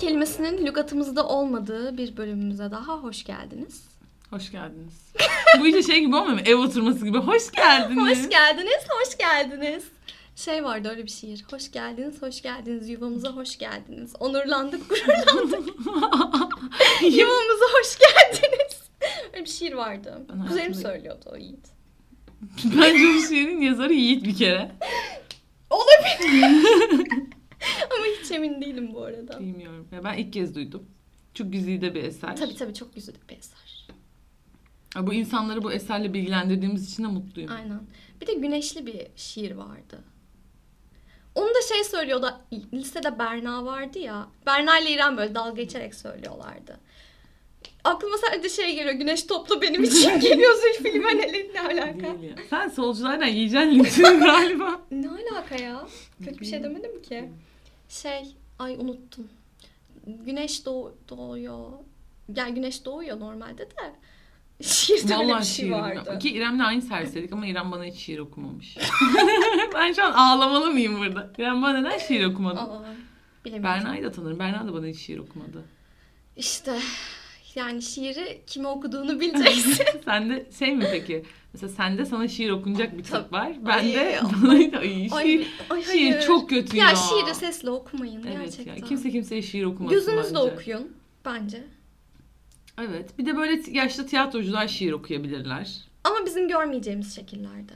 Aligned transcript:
Kelimesinin 0.00 0.66
lügatımızda 0.66 1.26
olmadığı 1.28 1.96
bir 1.96 2.16
bölümümüze 2.16 2.70
daha 2.70 2.92
hoş 2.96 3.24
geldiniz. 3.24 3.84
Hoş 4.30 4.50
geldiniz. 4.52 4.94
Bu 5.60 5.66
işte 5.66 5.82
şey 5.82 6.00
gibi 6.00 6.16
olmuyor 6.16 6.34
mu? 6.34 6.40
Ev 6.44 6.56
oturması 6.56 7.04
gibi. 7.06 7.18
Hoş 7.18 7.50
geldiniz. 7.52 8.18
Hoş 8.18 8.28
geldiniz, 8.30 8.86
hoş 8.90 9.16
geldiniz. 9.18 9.84
Şey 10.36 10.64
vardı 10.64 10.88
öyle 10.90 11.02
bir 11.04 11.10
şiir. 11.10 11.44
Hoş 11.50 11.72
geldiniz, 11.72 12.22
hoş 12.22 12.42
geldiniz. 12.42 12.88
Yuvamıza 12.88 13.28
hoş 13.28 13.58
geldiniz. 13.58 14.12
Onurlandık, 14.20 14.88
gururlandık. 14.88 15.68
Yuvamıza 17.02 17.64
hoş 17.78 17.98
geldiniz. 17.98 18.82
Öyle 19.32 19.44
bir 19.44 19.50
şiir 19.50 19.72
vardı. 19.72 20.26
Kuzenim 20.48 20.74
söylüyordu 20.74 21.24
o 21.32 21.36
Yiğit. 21.36 21.66
Bence 22.64 23.04
bu 23.14 23.28
şiirin 23.28 23.60
yazarı 23.60 23.92
Yiğit 23.92 24.24
bir 24.24 24.36
kere. 24.36 24.70
Olabilir. 25.70 26.66
Hiç 28.28 28.36
emin 28.36 28.60
değilim 28.62 28.90
bu 28.94 29.02
arada. 29.02 29.40
Bilmiyorum. 29.40 29.88
Ya 29.92 30.04
ben 30.04 30.16
ilk 30.18 30.32
kez 30.32 30.54
duydum. 30.54 30.82
Çok 31.34 31.52
güzide 31.52 31.94
bir 31.94 32.04
eser. 32.04 32.36
Tabii 32.36 32.54
tabii 32.54 32.74
çok 32.74 32.94
güzel 32.94 33.14
bir 33.30 33.36
eser. 33.38 33.86
Ya 34.96 35.06
Bu 35.06 35.14
insanları 35.14 35.62
bu 35.62 35.72
eserle 35.72 36.14
bilgilendirdiğimiz 36.14 36.92
için 36.92 37.02
de 37.02 37.06
mutluyum. 37.06 37.52
Aynen. 37.52 37.80
Bir 38.20 38.26
de 38.26 38.34
güneşli 38.34 38.86
bir 38.86 39.06
şiir 39.16 39.50
vardı. 39.54 40.04
Onu 41.34 41.48
da 41.48 41.74
şey 41.74 41.84
söylüyordu. 41.84 42.34
Lisede 42.74 43.18
Berna 43.18 43.64
vardı 43.64 43.98
ya. 43.98 44.28
Berna 44.46 44.78
ile 44.78 44.90
İrem 44.90 45.16
böyle 45.16 45.34
dalga 45.34 45.62
geçerek 45.62 45.94
söylüyorlardı. 45.94 46.80
Aklıma 47.84 48.16
sadece 48.18 48.48
şey 48.48 48.74
geliyor. 48.76 48.94
Güneş 48.94 49.22
toplu 49.22 49.62
benim 49.62 49.84
için 49.84 50.20
geliyor 50.20 50.52
Zülfü 50.54 50.94
Livaneli 50.94 51.50
ne 51.54 51.60
alaka? 51.60 52.20
Değil 52.20 52.30
ya. 52.30 52.36
Sen 52.50 52.68
solculardan 52.68 53.26
yiyeceksin 53.26 54.02
galiba. 54.20 54.80
Ne 54.90 55.08
alaka 55.10 55.56
ya? 55.56 55.86
Kötü 56.24 56.40
bir 56.40 56.46
şey 56.46 56.62
demedim 56.62 57.02
ki. 57.02 57.30
Şey, 57.88 58.36
ay 58.58 58.74
unuttum. 58.74 59.28
Güneş 60.06 60.66
doğ 60.66 60.92
doğuyor. 61.08 61.70
Yani 62.36 62.54
güneş 62.54 62.84
doğuyor 62.84 63.20
normalde 63.20 63.70
de. 63.70 63.94
Şiirde 64.62 65.14
öyle 65.14 65.24
bir 65.24 65.32
Vallahi 65.32 65.46
şey 65.46 65.72
vardı. 65.72 66.18
Ki 66.18 66.30
İrem'le 66.30 66.60
aynı 66.60 66.82
serserilik 66.82 67.32
ama 67.32 67.46
İrem 67.46 67.72
bana 67.72 67.84
hiç 67.84 67.96
şiir 67.96 68.18
okumamış. 68.18 68.78
ben 69.74 69.92
şu 69.92 70.04
an 70.04 70.12
ağlamalı 70.12 70.70
mıyım 70.70 70.98
burada? 70.98 71.30
İrem 71.38 71.62
bana 71.62 71.78
neden 71.80 71.98
şiir 71.98 72.24
okumadı? 72.24 72.60
Aa, 72.60 72.84
bilemiyorum. 73.44 73.84
Berna'yı 73.84 74.04
da 74.04 74.12
tanırım. 74.12 74.38
Berna 74.38 74.68
da 74.68 74.74
bana 74.74 74.86
hiç 74.86 74.98
şiir 74.98 75.18
okumadı. 75.18 75.64
İşte 76.36 76.78
yani 77.54 77.82
şiiri 77.82 78.42
kime 78.46 78.68
okuduğunu 78.68 79.20
bileceksin. 79.20 79.86
Sende 80.08 80.46
şey 80.58 80.76
mi 80.76 80.84
peki? 80.90 81.24
Mesela 81.52 81.72
sende 81.72 82.04
sana 82.04 82.28
şiir 82.28 82.50
okunacak 82.50 82.98
bir 82.98 83.02
tip 83.02 83.32
var. 83.32 83.52
Ben 83.66 83.92
de 83.92 84.00
Ay, 84.00 84.18
bana 84.42 84.50
ay, 84.52 84.70
ay, 84.78 85.08
şiir, 85.24 85.46
ay, 85.70 85.82
şiir 85.82 86.20
çok 86.20 86.50
kötü 86.50 86.76
ya. 86.76 86.88
Ya 86.88 86.94
şiiri 86.96 87.34
sesle 87.34 87.70
okumayın 87.70 88.22
Evet 88.26 88.38
gerçekten. 88.40 88.76
ya. 88.76 88.84
Kimse 88.84 89.10
kimseye 89.10 89.42
şiir 89.42 89.64
okumasın 89.64 89.98
Gözünüzle 89.98 90.34
bence. 90.34 90.38
okuyun 90.38 90.92
bence. 91.24 91.64
Evet. 92.78 93.18
Bir 93.18 93.26
de 93.26 93.36
böyle 93.36 93.62
yaşlı 93.70 94.06
tiyatrocular 94.06 94.68
şiir 94.68 94.92
okuyabilirler. 94.92 95.80
Ama 96.04 96.16
bizim 96.26 96.48
görmeyeceğimiz 96.48 97.14
şekillerde. 97.14 97.72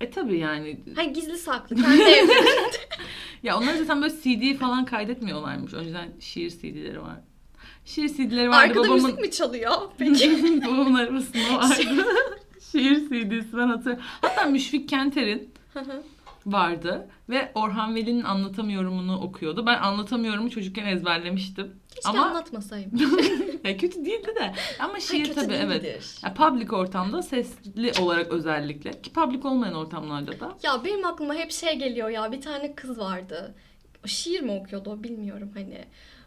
E 0.00 0.10
tabii 0.10 0.38
yani. 0.38 0.80
Hani 0.96 1.12
gizli 1.12 1.38
saklı. 1.38 1.76
Ya 3.42 3.58
onlar 3.58 3.74
zaten 3.74 4.02
böyle 4.02 4.14
CD 4.22 4.58
falan 4.58 4.84
kaydetmiyorlarmış. 4.84 5.74
Önceden 5.74 6.08
şiir 6.20 6.50
CD'leri 6.50 7.02
var. 7.02 7.20
Şiir 7.86 8.08
CD'leri 8.08 8.48
vardı. 8.48 8.56
Arkada 8.56 8.84
babamın... 8.84 9.02
müzik 9.02 9.20
mi 9.20 9.30
çalıyor? 9.30 9.72
Peki. 9.98 10.62
babamın 10.66 10.94
arabasında 10.94 11.58
vardı. 11.58 12.04
şiir 12.72 12.96
CD'si 12.96 13.56
ben 13.56 13.68
hatırlıyorum. 13.68 14.04
Hatta 14.20 14.44
Müşfik 14.44 14.88
Kenter'in 14.88 15.50
vardı. 16.46 17.08
Ve 17.28 17.52
Orhan 17.54 17.94
Veli'nin 17.94 18.22
anlatamıyorumunu 18.22 19.20
okuyordu. 19.20 19.66
Ben 19.66 19.78
anlatamıyorumu 19.78 20.50
çocukken 20.50 20.86
ezberlemiştim. 20.86 21.80
Keşke 21.94 22.08
Ama 22.08 22.26
anlatmasaydım. 22.26 23.18
ya 23.64 23.76
kötü 23.76 24.04
değildi 24.04 24.34
de. 24.40 24.54
Ama 24.78 25.00
şiir 25.00 25.24
kötü 25.24 25.34
tabii 25.34 25.54
evet. 25.54 26.20
Ya 26.24 26.34
public 26.34 26.70
ortamda 26.70 27.22
sesli 27.22 27.92
olarak 28.00 28.32
özellikle 28.32 28.90
ki 28.90 29.12
public 29.12 29.48
olmayan 29.48 29.74
ortamlarda 29.74 30.40
da 30.40 30.56
Ya 30.62 30.84
benim 30.84 31.06
aklıma 31.06 31.34
hep 31.34 31.52
şey 31.52 31.78
geliyor 31.78 32.08
ya 32.08 32.32
bir 32.32 32.40
tane 32.40 32.74
kız 32.74 32.98
vardı. 32.98 33.54
Şiir 34.06 34.40
mi 34.40 34.52
okuyordu 34.52 34.90
o 34.90 35.02
bilmiyorum 35.02 35.50
hani. 35.54 35.84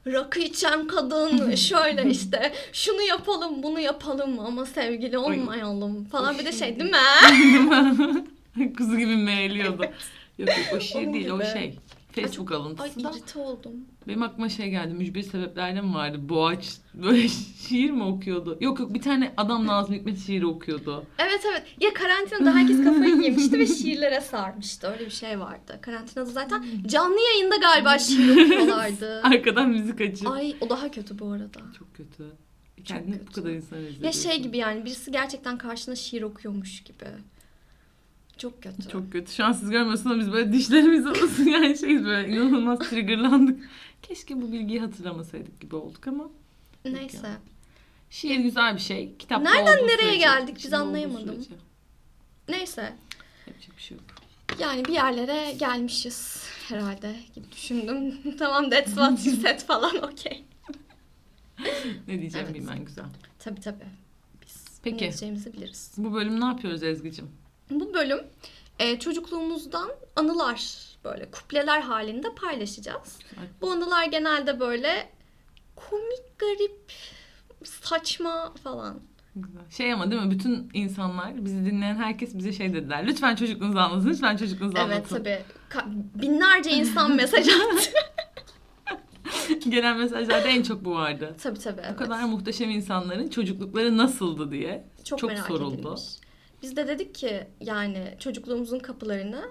Rakı 0.07 0.39
içen 0.39 0.87
kadın 0.87 1.55
şöyle 1.55 2.09
işte 2.09 2.53
şunu 2.73 3.01
yapalım 3.01 3.63
bunu 3.63 3.79
yapalım 3.79 4.39
ama 4.39 4.65
sevgili 4.65 5.17
olmayalım 5.17 6.05
falan 6.05 6.39
bir 6.39 6.45
de 6.45 6.51
şey 6.51 6.79
değil 6.79 6.91
mi? 6.91 6.97
kuzu 8.77 8.97
gibi 8.97 9.15
meğliyordu. 9.15 9.83
Yok 10.39 10.49
yok 10.49 10.59
o 10.75 10.79
şiir 10.79 11.03
Onun 11.05 11.13
değil 11.13 11.29
o 11.29 11.35
gibi. 11.37 11.45
şey. 11.45 11.77
Facebook 12.15 12.51
Ay 12.51 12.57
alıntısı 12.57 13.03
da. 13.03 13.11
irite 13.11 13.39
oldum. 13.39 13.71
Benim 14.09 14.23
aklıma 14.23 14.49
şey 14.49 14.69
geldi. 14.69 14.93
Mücbir 14.93 15.23
sebeplerle 15.23 15.81
mi 15.81 15.93
vardı? 15.93 16.29
Boğaç 16.29 16.77
böyle 16.93 17.27
şiir 17.67 17.91
mi 17.91 18.03
okuyordu? 18.03 18.57
Yok 18.61 18.79
yok 18.79 18.93
bir 18.93 19.01
tane 19.01 19.33
adam 19.37 19.67
Nazım 19.67 19.95
Hikmet 19.95 20.25
şiiri 20.25 20.45
okuyordu. 20.45 21.05
Evet 21.19 21.45
evet. 21.51 21.63
Ya 21.79 21.93
karantinada 21.93 22.55
herkes 22.55 22.83
kafayı 22.83 23.15
yemişti 23.15 23.59
ve 23.59 23.67
şiirlere 23.67 24.21
sarmıştı. 24.21 24.87
Öyle 24.87 25.05
bir 25.05 25.11
şey 25.11 25.39
vardı. 25.39 25.79
Karantinada 25.81 26.29
zaten 26.29 26.65
canlı 26.85 27.19
yayında 27.33 27.55
galiba 27.55 27.99
şiir 27.99 28.29
okuyorlardı. 28.45 29.21
Arkadan 29.23 29.69
müzik 29.69 30.01
açıp. 30.01 30.27
Ay 30.27 30.55
o 30.61 30.69
daha 30.69 30.91
kötü 30.91 31.19
bu 31.19 31.31
arada. 31.31 31.59
Çok 31.79 31.95
kötü. 31.95 32.23
Kendini 32.85 33.15
bu 33.15 33.25
kötü. 33.25 33.41
kadar 33.41 33.49
insan 33.49 33.77
rezil 33.77 34.03
Ya 34.03 34.11
şey 34.11 34.41
gibi 34.41 34.57
yani 34.57 34.85
birisi 34.85 35.11
gerçekten 35.11 35.57
karşına 35.57 35.95
şiir 35.95 36.21
okuyormuş 36.21 36.83
gibi. 36.83 37.05
Çok 38.39 38.63
kötü. 38.63 38.89
Çok 38.89 39.11
kötü. 39.11 39.31
Şu 39.31 39.45
an 39.45 39.51
siz 39.51 39.69
görmüyorsunuz 39.69 40.11
ama 40.11 40.21
biz 40.21 40.31
böyle 40.31 40.53
dişlerimiz 40.53 41.07
olsun 41.07 41.43
yani 41.45 41.77
şey 41.77 42.05
böyle 42.05 42.29
inanılmaz 42.29 42.79
triggerlandık. 42.79 43.69
Keşke 44.01 44.41
bu 44.41 44.51
bilgiyi 44.51 44.79
hatırlamasaydık 44.79 45.59
gibi 45.61 45.75
olduk 45.75 46.07
ama. 46.07 46.29
Neyse. 46.85 47.29
Şiir 48.09 48.39
güzel 48.39 48.75
bir 48.75 48.79
şey. 48.79 49.17
Kitapta 49.17 49.51
Nereden 49.51 49.87
nereye 49.87 49.97
sürece, 49.97 50.17
geldik 50.17 50.55
biz 50.63 50.73
anlayamadım. 50.73 51.45
Neyse. 52.49 52.93
Yapacak 53.47 53.77
bir 53.77 53.81
şey 53.81 53.97
yok. 53.97 54.05
Yani 54.59 54.85
bir 54.85 54.93
yerlere 54.93 55.51
gelmişiz 55.51 56.43
herhalde 56.67 57.15
gibi 57.35 57.51
düşündüm. 57.51 58.19
tamam 58.39 58.69
that's 58.69 58.87
what 58.87 59.25
you 59.25 59.35
said 59.35 59.59
falan 59.59 59.97
okey. 59.97 60.43
Ne 62.07 62.19
diyeceğim 62.19 62.47
Evet. 62.49 62.61
bilmem 62.61 62.85
güzel. 62.85 63.05
Tabii 63.39 63.61
tabii. 63.61 63.85
Biz 64.45 64.65
Peki. 64.83 64.95
ne 64.95 64.99
diyeceğimizi 64.99 65.53
biliriz. 65.53 65.91
Bu 65.97 66.13
bölüm 66.13 66.41
ne 66.41 66.45
yapıyoruz 66.45 66.83
Ezgi'cim? 66.83 67.31
Bu 67.69 67.93
bölüm 67.93 68.19
e, 68.79 68.99
çocukluğumuzdan 68.99 69.91
anılar 70.15 70.88
böyle 71.03 71.31
kupleler 71.31 71.81
halinde 71.81 72.35
paylaşacağız. 72.35 73.19
Bu 73.61 73.71
anılar 73.71 74.05
genelde 74.05 74.59
böyle 74.59 75.09
komik, 75.75 76.39
garip, 76.39 76.91
saçma 77.63 78.53
falan. 78.63 78.99
Şey 79.69 79.93
ama 79.93 80.11
değil 80.11 80.21
mi? 80.21 80.31
Bütün 80.31 80.69
insanlar, 80.73 81.45
bizi 81.45 81.65
dinleyen 81.65 81.95
herkes 81.95 82.37
bize 82.37 82.53
şey 82.53 82.73
dediler. 82.73 83.07
Lütfen 83.07 83.35
çocukluğunuzu 83.35 83.79
anlatın, 83.79 84.09
lütfen 84.09 84.37
çocukluğunuzu 84.37 84.77
Evet 84.77 84.95
anlatın. 84.95 85.15
tabii. 85.17 85.39
Ka- 85.69 86.03
binlerce 86.21 86.69
insan 86.71 87.11
mesaj 87.15 87.47
attı. 87.49 87.89
Gelen 89.69 89.97
mesajlarda 89.97 90.47
en 90.47 90.63
çok 90.63 90.85
bu 90.85 90.91
vardı. 90.95 91.35
tabii 91.43 91.59
tabii. 91.59 91.77
Bu 91.77 91.81
Evet. 91.85 91.97
kadar 91.97 92.23
muhteşem 92.23 92.69
insanların 92.69 93.27
çocuklukları 93.27 93.97
nasıldı 93.97 94.51
diye. 94.51 94.87
çok, 95.03 95.19
çok 95.19 95.29
merak 95.31 95.47
soruldu. 95.47 95.73
edilmiş. 95.81 96.01
Biz 96.61 96.75
de 96.75 96.87
dedik 96.87 97.15
ki 97.15 97.47
yani 97.61 98.15
çocukluğumuzun 98.19 98.79
kapılarını 98.79 99.45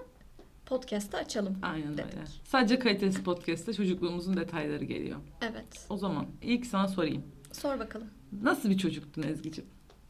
podcast'ta 0.69 1.17
açalım. 1.17 1.57
Aynen 1.63 1.93
Dedik. 1.97 2.05
öyle. 2.05 2.25
Sadece 2.43 2.79
kalitesiz 2.79 3.23
podcast'ta 3.23 3.73
çocukluğumuzun 3.73 4.37
detayları 4.37 4.83
geliyor. 4.85 5.17
Evet. 5.41 5.85
O 5.89 5.97
zaman 5.97 6.25
ilk 6.41 6.65
sana 6.65 6.87
sorayım. 6.87 7.23
Sor 7.51 7.79
bakalım. 7.79 8.07
Nasıl 8.43 8.69
bir 8.69 8.77
çocuktun 8.77 9.23
Ezgi'ciğim? 9.23 9.69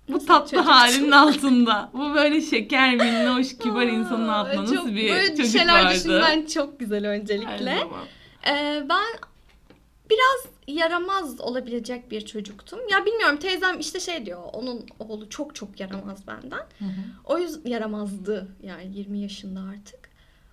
Bu 0.10 0.13
Nasıl 0.13 0.28
tatlı 0.28 0.50
çocuksun? 0.50 0.72
halinin 0.72 1.12
altında. 1.12 1.89
Bu 1.94 2.13
böyle 2.16 2.42
şeker, 2.42 2.95
minnoş, 2.95 3.57
kibar 3.57 3.88
insanın 3.88 4.28
altında 4.28 4.66
çok- 4.66 4.74
nasıl 4.75 4.95
bir 4.95 5.10
böyle 5.12 5.36
çocuk 5.36 5.45
şeyler 5.51 5.84
vardı? 5.86 5.95
düşünmen 5.95 6.45
çok 6.45 6.80
güzel 6.80 7.07
öncelikle. 7.10 7.78
Ee, 8.48 8.84
ben 8.89 9.06
biraz 10.10 10.54
yaramaz 10.68 11.39
olabilecek 11.42 12.12
bir 12.12 12.22
çocuktum. 12.25 12.80
Ya 12.92 13.06
bilmiyorum 13.06 13.38
teyzem 13.38 13.80
işte 13.80 14.00
şey 14.00 14.25
diyor. 14.25 14.44
Onun 14.54 14.86
oğlu 15.00 15.30
çok 15.30 15.56
çok 15.56 15.80
yaramaz 15.80 16.28
benden. 16.28 16.57
Hı 16.80 16.86
hı. 16.86 17.01
O 17.25 17.38
yüzden 17.39 17.69
yaramazdı 17.69 18.48
yani 18.63 18.98
20 18.98 19.19
yaşında 19.19 19.60
artık. 19.60 19.99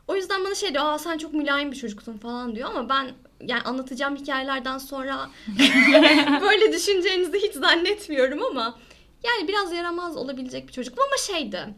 O 0.08 0.16
yüzden 0.16 0.44
bana 0.44 0.54
şey 0.54 0.72
diyor, 0.74 0.84
aa 0.84 0.98
sen 0.98 1.18
çok 1.18 1.34
mülayim 1.34 1.70
bir 1.72 1.76
çocuktun 1.76 2.18
falan 2.18 2.56
diyor 2.56 2.70
ama 2.70 2.88
ben 2.88 3.10
yani 3.40 3.62
anlatacağım 3.62 4.16
hikayelerden 4.16 4.78
sonra 4.78 5.30
böyle 6.40 6.72
düşüneceğinizi 6.72 7.38
hiç 7.38 7.52
zannetmiyorum 7.54 8.42
ama 8.42 8.78
yani 9.24 9.48
biraz 9.48 9.72
yaramaz 9.72 10.16
olabilecek 10.16 10.68
bir 10.68 10.72
çocuktum 10.72 11.04
ama 11.08 11.16
şeydi. 11.16 11.74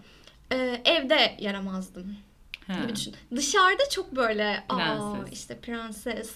e, 0.52 0.82
evde 0.84 1.36
yaramazdım 1.38 2.16
He. 2.66 2.72
gibi 2.82 2.96
düşün. 2.96 3.14
Dışarıda 3.36 3.88
çok 3.90 4.16
böyle 4.16 4.64
aa 4.68 4.76
Prenses. 5.12 5.32
işte 5.32 5.58
prenses 5.60 6.30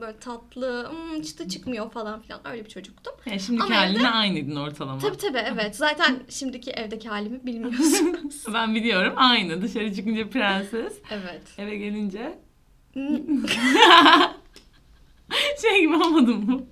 böyle 0.00 0.18
tatlı 0.18 0.90
hmm, 0.90 1.22
çıtı 1.22 1.48
çıkmıyor 1.48 1.90
falan 1.90 2.20
filan 2.20 2.40
öyle 2.48 2.64
bir 2.64 2.70
çocuktum. 2.70 3.12
Yani 3.26 3.40
şimdiki 3.40 3.64
Ama 3.64 3.76
haline 3.76 4.10
aynıydın 4.10 4.56
ortalama. 4.56 4.98
Tabii 4.98 5.16
tabii 5.16 5.38
evet. 5.38 5.76
Zaten 5.76 6.20
şimdiki 6.28 6.70
evdeki 6.70 7.08
halimi 7.08 7.46
bilmiyorsunuz. 7.46 8.44
Ben 8.54 8.74
biliyorum 8.74 9.12
aynı. 9.16 9.62
Dışarı 9.62 9.94
çıkınca 9.94 10.30
prenses, 10.30 10.92
evet. 11.10 11.42
eve 11.58 11.76
gelince 11.76 12.38
Hmm, 12.92 13.46
şey 15.62 15.80
gibi 15.80 15.94
olmadım 15.94 16.50
mı? 16.50 16.62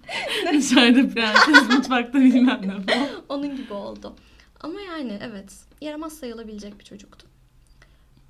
Dışarıda 0.52 1.08
prenses, 1.14 1.69
mutfakta 1.69 2.19
bilmem 2.19 2.61
ne 2.62 2.93
falan. 2.94 3.08
Onun 3.28 3.56
gibi 3.56 3.73
oldu. 3.73 4.17
Ama 4.61 4.81
yani 4.81 5.19
evet 5.23 5.52
yaramaz 5.81 6.12
sayılabilecek 6.19 6.78
bir 6.78 6.84
çocuktu. 6.84 7.26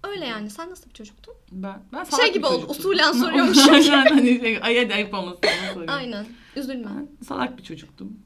Öyle 0.08 0.26
yani. 0.26 0.50
Sen 0.50 0.70
nasıl 0.70 0.88
bir 0.88 0.94
çocuktun? 0.94 1.34
Ben, 1.52 1.82
ben 1.92 2.04
salak 2.04 2.24
Şey 2.24 2.32
gibi 2.32 2.42
bir 2.42 2.48
oldu, 2.48 2.54
çocuktum. 2.66 2.90
usulen 2.90 3.12
soruyormuşum. 3.24 3.74
Aynen 3.74 4.06
hani 4.06 4.40
şey, 4.40 4.58
ay 4.62 4.78
hadi 4.84 4.94
ayıp 4.94 5.14
olmasın. 5.14 5.40
onu. 5.76 5.84
Aynen. 5.88 6.26
Üzülme. 6.56 6.84
Ben 6.96 7.24
salak 7.26 7.58
bir 7.58 7.62
çocuktum. 7.62 8.16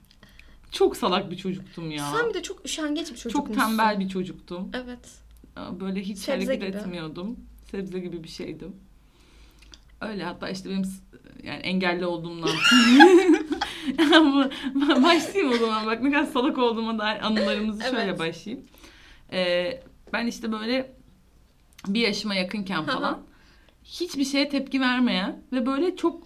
Çok 0.73 0.97
salak 0.97 1.31
bir 1.31 1.37
çocuktum 1.37 1.91
ya. 1.91 2.11
Sen 2.17 2.29
bir 2.29 2.35
de 2.35 2.43
çok 2.43 2.65
üşengeç 2.67 3.11
bir 3.11 3.17
Çok 3.17 3.33
çocukmuşsun. 3.33 3.63
tembel 3.67 4.01
bir 4.01 4.09
çocuktum. 4.09 4.71
Evet. 4.75 5.09
Böyle 5.81 6.01
hiç 6.01 6.19
Sebze 6.19 6.47
hareket 6.47 6.69
gibi. 6.69 6.77
etmiyordum. 6.79 7.37
Sebze 7.71 7.99
gibi 7.99 8.25
bir 8.25 8.29
şeydim. 8.29 8.77
Öyle 10.01 10.25
hatta 10.25 10.49
işte 10.49 10.71
benim 10.71 10.85
s- 10.85 11.03
yani 11.43 11.61
engelli 11.61 12.07
olduğumdan. 12.07 12.51
Başlayayım 15.05 15.53
o 15.53 15.57
zaman. 15.57 15.87
Bak 15.87 16.03
ne 16.03 16.11
kadar 16.13 16.25
salak 16.25 16.59
olduğuma 16.59 16.99
dair 16.99 17.27
anılarımızı 17.27 17.83
şöyle 17.83 18.01
Evet. 18.03 18.19
başlayayım. 18.19 18.67
Ee, 19.33 19.83
ben 20.13 20.27
işte 20.27 20.53
böyle 20.53 20.93
bir 21.87 22.01
yaşıma 22.01 22.35
yakınken 22.35 22.85
falan 22.85 23.19
hiçbir 23.85 24.25
şeye 24.25 24.49
tepki 24.49 24.81
vermeyen 24.81 25.43
ve 25.53 25.67
böyle 25.67 25.97
çok 25.97 26.23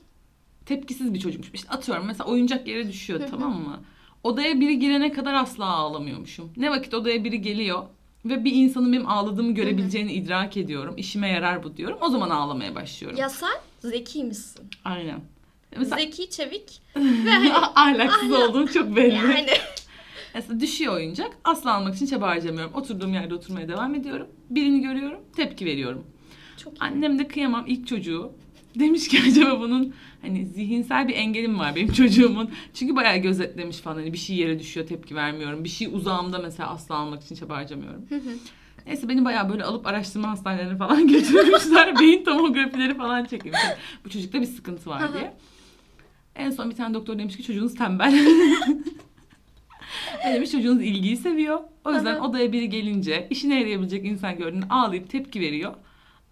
tepkisiz 0.66 1.14
bir 1.14 1.20
çocukmuşum. 1.20 1.54
İşte 1.54 1.68
atıyorum 1.68 2.06
mesela 2.06 2.30
oyuncak 2.30 2.68
yere 2.68 2.88
düşüyor 2.88 3.20
tamam 3.30 3.62
mı? 3.62 3.80
Odaya 4.22 4.60
biri 4.60 4.78
girene 4.78 5.12
kadar 5.12 5.34
asla 5.34 5.64
ağlamıyormuşum. 5.66 6.52
Ne 6.56 6.70
vakit 6.70 6.94
odaya 6.94 7.24
biri 7.24 7.42
geliyor 7.42 7.82
ve 8.24 8.44
bir 8.44 8.52
insanın 8.52 8.92
benim 8.92 9.08
ağladığımı 9.08 9.54
görebileceğini 9.54 10.12
idrak 10.12 10.56
ediyorum. 10.56 10.94
İşime 10.96 11.28
yarar 11.28 11.62
bu 11.62 11.76
diyorum. 11.76 11.98
O 12.00 12.08
zaman 12.08 12.30
ağlamaya 12.30 12.74
başlıyorum. 12.74 13.18
Ya 13.18 13.28
sen 13.28 13.54
zeki 13.80 14.24
misin? 14.24 14.62
Aynen. 14.84 15.20
Mesela 15.76 15.96
Zeki, 15.96 16.30
çevik 16.30 16.82
ve 16.96 17.30
hani 17.30 17.54
ahlaksız 17.54 18.32
Ahlak- 18.32 18.48
olduğum 18.48 18.66
çok 18.72 18.96
belli. 18.96 19.14
yani 19.14 19.46
Mesela 20.34 20.60
düşüyor 20.60 20.94
oyuncak. 20.94 21.36
Asla 21.44 21.75
almak 21.75 21.94
için 21.94 22.06
çaba 22.06 22.26
harcamıyorum. 22.28 22.75
Oturduğum 22.75 23.14
yerde 23.14 23.34
oturmaya 23.34 23.69
devam 23.69 23.94
ediyorum. 23.94 24.26
Birini 24.50 24.81
görüyorum. 24.81 25.20
Tepki 25.36 25.66
veriyorum. 25.66 26.04
çok 26.56 26.72
iyi. 26.72 26.78
Annem 26.81 27.19
de 27.19 27.28
kıyamam 27.28 27.64
ilk 27.66 27.86
çocuğu. 27.86 28.32
Demiş 28.78 29.08
ki 29.08 29.20
acaba 29.28 29.60
bunun 29.60 29.94
hani 30.22 30.46
zihinsel 30.46 31.08
bir 31.08 31.14
engelim 31.14 31.58
var 31.58 31.76
benim 31.76 31.92
çocuğumun. 31.92 32.50
Çünkü 32.75 32.96
bayağı 32.96 33.16
gözetlemiş 33.16 33.78
falan. 33.78 33.94
Hani 33.96 34.12
bir 34.12 34.19
şey 34.19 34.36
yere 34.36 34.58
düşüyor 34.58 34.86
tepki 34.86 35.14
vermiyorum. 35.14 35.64
Bir 35.64 35.69
şey 35.69 35.88
uzağımda 35.92 36.38
mesela 36.38 36.70
asla 36.70 36.94
almak 36.94 37.22
için 37.22 37.34
çaba 37.34 37.56
harcamıyorum. 37.56 38.04
Neyse 38.86 39.08
beni 39.08 39.25
bayağı 39.25 39.48
böyle 39.50 39.64
alıp 39.64 39.86
araştırma 39.86 40.31
hastanelerine 40.31 40.76
falan 40.76 41.08
götürmüşler. 41.12 42.00
Beyin 42.00 42.25
tomografileri 42.25 42.96
falan 42.96 43.25
çekilmiş. 43.25 43.60
Yani 43.64 43.76
bu 44.04 44.10
çocukta 44.10 44.40
bir 44.40 44.46
sıkıntı 44.46 44.90
var 44.90 45.12
diye. 45.12 45.34
En 46.36 46.50
son 46.50 46.70
bir 46.70 46.76
tane 46.76 46.94
doktor 46.94 47.19
demiş 47.19 47.36
ki 47.36 47.42
çocuğunuz 47.42 47.75
tembel. 47.75 48.26
Demiş 50.24 50.50
çocuğunuz 50.50 50.82
ilgiyi 50.82 51.16
seviyor. 51.16 51.60
O 51.84 51.92
yüzden 51.92 52.14
hı. 52.14 52.20
odaya 52.20 52.52
biri 52.52 52.68
gelince 52.68 53.26
işine 53.30 53.60
yarayabilecek 53.60 54.04
insan 54.04 54.36
gördüğünde 54.36 54.66
ağlayıp 54.70 55.10
tepki 55.10 55.40
veriyor. 55.40 55.74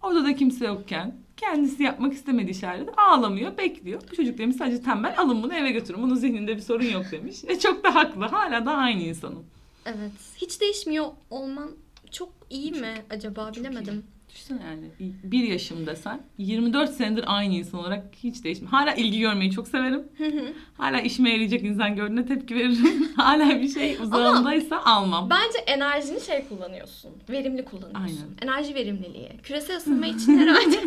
Odada 0.03 0.35
kimse 0.35 0.65
yokken 0.65 1.15
kendisi 1.37 1.83
yapmak 1.83 2.13
istemediği 2.13 2.55
şeylerde 2.55 2.91
ağlamıyor, 2.91 3.57
bekliyor. 3.57 4.01
Bu 4.11 4.15
çocuk 4.15 4.37
demiş 4.37 4.55
sadece 4.55 4.83
tembel 4.83 5.15
alın 5.17 5.43
bunu 5.43 5.53
eve 5.53 5.71
götürün. 5.71 6.01
Bunun 6.01 6.15
zihninde 6.15 6.55
bir 6.55 6.61
sorun 6.61 6.85
yok 6.85 7.05
demiş. 7.11 7.43
E 7.47 7.59
çok 7.59 7.83
da 7.83 7.95
haklı. 7.95 8.25
Hala 8.25 8.65
da 8.65 8.71
aynı 8.71 9.01
insanım. 9.01 9.45
Evet. 9.85 10.11
Hiç 10.37 10.61
değişmiyor 10.61 11.05
olman 11.29 11.71
çok 12.11 12.29
iyi 12.49 12.71
mi 12.71 12.93
acaba 13.09 13.51
çok 13.51 13.63
bilemedim. 13.63 14.03
Düşünsene 14.35 14.61
yani 14.69 14.89
bir 15.23 15.43
yaşımda 15.43 15.95
sen 15.95 16.21
24 16.37 16.89
senedir 16.93 17.23
aynı 17.27 17.53
insan 17.53 17.79
olarak 17.79 18.03
hiç 18.23 18.43
değişmiyor. 18.43 18.71
Hala 18.71 18.93
ilgi 18.93 19.19
görmeyi 19.19 19.51
çok 19.51 19.67
severim. 19.67 20.03
Hala 20.77 21.01
işime 21.01 21.29
yarayacak 21.29 21.63
insan 21.63 21.95
gördüğünde 21.95 22.25
tepki 22.25 22.55
veririm. 22.55 23.11
Hala 23.15 23.61
bir 23.61 23.69
şey 23.69 23.97
uzağımdaysa 24.01 24.83
almam. 24.85 25.29
Bence 25.29 25.57
enerjini 25.67 26.21
şey 26.21 26.45
kullanıyorsun. 26.47 27.11
Verimli 27.29 27.65
kullanıyorsun. 27.65 28.17
Aynen. 28.17 28.37
Enerji 28.53 28.75
verimliliği. 28.75 29.29
Küresel 29.43 29.77
ısınma 29.77 30.07
için 30.07 30.37
herhalde 30.37 30.75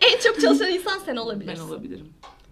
en 0.12 0.20
çok 0.24 0.40
çalışan 0.40 0.72
insan 0.72 0.98
sen 0.98 1.16
Ben 1.16 1.16
olabilirsin. 1.16 1.62
olabilirim. 1.68 2.08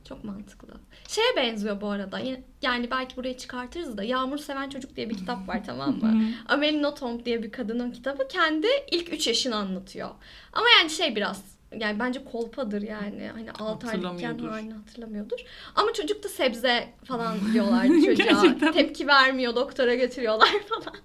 Çok 0.09 0.25
mantıklı. 0.25 0.69
Şeye 1.17 1.37
benziyor 1.37 1.81
bu 1.81 1.89
arada. 1.89 2.21
Yani 2.63 2.91
belki 2.91 3.17
buraya 3.17 3.37
çıkartırız 3.37 3.97
da 3.97 4.03
Yağmur 4.03 4.39
Seven 4.39 4.69
Çocuk 4.69 4.97
diye 4.97 5.11
bir 5.11 5.17
kitap 5.17 5.49
var 5.49 5.65
tamam 5.67 5.99
mı? 5.99 6.21
Amelie 6.49 6.83
Nothomb 6.83 7.25
diye 7.25 7.43
bir 7.43 7.53
kadının 7.53 7.91
kitabı. 7.91 8.29
Kendi 8.29 8.67
ilk 8.91 9.13
3 9.13 9.27
yaşını 9.27 9.57
anlatıyor. 9.57 10.11
Ama 10.53 10.67
yani 10.81 10.91
şey 10.91 11.17
biraz 11.17 11.57
yani 11.81 11.99
bence 11.99 12.25
kolpadır 12.25 12.83
yani. 12.83 13.31
Hani 13.35 13.53
6 13.53 13.89
aylıkken 13.89 14.39
halini 14.39 14.73
hatırlamıyordur. 14.75 15.39
Ama 15.75 15.93
çocuk 15.93 16.25
da 16.25 16.29
sebze 16.29 16.89
falan 17.05 17.37
diyorlardı 17.53 18.03
çocuğa. 18.05 18.73
Tepki 18.73 19.07
vermiyor 19.07 19.57
doktora 19.57 19.95
götürüyorlar 19.95 20.49
falan. 20.69 20.97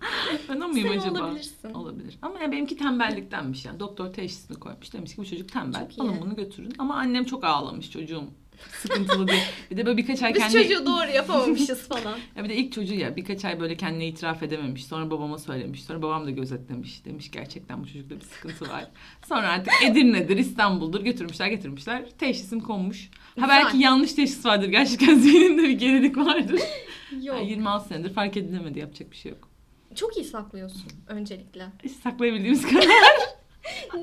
Ben 0.50 0.62
o 0.62 0.68
muyum 0.68 0.90
Sen 0.90 1.00
acaba? 1.00 1.20
olabilirsin. 1.26 1.74
Olabilir. 1.74 2.18
Ama 2.22 2.40
ya 2.40 2.52
benimki 2.52 2.78
tembelliktenmiş 2.78 3.66
yani. 3.66 3.80
Doktor 3.80 4.14
teşhisini 4.14 4.60
koymuş. 4.60 4.94
Demiş 4.94 5.16
ki 5.16 5.22
bu 5.22 5.26
çocuk 5.26 5.52
tembel. 5.52 5.80
Çok 5.80 5.98
iyi. 5.98 6.02
Alın 6.02 6.22
bunu 6.22 6.36
götürün. 6.36 6.74
Ama 6.78 6.96
annem 6.96 7.26
çok 7.26 7.44
ağlamış 7.44 7.92
çocuğum. 7.92 8.26
Sıkıntılı 8.82 9.28
diye. 9.28 9.44
Bir 9.72 9.78
de 9.78 9.86
böyle 9.86 9.98
birkaç 9.98 10.24
ay 10.24 10.34
Biz 10.34 10.42
kendi... 10.42 10.54
çocuğu 10.54 10.86
doğru 10.86 11.10
yapamamışız 11.16 11.88
falan. 11.88 12.18
Ya 12.36 12.44
bir 12.44 12.50
de 12.50 12.56
ilk 12.56 12.74
çocuğu 12.74 12.94
ya 12.94 13.16
birkaç 13.16 13.46
ay 13.46 13.60
böyle 13.60 13.78
kendine 13.78 14.08
itiraf 14.08 14.44
edememiş. 14.44 14.86
Sonra 14.86 15.12
babama 15.12 15.38
söylemiş. 15.38 15.84
Sonra 15.84 16.02
babam 16.02 16.26
da 16.26 16.32
gözetlemiş. 16.32 17.06
Demiş 17.06 17.32
gerçekten 17.32 17.84
bu 17.84 17.88
çocukta 17.88 18.16
bir 18.16 18.22
sıkıntı 18.22 18.70
var. 18.70 18.88
Sonra 19.28 19.50
artık 19.50 19.74
Edirne'dir, 19.84 20.38
İstanbul'dur 20.38 21.02
götürmüşler 21.02 21.48
getirmişler. 21.48 22.06
Teşhisim 22.18 22.60
konmuş. 22.60 23.10
Ha 23.40 23.48
belki 23.50 23.78
yanlış 23.78 24.14
teşhis 24.14 24.46
vardır. 24.46 24.68
Gerçekten 24.68 25.16
zihnimde 25.20 25.64
bir 25.64 25.80
gerilik 25.80 26.18
vardır. 26.18 26.60
Yok. 27.12 27.38
Yani 27.38 27.50
26 27.50 27.88
senedir 27.88 28.14
fark 28.14 28.38
edilemedi. 28.38 28.80
Yapacak 28.80 29.12
bir 29.12 29.16
şey 29.18 29.32
yok. 29.32 29.50
Çok 29.96 30.18
iyi 30.18 30.26
saklıyorsun 30.26 30.84
öncelikle. 31.08 31.68
Hiç 31.84 31.92
saklayabildiğimiz 31.92 32.68
kadar. 32.68 32.86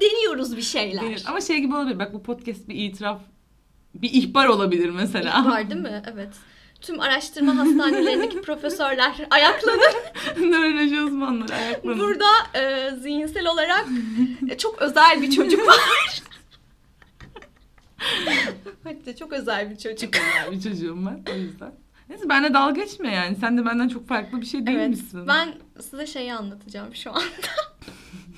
Deniyoruz 0.00 0.56
bir 0.56 0.62
şeyler. 0.62 1.02
Denir. 1.02 1.25
Ama 1.28 1.40
şey 1.40 1.58
gibi 1.58 1.75
olabilir. 1.75 1.99
Bak 1.99 2.14
bu 2.14 2.22
podcast 2.22 2.69
bir 2.69 2.75
itiraf, 2.75 3.20
bir 3.94 4.10
ihbar 4.12 4.46
olabilir 4.46 4.91
mesela. 4.91 5.44
Var 5.44 5.70
değil 5.70 5.81
mi? 5.81 6.03
Evet. 6.12 6.32
Tüm 6.81 7.01
araştırma 7.01 7.56
hastanelerindeki 7.56 8.41
profesörler 8.43 9.15
ayaklanır. 9.31 9.94
Nöroloji 10.51 11.01
uzmanları 11.01 11.55
ayaklanır. 11.55 11.98
Burada 11.98 12.27
e, 12.55 12.91
zihinsel 12.96 13.46
olarak 13.46 13.86
e, 14.48 14.58
çok 14.58 14.82
özel 14.82 15.22
bir 15.22 15.31
çocuk 15.31 15.67
var. 15.67 15.79
Hadi 18.84 19.17
çok 19.17 19.32
özel 19.32 19.70
bir 19.70 19.77
çocuk. 19.79 20.12
Çok 20.12 20.22
özel 20.22 20.53
bir 20.53 20.60
çocuğum 20.62 20.98
ben 21.06 21.32
o 21.32 21.36
yüzden. 21.36 21.72
Neyse 22.08 22.29
benle 22.29 22.55
dalga 22.55 22.82
geçme 22.82 23.15
yani. 23.15 23.36
Sen 23.36 23.58
de 23.58 23.67
benden 23.67 23.89
çok 23.89 24.08
farklı 24.08 24.41
bir 24.41 24.46
şey 24.46 24.67
değil 24.67 24.79
Evet. 24.79 24.89
misin? 24.89 25.27
Ben 25.29 25.55
size 25.81 26.06
şeyi 26.06 26.34
anlatacağım 26.34 26.94
şu 26.94 27.10
anda. 27.10 27.22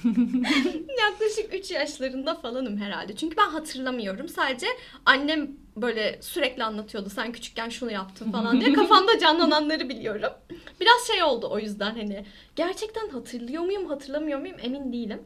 Yaklaşık 1.01 1.55
3 1.55 1.71
yaşlarında 1.71 2.35
falanım 2.35 2.77
herhalde. 2.77 3.17
Çünkü 3.17 3.37
ben 3.37 3.49
hatırlamıyorum. 3.49 4.29
Sadece 4.29 4.67
annem 5.07 5.51
böyle 5.77 6.19
sürekli 6.23 6.65
anlatıyordu. 6.65 7.11
Sen 7.11 7.33
küçükken 7.33 7.69
şunu 7.69 7.93
yaptın 7.93 8.33
falan 8.33 8.61
diye. 8.61 8.73
Kafamda 8.75 9.19
canlananları 9.19 9.89
biliyorum. 9.89 10.33
Biraz 10.81 11.07
şey 11.07 11.23
oldu 11.23 11.49
o 11.51 11.59
yüzden 11.59 11.91
hani. 11.91 12.27
Gerçekten 12.57 13.09
hatırlıyor 13.09 13.63
muyum 13.63 13.87
hatırlamıyor 13.87 14.41
muyum 14.41 14.57
emin 14.63 14.93
değilim. 14.93 15.23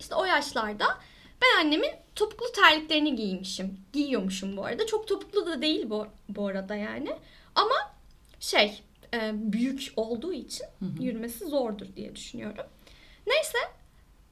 İşte 0.00 0.14
o 0.14 0.24
yaşlarda 0.24 0.86
ben 1.42 1.64
annemin 1.64 1.90
topuklu 2.14 2.46
terliklerini 2.52 3.16
giymişim. 3.16 3.78
Giyiyormuşum 3.92 4.56
bu 4.56 4.64
arada. 4.64 4.86
Çok 4.86 5.08
topuklu 5.08 5.46
da 5.46 5.62
değil 5.62 5.90
bu, 5.90 6.06
bu 6.28 6.46
arada 6.46 6.74
yani. 6.74 7.10
Ama 7.54 7.74
şey 8.40 8.82
e, 9.14 9.30
büyük 9.34 9.92
olduğu 9.96 10.32
için 10.32 10.66
yürümesi 11.00 11.46
zordur 11.46 11.86
diye 11.96 12.16
düşünüyorum. 12.16 12.64
Neyse 13.26 13.58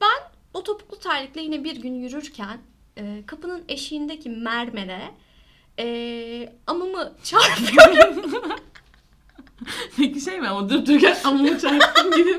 ben 0.02 0.30
o 0.54 0.62
topuklu 0.62 0.98
terlikle 0.98 1.40
yine 1.42 1.64
bir 1.64 1.76
gün 1.76 1.94
yürürken 1.94 2.58
e, 2.98 3.22
kapının 3.26 3.64
eşiğindeki 3.68 4.30
mermere 4.30 5.00
e, 5.78 6.52
amımı 6.66 7.12
çarpıyorum. 7.24 8.32
Peki 9.96 10.20
şey 10.20 10.40
mi 10.40 10.48
ama 10.48 10.68
durup 10.70 10.86
dururken 10.86 11.16
amumu 11.24 11.58
çarptım 11.60 12.10
gibi 12.16 12.30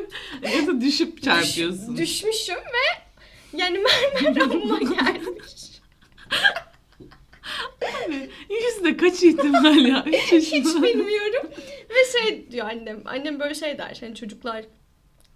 ya 0.55 0.67
da 0.67 0.81
düşüp 0.81 1.23
çarpıyorsun. 1.23 1.97
Düş- 1.97 2.23
düşmüşüm 2.23 2.55
ve 2.55 3.03
yani 3.57 3.77
mermer 3.79 4.41
amıma 4.41 4.77
gelmiş. 4.79 5.53
Yani 7.81 8.29
yüzde 8.49 8.97
kaç 8.97 9.23
ihtimal 9.23 9.85
ya? 9.85 10.05
Hiç 10.31 10.31
yaşında. 10.53 10.83
bilmiyorum. 10.83 11.49
Ve 11.89 12.19
şey 12.19 12.51
diyor 12.51 12.67
annem. 12.69 13.01
Annem 13.05 13.39
böyle 13.39 13.53
şey 13.55 13.77
der. 13.77 13.97
Hani 13.99 14.15
çocuklar 14.15 14.65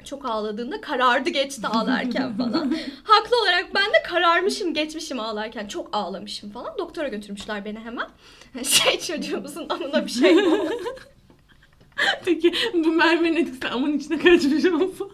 çok 0.05 0.25
ağladığında 0.25 0.81
karardı 0.81 1.29
geçti 1.29 1.67
ağlarken 1.67 2.33
falan. 2.37 2.77
Haklı 3.03 3.41
olarak 3.41 3.75
ben 3.75 3.85
de 3.85 4.03
kararmışım 4.03 4.73
geçmişim 4.73 5.19
ağlarken. 5.19 5.67
Çok 5.67 5.89
ağlamışım 5.91 6.51
falan. 6.51 6.77
Doktora 6.77 7.07
götürmüşler 7.07 7.65
beni 7.65 7.79
hemen. 7.79 8.07
Şey 8.63 8.99
çocuğumuzun 8.99 9.69
amına 9.69 10.05
bir 10.05 10.11
şey 10.11 10.37
oldu. 10.47 10.73
Peki 12.25 12.53
bu 12.73 12.91
mermenin 12.91 13.35
etkisi 13.35 13.67
amın 13.67 13.97
içine 13.97 14.17
kaçmış 14.17 14.65
olsa. 14.65 15.05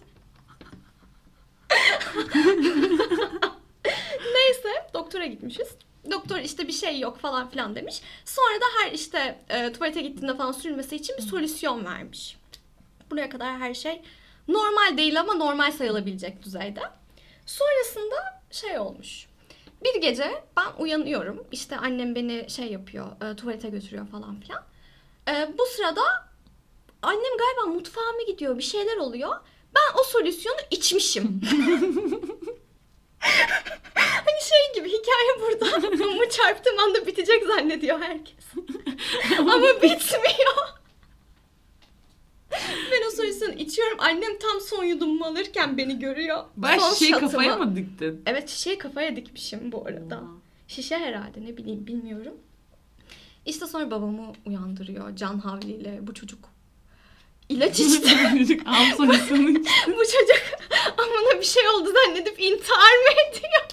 Neyse 4.34 4.70
doktora 4.94 5.26
gitmişiz. 5.26 5.68
Doktor 6.12 6.38
işte 6.38 6.68
bir 6.68 6.74
şey 6.74 7.00
yok 7.00 7.20
falan 7.20 7.50
filan 7.50 7.76
demiş. 7.76 8.02
Sonra 8.26 8.62
da 8.62 8.66
her 8.80 8.92
işte 8.92 9.40
e, 9.50 9.74
tuvalete 9.74 10.02
gittiğinde 10.02 10.38
falan 10.38 10.52
sürülmesi 10.52 10.96
için 10.96 11.18
bir 11.18 11.24
solüsyon 11.24 11.86
vermiş. 11.86 12.38
Buraya 13.12 13.30
kadar 13.30 13.58
her 13.60 13.74
şey 13.74 14.02
normal 14.48 14.98
değil 14.98 15.20
ama 15.20 15.34
normal 15.34 15.72
sayılabilecek 15.72 16.44
düzeyde. 16.44 16.82
Sonrasında 17.46 18.42
şey 18.52 18.80
olmuş. 18.80 19.28
Bir 19.84 20.02
gece 20.02 20.44
ben 20.58 20.84
uyanıyorum. 20.84 21.44
İşte 21.52 21.78
annem 21.78 22.16
beni 22.16 22.50
şey 22.50 22.72
yapıyor, 22.72 23.08
e, 23.22 23.36
tuvalete 23.36 23.70
götürüyor 23.70 24.08
falan 24.08 24.40
filan. 24.40 24.64
E, 25.30 25.58
bu 25.58 25.66
sırada 25.66 26.02
annem 27.02 27.38
galiba 27.38 27.76
mutfağa 27.76 28.12
mı 28.12 28.26
gidiyor, 28.28 28.58
bir 28.58 28.64
şeyler 28.64 28.98
oluyor. 28.98 29.36
Ben 29.76 30.00
o 30.00 30.04
solüsyonu 30.04 30.58
içmişim. 30.72 31.42
hani 34.00 34.42
şey 34.44 34.74
gibi 34.76 34.90
hikaye 34.90 35.42
burada. 35.42 35.88
Mumu 36.06 36.30
çarptığım 36.30 36.80
anda 36.80 37.08
bitecek 37.08 37.44
zannediyor 37.44 38.02
herkes. 38.02 38.46
Ama 39.40 39.62
bitmiyor. 39.62 40.83
ben 42.92 43.08
o 43.08 43.12
solüsyonu 43.12 43.54
içiyorum. 43.54 43.98
Annem 44.00 44.40
tam 44.40 44.62
son 44.62 44.84
yudumumu 44.84 45.26
alırken 45.26 45.78
beni 45.78 46.00
görüyor. 46.00 46.44
Bayağı 46.58 46.80
Son 46.82 46.94
şişeyi 46.94 47.12
şatımı- 47.12 47.32
kafaya 47.32 47.56
mı 47.56 47.76
diktin? 47.76 48.22
Evet 48.26 48.50
şişeyi 48.50 48.78
kafaya 48.78 49.16
dikmişim 49.16 49.72
bu 49.72 49.86
arada. 49.88 50.22
Şişe 50.68 50.98
herhalde 50.98 51.42
ne 51.46 51.58
bileyim 51.58 51.88
bilmiyorum. 51.88 52.34
İşte 53.46 53.68
sonra 53.68 53.92
babamı 53.92 54.34
uyandırıyor 54.46 55.16
can 55.16 55.40
havliyle 55.40 56.00
bu 56.02 56.14
çocuk 56.14 56.40
ilaç 57.50 57.80
içti. 57.80 58.16
Çocuk 58.38 58.68
am 58.68 58.84
içti. 59.14 59.34
bu 59.88 60.04
çocuk 60.04 60.44
amına 60.98 61.40
bir 61.40 61.46
şey 61.46 61.70
oldu 61.70 61.94
zannedip 61.94 62.40
intihar 62.42 62.94
mı 62.98 63.10
ediyor? 63.30 63.64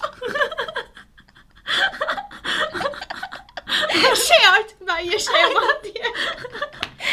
şey 4.15 4.47
artık 4.47 4.87
ben 4.87 4.99
yaşayamam 4.99 5.63
diye. 5.83 6.03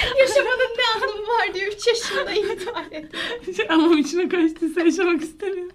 Yaşamanın 0.20 0.76
ne 0.78 0.84
anlamı 1.04 1.22
var 1.28 1.54
diyor 1.54 1.72
3 1.72 1.86
yaşında 1.86 2.32
intihar 2.32 2.86
ediyor. 2.86 3.68
Amam 3.68 3.98
içine 3.98 4.28
kaçtıysa 4.28 4.80
yaşamak 4.80 5.22
istemiyorum. 5.22 5.72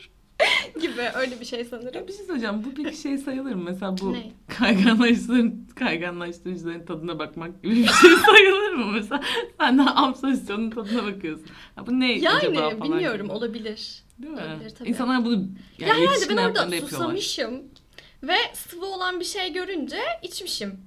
Gibi 0.82 1.02
öyle 1.16 1.40
bir 1.40 1.46
şey 1.46 1.66
sanırım. 1.66 1.94
Ya 1.94 2.08
bir 2.08 2.14
şey 2.14 2.26
söyleyeceğim. 2.26 2.64
Bu 2.66 2.84
peki 2.84 2.98
şey 2.98 3.18
sayılır 3.18 3.54
mı? 3.54 3.64
Mesela 3.70 3.98
bu 3.98 4.14
Ne? 4.14 4.32
kayganlaştırıcıların, 4.60 5.68
kayganlaştırıcıların 5.80 6.86
tadına 6.86 7.20
bakmak 7.20 7.64
gibi 7.64 7.76
bir 7.76 7.88
şey 7.88 8.10
sayılır 8.26 8.74
mı? 8.74 8.92
Mesela 8.94 9.24
sen 9.60 9.78
de 9.78 9.82
am 9.82 10.16
solüsyonun 10.16 10.70
tadına 10.70 11.04
bakıyorsun. 11.06 11.46
Ha, 11.76 11.88
bu 11.88 12.00
ne 12.00 12.06
acaba 12.06 12.30
Yani 12.60 12.78
falan 12.78 12.82
bilmiyorum 12.82 13.26
gibi. 13.26 13.36
olabilir. 13.36 14.04
Değil 14.20 14.34
mi? 14.34 14.42
olabilir 14.42 14.70
tabii. 14.70 14.90
İnsanlar 14.90 15.26
bunu 15.26 15.48
Ya, 15.80 15.88
yani 15.88 16.02
herhalde 16.02 16.30
ben 16.30 16.38
orada 16.38 16.70
susamışım 16.82 17.64
ve 18.24 18.36
sıvı 18.54 18.86
olan 18.86 19.20
bir 19.20 19.26
şey 19.26 19.54
görünce 19.54 20.00
içmişim 20.24 20.80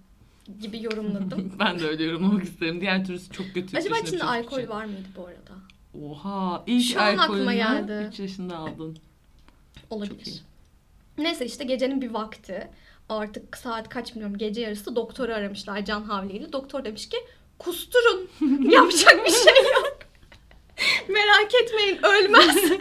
gibi 0.60 0.82
yorumladım. 0.82 1.52
ben 1.58 1.78
de 1.78 1.86
öyle 1.86 2.04
yorumlamak 2.04 2.44
isterim. 2.44 2.80
Diğer 2.80 3.04
türlüsü 3.04 3.32
çok 3.32 3.46
kötü. 3.54 3.76
Acaba 3.76 3.98
içinde 3.98 4.24
alkol 4.24 4.58
için. 4.58 4.70
var 4.70 4.84
mıydı 4.84 5.08
bu 5.16 5.26
arada? 5.26 5.56
Oha. 6.04 6.64
ilk 6.66 6.96
alkolünü 6.96 7.54
geldi. 7.54 8.08
3 8.12 8.18
yaşında 8.20 8.56
aldın. 8.56 8.98
Olabilir. 9.90 10.42
Neyse 11.18 11.46
işte 11.46 11.64
gecenin 11.64 12.02
bir 12.02 12.10
vakti 12.10 12.68
artık 13.08 13.56
saat 13.56 13.88
kaç 13.88 14.10
bilmiyorum 14.10 14.38
gece 14.38 14.60
yarısı 14.60 14.96
doktoru 14.96 15.32
aramışlar 15.34 15.84
Can 15.84 16.02
Havli'yle. 16.02 16.52
Doktor 16.52 16.84
demiş 16.84 17.08
ki 17.08 17.16
kusturun 17.58 18.28
yapacak 18.70 19.26
bir 19.26 19.30
şey 19.30 19.54
yok. 19.74 19.98
Merak 21.08 21.54
etmeyin 21.62 21.98
ölmez. 22.02 22.56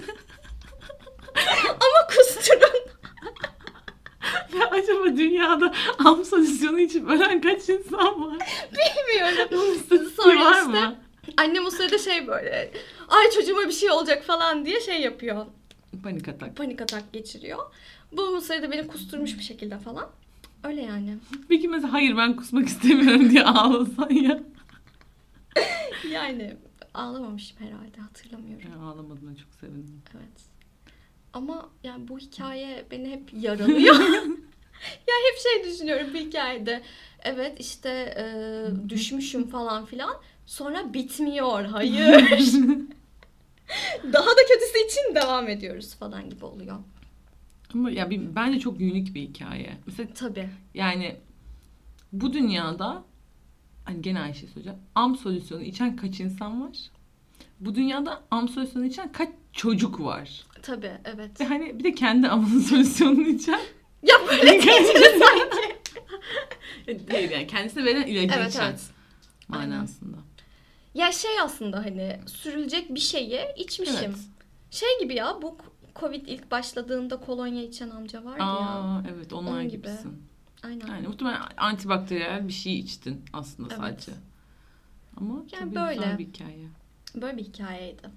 Ama 1.69 2.07
kusturun. 2.07 2.94
Ya 4.59 4.69
acaba 4.71 5.17
dünyada 5.17 5.73
am 6.05 6.25
solüsyonu 6.25 6.79
içip 6.79 7.09
ölen 7.09 7.41
kaç 7.41 7.69
insan 7.69 8.21
var? 8.21 8.37
Bilmiyorum. 8.71 10.11
Sonra 10.15 10.45
var 10.45 10.59
işte 10.59 10.71
mı? 10.71 10.95
annem 11.37 11.65
o 11.65 11.69
sırada 11.69 11.97
şey 11.97 12.27
böyle 12.27 12.71
ay 13.07 13.31
çocuğuma 13.31 13.67
bir 13.67 13.71
şey 13.71 13.91
olacak 13.91 14.23
falan 14.23 14.65
diye 14.65 14.81
şey 14.81 15.01
yapıyor. 15.01 15.45
Panik 16.03 16.27
atak. 16.27 16.55
Panik 16.55 16.81
atak 16.81 17.13
geçiriyor. 17.13 17.59
Bu 18.11 18.41
sırada 18.41 18.71
beni 18.71 18.87
kusturmuş 18.87 19.37
bir 19.37 19.43
şekilde 19.43 19.77
falan. 19.79 20.09
Öyle 20.63 20.81
yani. 20.81 21.17
Peki 21.49 21.67
mesela 21.67 21.93
hayır 21.93 22.17
ben 22.17 22.35
kusmak 22.35 22.67
istemiyorum 22.67 23.29
diye 23.29 23.43
ağlasan 23.43 24.09
ya. 24.09 24.39
Yani 26.11 26.57
ağlamamışım 26.93 27.57
herhalde 27.59 28.01
hatırlamıyorum. 28.01 28.69
Ya 28.71 28.85
ağlamadığına 28.85 29.35
çok 29.35 29.53
sevindim. 29.61 30.01
Evet. 30.15 30.54
Ama 31.35 31.69
yani 31.83 32.07
bu 32.07 32.19
hikaye 32.19 32.85
beni 32.91 33.11
hep 33.11 33.33
yaralıyor. 33.33 33.95
ya 35.07 35.15
hep 35.25 35.39
şey 35.43 35.71
düşünüyorum 35.71 36.13
bir 36.13 36.19
hikayede. 36.19 36.81
Evet 37.23 37.59
işte 37.59 37.89
e, 38.17 38.25
düşmüşüm 38.89 39.47
falan 39.47 39.85
filan. 39.85 40.15
Sonra 40.45 40.93
bitmiyor. 40.93 41.65
Hayır. 41.65 42.25
Daha 44.13 44.27
da 44.27 44.41
kötüsü 44.47 44.85
için 44.87 45.15
devam 45.15 45.49
ediyoruz 45.49 45.95
falan 45.95 46.29
gibi 46.29 46.45
oluyor. 46.45 46.77
Ama 47.73 47.91
ya 47.91 48.09
bir, 48.09 48.35
bence 48.35 48.59
çok 48.59 48.79
unik 48.79 49.15
bir 49.15 49.21
hikaye. 49.21 49.77
Mesela 49.85 50.09
Tabii. 50.13 50.49
yani 50.73 51.15
bu 52.13 52.33
dünyada 52.33 53.03
hani 53.85 54.01
gene 54.01 54.19
aynı 54.19 54.35
şey 54.35 54.49
söyleyeceğim. 54.49 54.79
Am 54.95 55.15
solüsyonu 55.15 55.61
içen 55.61 55.95
kaç 55.95 56.19
insan 56.19 56.61
var? 56.61 56.77
Bu 57.59 57.75
dünyada 57.75 58.23
am 58.31 58.49
solüsyonu 58.49 58.85
içen 58.85 59.11
kaç 59.11 59.29
çocuk 59.53 59.99
var? 59.99 60.43
Tabii 60.61 60.91
evet. 61.05 61.41
Ve 61.41 61.45
hani 61.45 61.79
bir 61.79 61.83
de 61.83 61.93
kendi 61.93 62.27
amının 62.27 62.59
solüsyonunu 62.59 63.27
içen 63.27 63.59
Ya 64.03 64.15
böyle 64.29 64.47
deyince 64.51 65.19
sanki. 65.19 65.75
değil 67.11 67.31
yani 67.31 67.47
kendisine 67.47 67.85
verilen 67.85 68.07
ilacı 68.07 68.39
Evet 68.39 68.49
içen 68.51 68.69
evet. 68.69 68.81
Aynen. 69.49 69.69
manasında. 69.69 70.17
Ya 70.93 71.11
şey 71.11 71.39
aslında 71.41 71.77
hani 71.77 72.19
sürülecek 72.25 72.95
bir 72.95 72.99
şeyi 72.99 73.39
içmişim. 73.57 73.95
Evet. 74.05 74.15
Şey 74.71 74.89
gibi 74.99 75.15
ya 75.15 75.37
bu 75.41 75.57
Covid 75.95 76.25
ilk 76.27 76.51
başladığında 76.51 77.17
kolonya 77.19 77.63
içen 77.63 77.89
amca 77.89 78.25
vardı 78.25 78.39
ya. 78.39 78.45
Aa 78.45 79.03
evet 79.15 79.33
onlar 79.33 79.51
Onun 79.51 79.63
gibi. 79.69 79.71
gibisin. 79.87 80.23
Aynen. 80.63 80.87
Yani 80.87 81.07
muhtemelen 81.07 81.41
antibakteriyel 81.57 82.47
bir 82.47 82.53
şey 82.53 82.79
içtin 82.79 83.21
aslında 83.33 83.67
Evet. 83.73 83.79
sadece. 83.79 84.11
Ama 85.17 85.33
Yani 85.33 85.45
tabii 85.73 85.75
böyle. 85.75 85.95
güzel 85.95 86.17
bir 86.19 86.25
hikaye. 86.27 86.67
Böyle 87.15 87.37
bir 87.37 87.43
hikayeydi. 87.43 88.09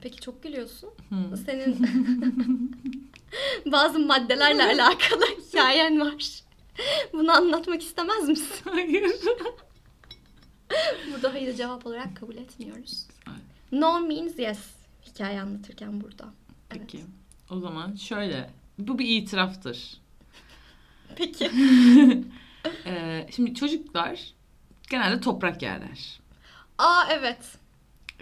Peki 0.00 0.20
çok 0.20 0.42
gülüyorsun. 0.42 0.90
Hı. 1.08 1.36
Senin 1.36 1.76
bazı 3.66 3.98
maddelerle 3.98 4.62
alakalı 4.82 5.24
hikayen 5.24 6.00
var. 6.00 6.42
Bunu 7.12 7.32
anlatmak 7.32 7.82
istemez 7.82 8.28
misin? 8.28 8.56
Hayır. 8.64 9.12
Burada 11.12 11.32
hayır 11.32 11.54
cevap 11.56 11.86
olarak 11.86 12.16
kabul 12.16 12.36
etmiyoruz. 12.36 13.06
Güzel. 13.26 13.40
No 13.72 14.00
means 14.00 14.38
yes 14.38 14.58
hikaye 15.06 15.40
anlatırken 15.40 16.00
burada. 16.00 16.24
Evet. 16.70 16.80
Peki. 16.80 17.04
O 17.50 17.60
zaman 17.60 17.94
şöyle. 17.94 18.50
Bu 18.78 18.98
bir 18.98 19.08
itiraftır. 19.08 20.00
Peki. 21.16 21.50
Ee, 22.86 23.26
şimdi 23.36 23.54
çocuklar 23.54 24.32
genelde 24.90 25.20
toprak 25.20 25.62
yerler. 25.62 26.20
Aa 26.78 27.04
evet. 27.10 27.38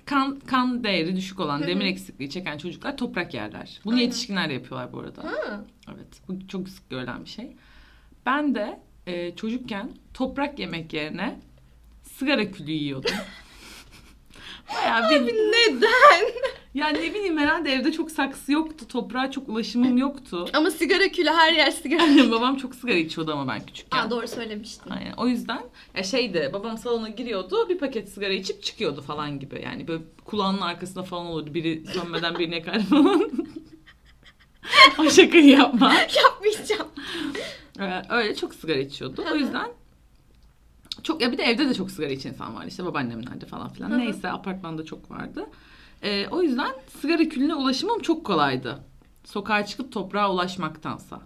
Kan 0.06 0.40
kan 0.40 0.84
değeri 0.84 1.16
düşük 1.16 1.40
olan, 1.40 1.58
Hı 1.58 1.64
hı. 1.64 1.68
demir 1.68 1.84
eksikliği 1.84 2.30
çeken 2.30 2.58
çocuklar 2.58 2.96
toprak 2.96 3.34
yerler. 3.34 3.80
Bunu 3.84 3.94
Aynen. 3.94 4.04
yetişkinler 4.04 4.48
de 4.48 4.52
yapıyorlar 4.52 4.92
bu 4.92 5.00
arada. 5.00 5.24
Ha. 5.24 5.64
Evet. 5.94 6.08
Bu 6.28 6.48
çok 6.48 6.68
sık 6.68 6.90
görülen 6.90 7.24
bir 7.24 7.30
şey. 7.30 7.56
Ben 8.26 8.54
de 8.54 8.80
e, 9.06 9.36
çocukken 9.36 9.90
toprak 10.14 10.58
yemek 10.58 10.92
yerine 10.92 11.40
sigara 12.02 12.50
külü 12.50 12.70
yiyordum. 12.70 13.14
Bayağı 14.74 15.10
bir... 15.10 15.20
Neden? 15.34 16.24
Ya 16.74 16.88
ne 16.88 17.14
bileyim 17.14 17.38
herhalde 17.38 17.72
evde 17.72 17.92
çok 17.92 18.10
saksı 18.10 18.52
yoktu. 18.52 18.88
Toprağa 18.88 19.30
çok 19.30 19.48
ulaşımım 19.48 19.96
yoktu. 19.96 20.48
Ama 20.52 20.70
sigara 20.70 21.08
külü 21.08 21.28
her 21.28 21.52
yer 21.52 21.70
sigara. 21.70 22.30
babam 22.30 22.56
çok 22.56 22.74
sigara 22.74 22.96
içiyordu 22.96 23.32
ama 23.32 23.52
ben 23.52 23.66
küçükken. 23.66 23.98
Aa, 23.98 24.10
doğru 24.10 24.28
söylemiştin. 24.28 24.90
Aynen. 24.90 25.12
O 25.16 25.26
yüzden 25.28 25.62
ya 25.96 26.02
şeydi 26.02 26.50
babam 26.52 26.78
salona 26.78 27.08
giriyordu 27.08 27.68
bir 27.68 27.78
paket 27.78 28.08
sigara 28.08 28.32
içip 28.32 28.62
çıkıyordu 28.62 29.02
falan 29.02 29.40
gibi. 29.40 29.62
Yani 29.64 29.88
böyle 29.88 30.02
kulağının 30.24 30.60
arkasında 30.60 31.02
falan 31.02 31.26
olurdu. 31.26 31.54
Biri 31.54 31.86
sönmeden 31.86 32.38
birini 32.38 32.54
yakar 32.54 32.80
falan. 32.90 33.30
o 34.98 35.10
şakayı 35.10 35.46
yapma. 35.48 35.94
Yapmayacağım. 35.94 36.88
Ee, 37.80 38.02
öyle 38.10 38.34
çok 38.34 38.54
sigara 38.54 38.78
içiyordu. 38.78 39.24
O 39.32 39.36
yüzden 39.36 39.68
çok 41.02 41.22
ya 41.22 41.32
bir 41.32 41.38
de 41.38 41.42
evde 41.42 41.68
de 41.68 41.74
çok 41.74 41.90
sigara 41.90 42.10
içen 42.10 42.30
insan 42.30 42.54
vardı. 42.54 42.68
İşte 42.68 42.84
babaannemlerde 42.84 43.46
falan 43.46 43.72
filan. 43.72 43.98
Neyse 43.98 44.30
apartmanda 44.30 44.84
çok 44.84 45.10
vardı. 45.10 45.46
Ee, 46.04 46.28
o 46.30 46.42
yüzden 46.42 46.70
sigara 47.00 47.28
külüne 47.28 47.54
ulaşımım 47.54 47.98
çok 47.98 48.26
kolaydı. 48.26 48.78
Sokağa 49.24 49.66
çıkıp 49.66 49.92
toprağa 49.92 50.32
ulaşmaktansa. 50.32 51.20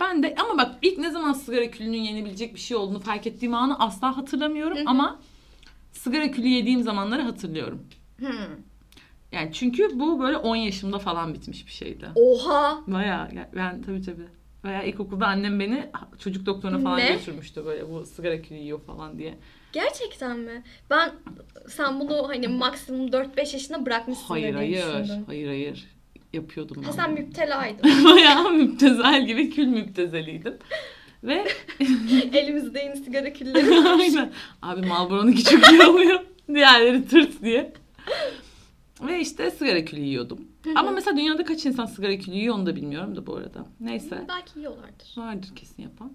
Ben 0.00 0.22
de 0.22 0.34
ama 0.38 0.58
bak 0.58 0.74
ilk 0.82 0.98
ne 0.98 1.10
zaman 1.10 1.32
sigara 1.32 1.70
külünün 1.70 1.98
yenebilecek 1.98 2.54
bir 2.54 2.60
şey 2.60 2.76
olduğunu 2.76 2.98
fark 3.00 3.26
ettiğim 3.26 3.54
anı 3.54 3.78
asla 3.78 4.16
hatırlamıyorum 4.16 4.76
Hı 4.76 4.80
hı. 4.80 4.84
ama 4.86 5.18
sigara 5.92 6.30
külü 6.30 6.48
yediğim 6.48 6.82
zamanları 6.82 7.22
hatırlıyorum. 7.22 7.82
Hmm. 8.18 8.28
Yani 9.32 9.50
çünkü 9.52 9.88
bu 10.00 10.20
böyle 10.20 10.36
10 10.36 10.56
yaşımda 10.56 10.98
falan 10.98 11.34
bitmiş 11.34 11.66
bir 11.66 11.72
şeydi. 11.72 12.06
Oha. 12.14 12.80
Bayağı 12.86 13.34
ya- 13.34 13.50
ben 13.54 13.82
tabii 13.82 14.02
tabii. 14.02 14.28
Veya 14.64 14.82
ilkokulda 14.82 15.26
annem 15.26 15.60
beni 15.60 15.90
çocuk 16.18 16.46
doktoruna 16.46 16.78
falan 16.78 16.98
Ne? 16.98 17.12
götürmüştü 17.12 17.64
böyle 17.64 17.90
bu 17.90 18.06
sigara 18.06 18.42
külü 18.42 18.58
yiyor 18.58 18.80
falan 18.80 19.18
diye. 19.18 19.38
Gerçekten 19.72 20.38
mi? 20.38 20.62
Ben 20.90 21.12
sen 21.68 22.00
bunu 22.00 22.28
hani 22.28 22.48
maksimum 22.48 23.08
4-5 23.08 23.38
yaşında 23.52 23.86
bırakmışsın 23.86 24.24
Hayır 24.24 24.44
diye 24.58 24.82
hayır. 24.82 25.04
düşündüm. 25.04 25.24
Hayır 25.26 25.46
hayır. 25.46 25.88
Yapıyordum. 26.32 26.82
Ha 26.82 26.92
sen 26.92 27.12
müptelaydın. 27.12 28.04
Bayağı 28.04 28.50
müptezel 28.52 29.26
gibi 29.26 29.50
kül 29.50 29.66
müptezeliydim. 29.66 30.54
Ve 31.24 31.44
Elimizde 32.32 32.80
yeni 32.80 32.96
sigara 32.96 33.32
külleri 33.32 33.88
aynen. 33.88 34.32
Abi 34.62 34.86
Marlboro'nunki 34.86 35.44
çok 35.44 35.72
iyi 35.72 35.82
oluyor. 35.82 36.20
Diğerleri 36.48 37.08
tırt 37.08 37.42
diye. 37.42 37.72
Ve 39.00 39.20
işte 39.20 39.50
sigara 39.50 39.84
külü 39.84 40.00
yiyordum. 40.00 40.48
Ama 40.76 40.90
mesela 40.90 41.16
dünyada 41.16 41.44
kaç 41.44 41.66
insan 41.66 41.86
sigara 41.86 42.18
külü 42.18 42.34
yiyor 42.34 42.54
onu 42.54 42.66
da 42.66 42.76
bilmiyorum 42.76 43.16
da 43.16 43.26
bu 43.26 43.36
arada. 43.36 43.66
Neyse. 43.80 44.24
Belki 44.28 44.58
yiyorlardır. 44.58 45.12
Vardır 45.16 45.48
kesin 45.56 45.82
yapan. 45.82 46.12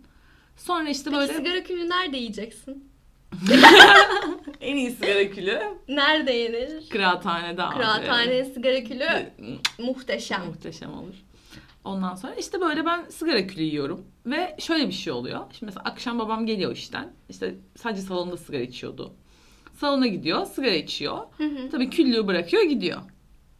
Sonra 0.57 0.89
işte 0.89 1.03
Peki 1.09 1.15
böyle 1.15 1.33
sigara 1.33 1.63
külünü 1.63 1.89
nerede 1.89 2.17
yiyeceksin? 2.17 2.89
en 4.61 4.75
iyi 4.75 4.91
sigara 4.91 5.29
külü 5.29 5.59
Nerede 5.87 6.31
yenir? 6.31 6.89
kıraathanede 6.89 7.63
abi. 7.63 7.73
Kıraathane 7.75 8.45
sigara 8.45 8.83
külü 8.83 9.07
muhteşem. 9.79 10.45
Muhteşem 10.45 10.93
olur. 10.93 11.13
Ondan 11.83 12.15
sonra 12.15 12.33
işte 12.35 12.61
böyle 12.61 12.85
ben 12.85 13.05
sigara 13.09 13.47
külü 13.47 13.63
yiyorum. 13.63 14.05
Ve 14.25 14.55
şöyle 14.59 14.87
bir 14.87 14.93
şey 14.93 15.13
oluyor. 15.13 15.39
Şimdi 15.51 15.65
mesela 15.65 15.83
akşam 15.83 16.19
babam 16.19 16.45
geliyor 16.45 16.71
işten. 16.71 17.13
İşte 17.29 17.55
sadece 17.75 18.01
salonda 18.01 18.37
sigara 18.37 18.61
içiyordu. 18.61 19.13
Salona 19.73 20.07
gidiyor, 20.07 20.45
sigara 20.45 20.75
içiyor. 20.75 21.17
Hı 21.37 21.43
hı. 21.43 21.69
Tabii 21.71 21.89
küllüğü 21.89 22.27
bırakıyor 22.27 22.63
gidiyor. 22.63 23.01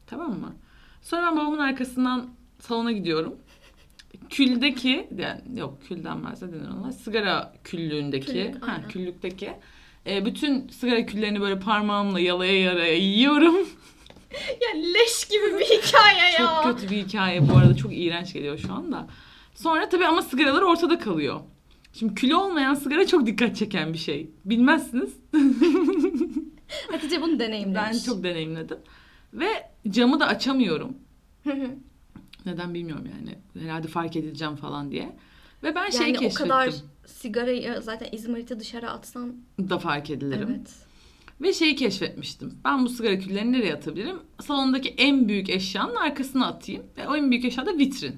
Tamam 0.07 0.29
mı? 0.39 0.55
Sonra 1.01 1.21
ben 1.27 1.37
babamın 1.37 1.59
arkasından 1.59 2.29
salona 2.59 2.91
gidiyorum. 2.91 3.35
Küldeki, 4.29 5.07
yani 5.17 5.41
yok 5.59 5.77
kül 5.87 6.03
denmez 6.03 6.41
de 6.41 6.51
denir 6.53 6.69
ona. 6.81 6.91
Sigara 6.91 7.53
küllüğündeki, 7.63 8.25
Küllük, 8.25 8.67
ha, 8.67 8.71
aynen. 8.71 8.89
küllükteki. 8.89 9.53
e, 10.07 10.25
bütün 10.25 10.67
sigara 10.67 11.05
küllerini 11.05 11.41
böyle 11.41 11.59
parmağımla 11.59 12.19
yalaya 12.19 12.61
yaraya 12.61 12.95
yiyorum. 12.97 13.55
Ya 14.35 14.81
leş 14.81 15.25
gibi 15.25 15.59
bir 15.59 15.65
hikaye 15.65 16.31
ya. 16.39 16.61
Çok 16.63 16.63
kötü 16.63 16.89
bir 16.95 16.97
hikaye 17.05 17.49
bu 17.49 17.57
arada 17.57 17.75
çok 17.75 17.91
iğrenç 17.97 18.33
geliyor 18.33 18.57
şu 18.57 18.73
anda. 18.73 19.07
Sonra 19.53 19.89
tabii 19.89 20.05
ama 20.05 20.21
sigaralar 20.21 20.61
ortada 20.61 20.99
kalıyor. 20.99 21.39
Şimdi 21.93 22.15
külü 22.15 22.35
olmayan 22.35 22.73
sigara 22.73 23.07
çok 23.07 23.25
dikkat 23.25 23.55
çeken 23.55 23.93
bir 23.93 23.97
şey. 23.97 24.29
Bilmezsiniz. 24.45 25.13
Hatice 26.91 27.21
bunu 27.21 27.39
deneyimlemiş. 27.39 27.91
Ben 27.93 27.99
çok 28.13 28.23
deneyimledim. 28.23 28.77
Ve 29.33 29.47
camı 29.89 30.19
da 30.19 30.27
açamıyorum. 30.27 30.97
Neden 32.45 32.73
bilmiyorum 32.73 33.05
yani. 33.17 33.35
Herhalde 33.65 33.87
fark 33.87 34.15
edileceğim 34.15 34.55
falan 34.55 34.91
diye. 34.91 35.15
Ve 35.63 35.75
ben 35.75 35.89
şey 35.89 36.01
yani 36.01 36.17
o 36.17 36.19
keşfettim. 36.19 36.47
kadar 36.47 36.73
sigarayı 37.05 37.81
zaten 37.81 38.07
İzmir'de 38.11 38.59
dışarı 38.59 38.89
atsan 38.91 39.35
Da 39.59 39.79
fark 39.79 40.09
edilirim. 40.09 40.47
evet. 40.51 40.75
Ve 41.41 41.53
şeyi 41.53 41.75
keşfetmiştim. 41.75 42.53
Ben 42.65 42.85
bu 42.85 42.89
sigara 42.89 43.19
küllerini 43.19 43.51
nereye 43.51 43.73
atabilirim? 43.73 44.19
Salondaki 44.41 44.89
en 44.89 45.27
büyük 45.27 45.49
eşyanın 45.49 45.95
arkasına 45.95 46.47
atayım. 46.47 46.83
Ve 46.97 47.07
o 47.07 47.15
en 47.15 47.31
büyük 47.31 47.45
eşya 47.45 47.65
da 47.65 47.77
vitrin. 47.77 48.15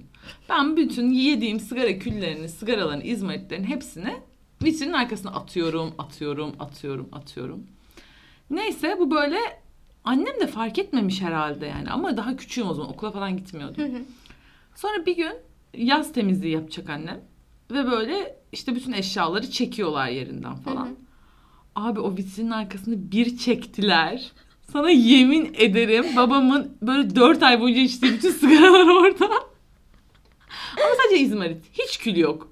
Ben 0.50 0.78
bütün 0.78 1.10
yediğim 1.10 1.60
sigara 1.60 2.00
küllerini, 2.00 2.50
sigaraların, 2.50 3.06
izmaritlerin 3.06 3.64
hepsini 3.64 4.16
vitrinin 4.64 4.94
arkasına 4.94 5.32
atıyorum, 5.32 5.94
atıyorum, 5.98 6.56
atıyorum, 6.60 7.10
atıyorum. 7.12 7.64
Neyse 8.50 8.96
bu 9.00 9.12
böyle 9.12 9.38
annem 10.08 10.40
de 10.42 10.48
fark 10.48 10.80
etmemiş 10.80 11.22
herhalde 11.22 11.66
yani. 11.66 11.90
Ama 11.90 12.18
daha 12.18 12.36
küçüğüm 12.38 12.70
o 12.70 12.74
zaman 12.74 12.92
okula 12.92 13.12
falan 13.12 13.38
gitmiyordum. 13.38 13.84
Hı 13.84 13.88
hı. 13.88 14.02
Sonra 14.76 15.06
bir 15.06 15.16
gün 15.16 15.34
yaz 15.74 16.14
temizliği 16.14 16.54
yapacak 16.54 16.90
annem. 16.90 17.22
Ve 17.72 17.92
böyle 17.92 18.40
işte 18.52 18.76
bütün 18.76 18.94
eşyaları 18.94 19.52
çekiyorlar 19.52 20.08
yerinden 20.08 20.56
falan. 20.56 20.86
Hı 20.86 20.90
hı. 20.90 20.96
Abi 21.76 22.00
o 22.00 22.18
vitrinin 22.18 22.52
arkasını 22.52 23.12
bir 23.12 23.38
çektiler. 23.38 24.32
Sana 24.72 24.90
yemin 24.90 25.54
ederim 25.54 26.06
babamın 26.16 26.78
böyle 26.82 27.16
dört 27.16 27.44
ay 27.44 27.62
boyunca 27.62 27.82
içtiği 27.82 28.14
bütün 28.14 28.32
sigaralar 28.42 28.88
orada. 28.88 29.26
Ama 30.78 30.96
sadece 31.04 31.24
izmarit. 31.24 31.66
Hiç 31.74 31.98
kül 31.98 32.16
yok. 32.16 32.52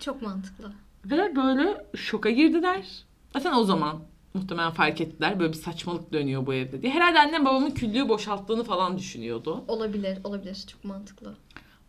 Çok 0.00 0.22
mantıklı. 0.22 0.72
Ve 1.04 1.36
böyle 1.36 1.86
şoka 1.96 2.30
girdiler. 2.30 3.04
Zaten 3.32 3.52
o 3.52 3.64
zaman 3.64 4.00
muhtemelen 4.34 4.70
fark 4.70 5.00
ettiler. 5.00 5.40
Böyle 5.40 5.52
bir 5.52 5.58
saçmalık 5.58 6.12
dönüyor 6.12 6.46
bu 6.46 6.54
evde 6.54 6.82
diye. 6.82 6.92
Herhalde 6.92 7.20
annem 7.20 7.44
babamın 7.44 7.70
küllüğü 7.70 8.08
boşalttığını 8.08 8.64
falan 8.64 8.98
düşünüyordu. 8.98 9.64
Olabilir, 9.68 10.18
olabilir. 10.24 10.64
Çok 10.72 10.84
mantıklı. 10.84 11.34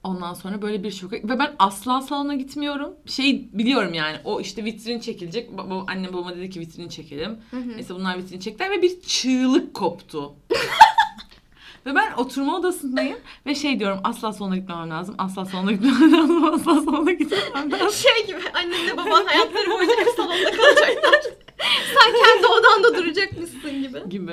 Ondan 0.04 0.34
sonra 0.34 0.62
böyle 0.62 0.84
bir 0.84 0.92
şoka 0.92 1.16
ve 1.16 1.40
ben 1.40 1.56
asla 1.60 2.02
salona 2.02 2.36
gitmiyorum. 2.36 2.94
Şey 3.06 3.50
biliyorum 3.54 3.94
yani 3.94 4.18
o 4.24 4.42
işte 4.42 4.66
vitrin 4.66 5.00
çekilecek. 5.00 5.58
Baba, 5.58 5.86
annem 5.88 6.14
babama 6.14 6.36
dedi 6.36 6.50
ki 6.50 6.60
vitrini 6.60 6.90
çekelim. 6.90 7.38
Hı 7.52 7.58
hı. 7.58 7.70
Neyse 7.76 7.96
bunlar 7.96 8.18
vitrini 8.18 8.40
çektiler 8.40 8.72
ve 8.72 8.82
bir 8.82 9.02
çığlık 9.02 9.74
koptu. 9.74 10.34
ve 11.86 11.96
ben 11.96 12.14
oturma 12.18 12.56
odasındayım 12.56 13.18
ve 13.46 13.56
şey 13.56 13.80
diyorum 13.80 14.00
asla 14.04 14.34
salona 14.34 14.58
gitmemem 14.58 14.90
lazım. 14.90 15.16
Asla 15.18 15.46
salona 15.46 15.72
gitmemem 15.72 16.14
lazım. 16.14 16.44
Asla 16.54 16.82
salona 16.82 17.12
gitmemem 17.12 17.72
lazım. 17.72 17.92
Şey 17.92 18.28
gibi 18.28 18.50
annenle 18.54 18.98
baban 18.98 19.26
hayatları 19.26 19.70
boyunca 19.72 19.98
hep 19.98 20.08
salonda 20.08 20.52
kalacaklar. 20.52 21.22
Sen 21.60 22.14
kendi 22.14 22.48
odanda 22.48 22.98
duracakmışsın 22.98 23.82
gibi. 23.82 24.10
gibi. 24.10 24.32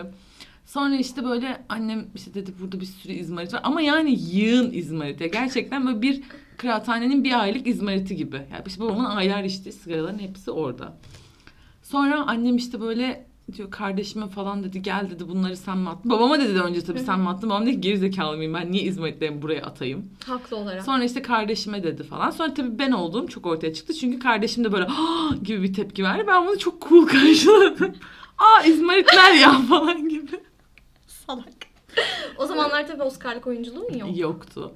Sonra 0.67 0.97
işte 0.97 1.25
böyle 1.25 1.65
annem 1.69 2.07
işte 2.15 2.35
dedi 2.35 2.53
burada 2.61 2.81
bir 2.81 2.87
sürü 2.87 3.13
izmarit 3.13 3.55
var. 3.55 3.61
Ama 3.65 3.81
yani 3.81 4.19
yığın 4.21 4.73
izmarit. 4.73 5.21
Ya 5.21 5.27
gerçekten 5.27 5.87
böyle 5.87 6.03
bir 6.03 6.23
kıraathanenin 6.57 7.25
bir 7.25 7.41
aylık 7.41 7.67
izmariti 7.67 8.17
gibi. 8.17 8.37
Yani 8.37 8.63
işte 8.67 8.83
babamın 8.83 9.05
aylar 9.05 9.45
içtiği 9.45 9.73
sigaraların 9.73 10.19
hepsi 10.19 10.51
orada. 10.51 10.97
Sonra 11.83 12.27
annem 12.27 12.57
işte 12.57 12.81
böyle 12.81 13.27
diyor 13.55 13.71
kardeşime 13.71 14.29
falan 14.29 14.65
dedi 14.65 14.83
gel 14.83 15.11
dedi 15.11 15.29
bunları 15.29 15.57
sen 15.57 15.79
mi 15.79 15.89
attın? 15.89 16.11
Babama 16.11 16.41
dedi 16.41 16.61
önce 16.61 16.81
tabii 16.85 16.99
sen 17.01 17.21
mi 17.21 17.29
attın? 17.29 17.51
Babam 17.51 17.67
dedi 17.67 17.75
ki 17.75 17.81
gerizekalı 17.81 18.37
mıyım 18.37 18.55
ben 18.55 18.73
niye 18.73 18.83
izmaritlerimi 18.83 19.43
buraya 19.43 19.63
atayım? 19.63 20.11
Haklı 20.27 20.57
olarak. 20.57 20.83
Sonra 20.85 21.05
işte 21.05 21.23
kardeşime 21.23 21.83
dedi 21.83 22.03
falan. 22.03 22.31
Sonra 22.31 22.55
tabii 22.55 22.79
ben 22.79 22.93
olduğum 22.93 23.27
çok 23.29 23.47
ortaya 23.47 23.75
çıktı. 23.75 23.95
Çünkü 23.95 24.19
kardeşim 24.19 24.65
de 24.65 24.73
böyle 24.73 24.87
"Ah!" 24.89 25.45
gibi 25.45 25.63
bir 25.63 25.75
tepki 25.75 26.03
verdi. 26.05 26.25
Ben 26.27 26.47
bunu 26.47 26.59
çok 26.59 26.89
cool 26.89 27.07
karşıladım. 27.07 27.95
Aa 28.39 28.63
izmaritler 28.63 29.35
ya 29.35 29.53
falan 29.69 30.09
gibi. 30.09 30.41
Salak. 31.07 31.49
O 32.39 32.47
zamanlar 32.47 32.87
tabii 32.87 33.03
Oscar'lık 33.03 33.47
oyunculuğun 33.47 33.93
yok. 33.99 34.17
Yoktu. 34.19 34.73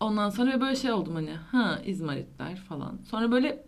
Ondan 0.00 0.30
sonra 0.30 0.60
böyle 0.60 0.76
şey 0.76 0.92
oldum 0.92 1.14
hani 1.14 1.34
ha 1.52 1.78
izmaritler 1.86 2.56
falan. 2.56 2.98
Sonra 3.10 3.32
böyle 3.32 3.64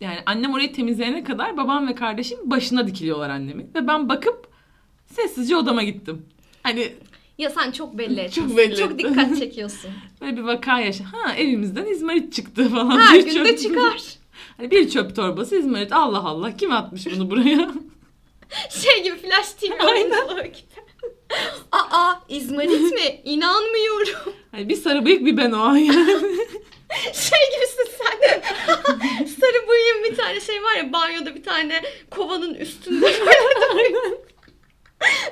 yani 0.00 0.18
annem 0.26 0.52
orayı 0.54 0.72
temizleyene 0.72 1.24
kadar 1.24 1.56
babam 1.56 1.88
ve 1.88 1.94
kardeşim 1.94 2.38
başına 2.44 2.86
dikiliyorlar 2.86 3.30
annemin. 3.30 3.70
Ve 3.74 3.86
ben 3.88 4.08
bakıp 4.08 4.46
sessizce 5.06 5.56
odama 5.56 5.82
gittim. 5.82 6.26
Hani 6.62 6.92
Ya 7.38 7.50
sen 7.50 7.70
çok 7.70 7.98
belli 7.98 8.20
ettin. 8.20 8.48
Çok 8.48 8.56
belli 8.56 8.76
Çok 8.76 8.98
dikkat 8.98 9.38
çekiyorsun. 9.38 9.90
böyle 10.20 10.36
bir 10.36 10.42
vaka 10.42 10.80
yaşa. 10.80 11.04
Ha 11.04 11.34
evimizden 11.34 11.86
izmarit 11.86 12.32
çıktı 12.32 12.68
falan. 12.68 12.98
Her 12.98 13.18
Bir 13.18 13.24
gün 13.34 13.44
de 13.44 13.50
çöp- 13.50 13.58
çıkar. 13.62 14.02
Hani 14.56 14.70
bir 14.70 14.90
çöp 14.90 15.16
torbası 15.16 15.56
izmarit. 15.56 15.92
Allah 15.92 16.18
Allah 16.24 16.56
kim 16.56 16.72
atmış 16.72 17.06
bunu 17.06 17.30
buraya? 17.30 17.70
Şey 18.70 19.02
gibi 19.04 19.16
Flash 19.16 19.52
TV 19.52 19.86
oyunculuğu 19.86 20.42
gibi. 20.42 20.76
Aa 21.72 22.14
İzmarit 22.28 22.92
mi? 22.92 23.20
İnanmıyorum. 23.24 24.32
Hani 24.50 24.68
bir 24.68 24.76
sarı 24.76 25.04
bıyık 25.04 25.24
bir 25.26 25.36
ben 25.36 25.52
o 25.52 25.74
yani. 25.74 26.20
Şey 27.12 27.38
gibisin 27.54 27.88
sen. 27.98 28.40
Sarı 29.26 29.68
bıyığın 29.68 30.04
bir 30.10 30.16
tane 30.16 30.40
şey 30.40 30.62
var 30.62 30.76
ya 30.76 30.92
banyoda 30.92 31.34
bir 31.34 31.42
tane 31.42 31.82
kovanın 32.10 32.54
üstünde 32.54 33.06
böyle 33.74 34.16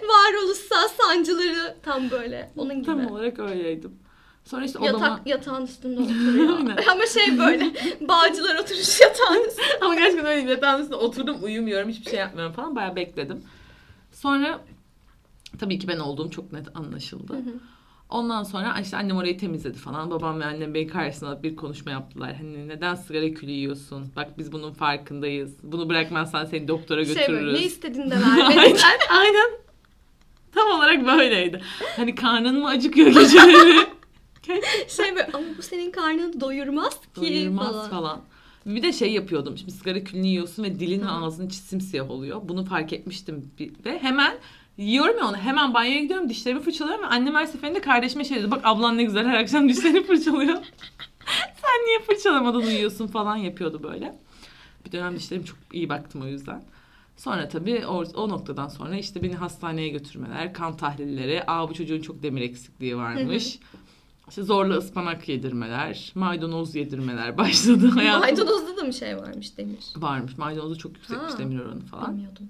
Varoluşsal 0.03 0.89
sancıları 0.89 1.77
tam 1.83 2.11
böyle 2.11 2.51
onun 2.57 2.75
gibi. 2.75 2.87
Tam 2.87 3.07
olarak 3.07 3.39
öyleydim. 3.39 3.99
Sonra 4.45 4.65
işte 4.65 4.79
odama... 4.79 5.07
Yatak 5.07 5.27
yatağın 5.27 5.65
üstünde 5.65 6.01
oturuyor. 6.01 6.59
Ama 6.91 7.07
şey 7.07 7.39
böyle 7.39 7.65
bağcılar 8.01 8.55
oturmuş 8.55 9.01
yatağın 9.01 9.45
üstünde. 9.49 9.79
Ama 9.81 9.95
gerçekten 9.95 10.27
öyle 10.27 10.51
yatağın 10.51 10.81
üstünde 10.81 10.97
oturdum 10.97 11.37
uyumuyorum 11.43 11.89
hiçbir 11.89 12.11
şey 12.11 12.19
yapmıyorum 12.19 12.53
falan 12.53 12.77
bayağı 12.77 12.97
bekledim. 12.97 13.45
Sonra 14.13 14.61
tabii 15.59 15.79
ki 15.79 15.89
ben 15.89 15.99
olduğum 15.99 16.31
çok 16.31 16.53
net 16.53 16.77
anlaşıldı. 16.77 17.37
Ondan 18.15 18.43
sonra 18.43 18.81
işte 18.83 18.97
annem 18.97 19.17
orayı 19.17 19.39
temizledi 19.39 19.79
falan. 19.79 20.11
Babam 20.11 20.41
ve 20.41 20.45
annem 20.45 20.75
beni 20.75 20.87
karşısına 20.87 21.29
alıp 21.29 21.43
bir 21.43 21.57
konuşma 21.57 21.91
yaptılar. 21.93 22.35
Hani 22.35 22.69
neden 22.69 22.95
sigara 22.95 23.35
külü 23.35 23.51
yiyorsun? 23.51 24.13
Bak 24.17 24.39
biz 24.39 24.53
bunun 24.53 24.73
farkındayız. 24.73 25.57
Bunu 25.63 25.89
bırakmazsan 25.89 26.45
seni 26.45 26.69
doktora 26.69 27.05
Şey 27.05 27.15
götürürüz. 27.15 27.45
böyle 27.47 27.59
ne 27.59 27.63
istedin 27.63 28.11
de 28.11 28.15
vermedin. 28.15 28.59
aynen, 28.59 28.79
aynen. 29.11 29.51
Tam 30.53 30.71
olarak 30.71 31.07
böyleydi. 31.07 31.61
Hani 31.97 32.15
karnın 32.15 32.59
mı 32.59 32.69
acıkıyor 32.69 33.07
geceleri? 33.07 33.87
şey 34.89 35.11
böyle 35.15 35.31
ama 35.33 35.45
bu 35.59 35.63
senin 35.63 35.91
karnını 35.91 36.41
doyurmaz 36.41 37.01
ki 37.01 37.07
Doyurmaz 37.17 37.73
falan. 37.73 37.91
falan. 37.91 38.21
Bir 38.67 38.83
de 38.83 38.93
şey 38.93 39.13
yapıyordum. 39.13 39.59
Şimdi 39.59 39.73
sigara 39.73 40.05
külünü 40.05 40.27
yiyorsun 40.27 40.65
ve 40.65 40.81
dilin 40.81 41.01
ve 41.01 41.09
ağzın 41.09 41.49
simsiyah 41.49 42.11
oluyor. 42.11 42.41
Bunu 42.45 42.65
fark 42.65 42.93
etmiştim. 42.93 43.51
Ve 43.85 43.99
hemen 43.99 44.35
yiyorum 44.79 45.19
ya 45.19 45.27
onu. 45.29 45.37
Hemen 45.37 45.75
banyoya 45.75 46.01
gidiyorum. 46.01 46.29
Dişlerimi 46.29 46.61
fırçalıyorum. 46.61 47.03
Ve 47.03 47.07
annem 47.07 47.35
her 47.35 47.47
seferinde 47.47 47.81
kardeşime 47.81 48.25
şey 48.25 48.39
dedi. 48.39 48.51
Bak 48.51 48.61
ablan 48.65 48.99
ne 48.99 49.05
güzel 49.05 49.27
her 49.27 49.35
akşam 49.41 49.69
dişlerini 49.69 50.03
fırçalıyor. 50.07 50.55
Sen 51.63 51.87
niye 51.87 52.01
fırçalamadan 52.01 52.63
uyuyorsun 52.63 53.07
falan 53.07 53.37
yapıyordu 53.37 53.83
böyle. 53.83 54.19
Bir 54.87 54.93
dönem 54.93 55.17
dişlerim 55.17 55.45
çok 55.45 55.59
iyi 55.73 55.89
baktım 55.89 56.23
o 56.23 56.27
yüzden. 56.27 56.63
Sonra 57.17 57.49
tabii 57.49 57.87
o, 57.87 58.05
o 58.15 58.29
noktadan 58.29 58.69
sonra 58.69 58.97
işte 58.97 59.23
beni 59.23 59.35
hastaneye 59.35 59.89
götürmeler, 59.89 60.55
kan 60.55 60.77
tahlilleri, 60.77 61.43
aa 61.47 61.69
bu 61.69 61.75
çocuğun 61.75 62.01
çok 62.01 62.23
demir 62.23 62.41
eksikliği 62.43 62.97
varmış. 62.97 63.59
İşte 64.29 64.43
zorla 64.43 64.75
ıspanak 64.77 65.29
yedirmeler, 65.29 66.13
maydanoz 66.15 66.75
yedirmeler 66.75 67.39
başladı 67.39 67.89
hayatım. 67.89 68.21
Maydanozda 68.21 68.77
da 68.77 68.83
mı 68.83 68.93
şey 68.93 69.17
varmış 69.17 69.59
demir? 69.59 69.85
Varmış. 69.97 70.39
Maydanozda 70.39 70.77
çok 70.77 70.97
yüksekmiş 70.97 71.33
Ha. 71.35 71.39
demir 71.39 71.59
oranı 71.61 71.81
falan. 71.81 72.13
Bilmiyordum. 72.17 72.49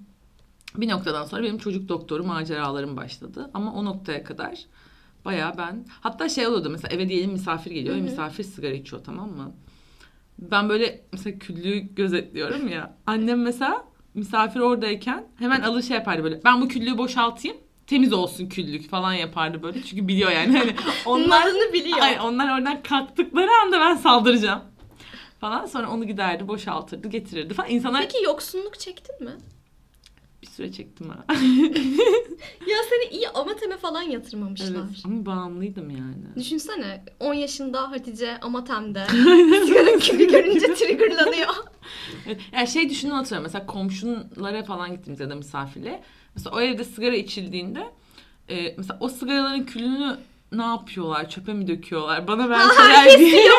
Bir 0.77 0.89
noktadan 0.89 1.25
sonra 1.25 1.43
benim 1.43 1.57
çocuk 1.57 1.89
doktoru 1.89 2.23
maceralarım 2.23 2.97
başladı. 2.97 3.51
Ama 3.53 3.73
o 3.73 3.85
noktaya 3.85 4.23
kadar 4.23 4.65
bayağı 5.25 5.57
ben... 5.57 5.85
Hatta 6.01 6.29
şey 6.29 6.47
oluyordu 6.47 6.69
mesela 6.69 6.95
eve 6.95 7.09
diyelim 7.09 7.31
misafir 7.31 7.71
geliyor. 7.71 7.95
Hı 7.95 7.99
ve 7.99 8.01
hı. 8.01 8.09
Misafir 8.09 8.43
sigara 8.43 8.73
içiyor 8.73 9.03
tamam 9.03 9.31
mı? 9.31 9.53
Ben 10.39 10.69
böyle 10.69 11.01
mesela 11.11 11.39
küllüğü 11.39 11.79
gözetliyorum 11.95 12.67
ya. 12.67 12.97
Annem 13.07 13.41
mesela 13.41 13.85
misafir 14.13 14.59
oradayken 14.59 15.27
hemen 15.39 15.61
alır 15.61 15.81
şey 15.81 15.97
yapardı 15.97 16.23
böyle. 16.23 16.43
Ben 16.43 16.61
bu 16.61 16.67
küllüğü 16.67 16.97
boşaltayım. 16.97 17.57
Temiz 17.87 18.13
olsun 18.13 18.49
küllük 18.49 18.89
falan 18.89 19.13
yapardı 19.13 19.63
böyle. 19.63 19.83
Çünkü 19.83 20.07
biliyor 20.07 20.31
yani. 20.31 20.57
Hani 20.57 20.75
onlar, 21.05 21.47
biliyor. 21.73 21.99
Ay, 22.01 22.19
onlar 22.23 22.59
oradan 22.59 22.83
kalktıkları 22.83 23.49
anda 23.65 23.79
ben 23.79 23.95
saldıracağım. 23.95 24.61
Falan 25.39 25.65
sonra 25.65 25.89
onu 25.89 26.07
giderdi 26.07 26.47
boşaltırdı 26.47 27.07
getirirdi 27.07 27.53
falan. 27.53 27.69
İnsanlar 27.69 28.01
Peki 28.01 28.23
yoksunluk 28.23 28.79
çektin 28.79 29.23
mi? 29.23 29.31
Bir 30.45 30.51
süre 30.51 30.71
çektim 30.71 31.09
ha. 31.09 31.25
Ya 32.67 32.77
seni 32.89 33.17
iyi 33.17 33.29
amateme 33.29 33.77
falan 33.77 34.01
yatırmamışlar. 34.01 34.67
Evet 34.67 35.01
ama 35.05 35.25
bağımlıydım 35.25 35.89
yani. 35.89 36.35
Düşünsene 36.35 37.03
10 37.19 37.33
yaşında 37.33 37.91
Hatice 37.91 38.39
Amatem'de 38.39 39.05
sigara 39.65 39.99
külü 39.99 40.27
görünce 40.31 40.73
triggerlanıyor. 40.73 41.47
Evet, 42.27 42.41
Yani 42.53 42.67
şey 42.67 42.89
düşünün 42.89 43.11
atıyorum 43.11 43.43
mesela 43.43 43.65
komşulara 43.65 44.63
falan 44.63 44.91
gittiğimizde 44.91 45.23
ya 45.23 45.29
da 45.29 45.35
misafirle. 45.35 46.03
Mesela 46.35 46.55
o 46.55 46.61
evde 46.61 46.83
sigara 46.83 47.15
içildiğinde 47.15 47.91
e, 48.49 48.73
mesela 48.77 48.97
o 48.99 49.09
sigaraların 49.09 49.65
külünü 49.65 50.17
ne 50.51 50.63
yapıyorlar? 50.63 51.29
Çöpe 51.29 51.53
mi 51.53 51.67
döküyorlar? 51.67 52.27
Bana 52.27 52.49
verseler 52.49 53.19
diye. 53.19 53.49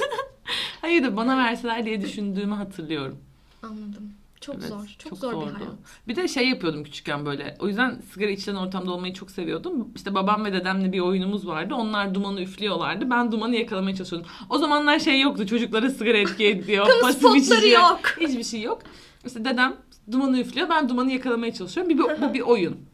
Hayır 0.80 1.04
da 1.04 1.16
bana 1.16 1.36
verseler 1.38 1.84
diye 1.84 2.02
düşündüğümü 2.02 2.54
hatırlıyorum. 2.54 3.18
Anladım. 3.62 4.12
Çok 4.40 4.54
Evet, 4.54 4.64
zor. 4.68 4.86
Çok, 4.98 5.10
çok 5.10 5.18
zor 5.18 5.30
bir 5.30 5.36
zordu. 5.36 5.54
hayat. 5.54 5.72
Bir 6.08 6.16
de 6.16 6.28
şey 6.28 6.48
yapıyordum 6.48 6.84
küçükken 6.84 7.26
böyle. 7.26 7.56
O 7.60 7.68
yüzden 7.68 8.00
sigara 8.14 8.30
içilen 8.30 8.56
ortamda 8.56 8.92
olmayı 8.92 9.14
çok 9.14 9.30
seviyordum. 9.30 9.88
İşte 9.96 10.14
babam 10.14 10.44
ve 10.44 10.52
dedemle 10.52 10.92
bir 10.92 11.00
oyunumuz 11.00 11.46
vardı. 11.46 11.74
Onlar 11.74 12.14
dumanı 12.14 12.40
üflüyorlardı. 12.40 13.10
Ben 13.10 13.32
dumanı 13.32 13.56
yakalamaya 13.56 13.96
çalışıyordum. 13.96 14.30
O 14.50 14.58
zamanlar 14.58 14.98
şey 14.98 15.20
yoktu. 15.20 15.46
Çocuklara 15.46 15.90
sigara 15.90 16.18
etki 16.18 16.46
ediyor. 16.46 16.86
Pasif 17.02 17.18
spotları 17.18 17.38
içici. 17.38 17.70
yok. 17.70 18.00
Hiçbir 18.20 18.44
şey 18.44 18.60
yok. 18.60 18.82
İşte 19.26 19.44
dedem 19.44 19.76
dumanı 20.12 20.38
üflüyor. 20.40 20.68
Ben 20.68 20.88
dumanı 20.88 21.12
yakalamaya 21.12 21.52
çalışıyorum. 21.52 21.90
Bir, 21.92 21.98
bu, 21.98 22.08
bu 22.20 22.34
bir 22.34 22.40
oyun. 22.40 22.76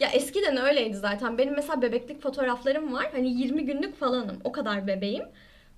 Ya 0.00 0.08
eskiden 0.08 0.56
öyleydi 0.56 0.96
zaten. 0.96 1.38
Benim 1.38 1.54
mesela 1.54 1.82
bebeklik 1.82 2.22
fotoğraflarım 2.22 2.92
var. 2.92 3.08
Hani 3.12 3.40
20 3.40 3.64
günlük 3.64 3.98
falanım. 4.00 4.36
O 4.44 4.52
kadar 4.52 4.86
bebeğim. 4.86 5.24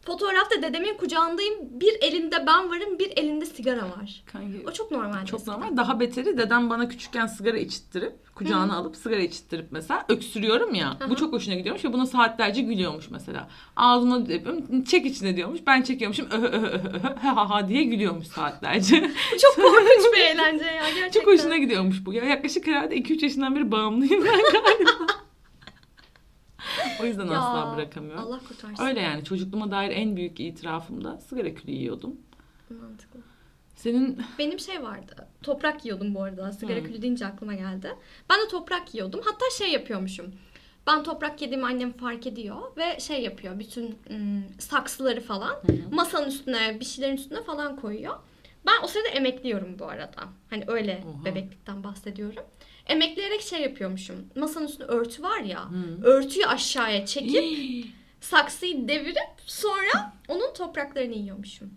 Fotoğrafta 0.07 0.62
dedemin 0.62 0.97
kucağındayım. 0.97 1.55
Bir 1.81 1.95
elinde 2.03 2.45
ben 2.47 2.71
varım, 2.71 2.99
bir 2.99 3.12
elinde 3.16 3.47
sigara 3.47 3.83
var. 3.83 4.23
Kanki, 4.33 4.62
O 4.69 4.73
çok 4.73 4.90
normal. 4.90 5.27
çok 5.27 5.40
eskiden. 5.40 5.61
normal. 5.61 5.77
Daha 5.77 6.01
beteri 6.01 6.38
dedem 6.38 6.71
bana 6.71 6.88
küçükken 6.88 7.27
sigara 7.27 7.59
içittirip 7.59 8.12
kucağına 8.35 8.77
alıp 8.77 8.97
sigara 8.97 9.21
içittirip 9.21 9.66
mesela 9.71 10.05
öksürüyorum 10.09 10.75
ya. 10.75 10.97
Hı 11.01 11.11
Bu 11.11 11.16
çok 11.16 11.33
hoşuna 11.33 11.55
gidiyormuş 11.55 11.85
ve 11.85 11.92
buna 11.92 12.07
saatlerce 12.07 12.62
gülüyormuş 12.62 13.11
mesela. 13.11 13.49
Ağzıma 13.77 14.16
yapıyorum. 14.16 14.85
Çek 14.85 15.07
içine 15.07 15.37
diyormuş. 15.37 15.61
Ben 15.66 15.83
çekiyormuşum. 15.83 16.27
Öhö 16.31 16.47
öhö 16.47 16.66
öhö 16.66 16.88
öhö, 16.88 17.14
ha 17.23 17.37
ha 17.37 17.51
ha 17.51 17.69
diye 17.69 17.83
gülüyormuş 17.85 18.27
saatlerce. 18.27 18.97
Çok 19.42 19.57
korkunç 19.64 20.12
bir 20.16 20.21
eğlence 20.21 20.64
ya 20.64 20.83
gerçekten. 20.95 21.21
çok 21.21 21.27
hoşuna 21.33 21.57
gidiyormuş 21.57 22.07
bu. 22.07 22.12
Ya 22.12 22.25
yaklaşık 22.25 22.66
herhalde 22.66 22.97
2-3 22.97 23.23
yaşından 23.25 23.55
beri 23.57 23.73
bağımlıyım 23.73 24.25
ben 24.25 24.33
galiba. 24.62 24.90
o 27.03 27.05
yüzden 27.05 27.27
Ya, 27.27 27.39
asla 27.41 27.77
bırakamıyorum. 27.77 28.25
Allah 28.25 28.41
kurtarsın. 28.49 28.85
Öyle 28.85 29.01
yani 29.01 29.25
çocukluğuma 29.25 29.71
dair 29.71 29.91
en 29.91 30.17
büyük 30.17 30.41
itirafım 30.41 31.05
da 31.05 31.19
sigara 31.19 31.55
külü 31.55 31.71
yiyordum. 31.71 32.17
Mantıklı. 32.71 33.21
Senin 33.75 34.23
Benim 34.39 34.59
şey 34.61 34.83
vardı. 34.83 35.29
Toprak 35.43 35.85
yiyordum 35.85 36.15
bu 36.15 36.23
arada. 36.23 36.53
Sigara 36.53 36.79
Hı. 36.79 36.85
külü 36.85 37.03
deyince 37.03 37.27
aklıma 37.27 37.55
geldi. 37.55 37.95
Ben 38.31 38.41
de 38.41 38.49
toprak 38.49 38.95
yiyordum. 38.95 39.21
Hatta 39.25 39.45
şey 39.59 39.73
yapıyormuşum. 39.73 40.27
Ben 40.87 41.03
toprak 41.03 41.43
yediğimi 41.43 41.67
annem 41.67 41.93
fark 41.93 42.27
ediyor 42.27 42.57
ve 42.77 43.01
şey 43.01 43.23
yapıyor. 43.23 43.59
Bütün 43.59 43.99
ım, 44.11 44.45
saksıları 44.59 45.21
falan 45.21 45.57
masanın 45.93 46.29
üstüne, 46.29 46.81
bir 46.81 46.85
şeylerin 46.85 47.17
üstüne 47.17 47.43
falan 47.43 47.77
koyuyor. 47.77 48.15
Ben 48.67 48.85
o 48.85 48.87
sırada 48.87 49.09
emekliyorum 49.09 49.79
bu 49.79 49.85
arada. 49.85 50.23
Hani 50.51 50.65
öyle 50.67 51.05
Oha. 51.07 51.25
bebeklikten 51.25 51.85
bahsediyorum. 51.85 52.43
Emekleyerek 52.87 53.42
şey 53.42 53.61
yapıyormuşum. 53.62 54.16
Masanın 54.37 54.66
üstünde 54.66 54.85
örtü 54.88 55.22
var 55.22 55.40
ya. 55.40 55.64
Hı. 55.70 56.05
Örtüyü 56.05 56.46
aşağıya 56.46 57.07
çekip 57.07 57.44
saksıyı 58.20 58.88
devirip 58.88 59.16
sonra 59.46 60.12
onun 60.29 60.55
topraklarını 60.55 61.14
yiyormuşum. 61.14 61.70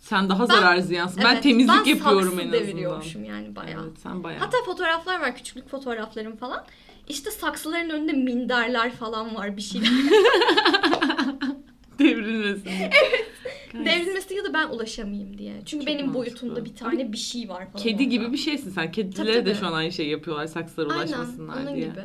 sen 0.00 0.28
daha 0.28 0.48
Ben- 0.48 0.54
zarar 0.54 0.76
ziyansın. 0.78 1.22
Ben 1.24 1.32
Evet, 1.32 1.42
temizlik 1.42 1.86
ben 1.86 1.90
yapıyorum 1.90 2.32
en 2.32 2.36
azından. 2.38 2.52
deviriyormuşum 2.52 3.24
yani 3.24 3.56
bayağı. 3.56 3.82
Evet 3.88 3.98
sen 4.02 4.24
bayağı. 4.24 4.40
Hatta 4.40 4.56
fotoğraflar 4.66 5.20
var, 5.20 5.36
küçüklük 5.36 5.68
fotoğraflarım 5.68 6.36
falan. 6.36 6.64
İşte 7.08 7.30
saksıların 7.30 7.90
önünde 7.90 8.12
minderler 8.12 8.92
falan 8.92 9.34
var 9.34 9.56
bir 9.56 9.62
şeyler. 9.62 9.88
Devrilmesin 11.98 12.64
diye. 12.64 12.90
Devrilmesi 13.84 14.34
ya 14.34 14.44
da 14.44 14.54
ben 14.54 14.68
ulaşamayayım 14.68 15.38
diye. 15.38 15.52
Çünkü 15.66 15.84
Çok 15.84 15.94
benim 15.94 16.06
mantıklı. 16.06 16.14
boyutunda 16.20 16.64
bir 16.64 16.74
tane 16.74 17.12
bir 17.12 17.16
şey 17.18 17.48
var 17.48 17.66
falan. 17.72 17.82
Kedi 17.84 17.94
orada. 17.94 18.02
gibi 18.04 18.32
bir 18.32 18.38
şeysin 18.38 18.70
sen. 18.70 18.92
Kedilere 18.92 19.32
Tabii, 19.34 19.46
de 19.46 19.52
tabii. 19.52 19.60
şu 19.60 19.66
an 19.66 19.72
aynı 19.72 19.92
şeyi 19.92 20.10
yapıyorlar 20.10 20.46
saksılara 20.46 20.92
Aynen 20.92 21.06
ulaşmasınlar 21.06 21.62
onun 21.62 21.76
diye. 21.76 21.86
gibi. 21.88 22.00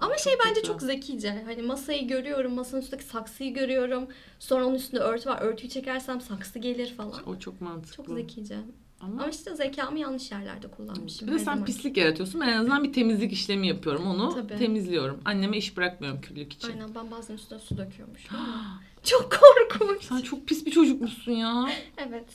Ama 0.00 0.16
şey 0.16 0.32
bence 0.46 0.60
güzel. 0.60 0.72
çok 0.72 0.82
zekice. 0.82 1.42
Hani 1.46 1.62
masayı 1.62 2.08
görüyorum, 2.08 2.52
masanın 2.54 2.82
üstündeki 2.82 3.08
saksıyı 3.08 3.54
görüyorum. 3.54 4.08
Sonra 4.38 4.66
onun 4.66 4.74
üstünde 4.74 5.00
örtü 5.00 5.28
var. 5.30 5.42
Örtüyü 5.42 5.70
çekersem 5.70 6.20
saksı 6.20 6.58
gelir 6.58 6.94
falan. 6.96 7.28
O 7.28 7.38
çok 7.38 7.60
mantıklı. 7.60 7.96
Çok 7.96 8.08
zekice. 8.16 8.56
Ama, 9.00 9.22
Ama 9.22 9.30
işte 9.30 9.56
zekamı 9.56 9.98
yanlış 9.98 10.30
yerlerde 10.32 10.68
kullanmışım. 10.68 11.28
bir 11.28 11.32
de 11.32 11.34
her 11.34 11.38
sen 11.44 11.44
zaman. 11.52 11.64
pislik 11.64 11.96
yaratıyorsun. 11.96 12.40
Ben 12.40 12.48
en 12.48 12.56
azından 12.56 12.84
bir 12.84 12.92
temizlik 12.92 13.32
işlemi 13.32 13.68
yapıyorum. 13.68 14.06
Onu 14.06 14.34
Tabii. 14.34 14.56
temizliyorum. 14.58 15.20
Anneme 15.24 15.56
iş 15.58 15.76
bırakmıyorum 15.76 16.20
küllük 16.20 16.52
için. 16.52 16.68
Aynen 16.68 16.94
ben 16.94 17.10
bazen 17.10 17.34
üstüne 17.34 17.58
su 17.58 17.76
döküyormuşum. 17.78 18.36
ama 18.36 18.80
çok 19.02 19.32
korkunç. 19.32 20.04
Sen 20.04 20.20
çok 20.20 20.46
pis 20.46 20.66
bir 20.66 20.70
çocukmuşsun 20.70 21.32
ya. 21.32 21.68
Evet. 22.08 22.28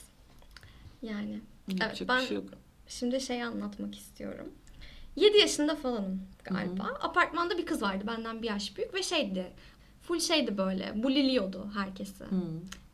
Yani. 1.02 1.40
Yapacak 1.68 2.08
ben- 2.08 2.20
bir 2.22 2.26
şey 2.26 2.36
yok. 2.36 2.44
Şimdi 2.88 3.20
şeyi 3.20 3.44
anlatmak 3.44 3.94
istiyorum. 3.98 4.46
7 5.16 5.38
yaşında 5.38 5.76
falanım 5.76 6.22
galiba. 6.44 6.82
Apartmanda 7.02 7.58
bir 7.58 7.66
kız 7.66 7.82
vardı 7.82 8.04
benden 8.06 8.42
bir 8.42 8.46
yaş 8.48 8.76
büyük 8.76 8.94
ve 8.94 9.02
şeydi. 9.02 9.52
Full 10.02 10.20
şeydi 10.20 10.58
böyle. 10.58 11.02
Buliliyordu 11.02 11.70
herkesi. 11.74 12.24
Hmm. 12.24 12.40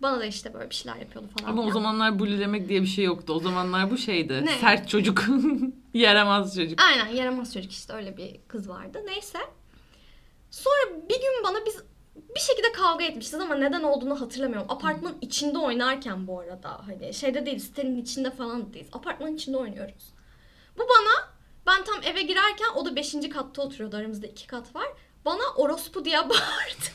Bana 0.02 0.20
da 0.20 0.24
işte 0.24 0.54
böyle 0.54 0.70
bir 0.70 0.74
şeyler 0.74 0.96
yapıyordu 0.96 1.28
falan. 1.38 1.50
Ama 1.50 1.62
o 1.62 1.64
filan. 1.64 1.74
zamanlar 1.74 2.18
bulilemek 2.18 2.68
diye 2.68 2.82
bir 2.82 2.86
şey 2.86 3.04
yoktu. 3.04 3.32
O 3.32 3.40
zamanlar 3.40 3.90
bu 3.90 3.98
şeydi. 3.98 4.46
Ne? 4.46 4.58
Sert 4.58 4.88
çocuk. 4.88 5.24
Yaramaz 5.94 6.54
çocuk. 6.54 6.80
Aynen 6.82 7.06
yaramaz 7.06 7.54
çocuk 7.54 7.72
işte 7.72 7.92
öyle 7.92 8.16
bir 8.16 8.40
kız 8.48 8.68
vardı. 8.68 9.02
Neyse. 9.06 9.38
Sonra 10.50 11.08
bir 11.08 11.14
gün 11.14 11.44
bana 11.44 11.66
biz 11.66 11.82
bir 12.34 12.40
şekilde 12.40 12.72
kavga 12.72 13.04
etmişiz 13.04 13.34
ama 13.34 13.54
neden 13.54 13.82
olduğunu 13.82 14.20
hatırlamıyorum. 14.20 14.70
Apartmanın 14.70 15.16
içinde 15.20 15.58
oynarken 15.58 16.26
bu 16.26 16.40
arada 16.40 16.80
hani 16.86 17.14
şeyde 17.14 17.46
değil 17.46 17.58
sitenin 17.58 18.02
içinde 18.02 18.30
falan 18.30 18.72
değiliz. 18.72 18.90
Apartmanın 18.92 19.36
içinde 19.36 19.56
oynuyoruz. 19.56 20.04
Bu 20.78 20.82
bana 20.82 21.30
ben 21.66 21.84
tam 21.84 22.02
eve 22.12 22.22
girerken 22.22 22.68
o 22.76 22.84
da 22.84 22.96
5. 22.96 23.16
katta 23.32 23.62
oturuyordu 23.62 23.96
aramızda 23.96 24.26
iki 24.26 24.46
kat 24.46 24.74
var. 24.74 24.86
Bana 25.24 25.42
orospu 25.56 26.04
diye 26.04 26.16
bağırdı. 26.28 26.90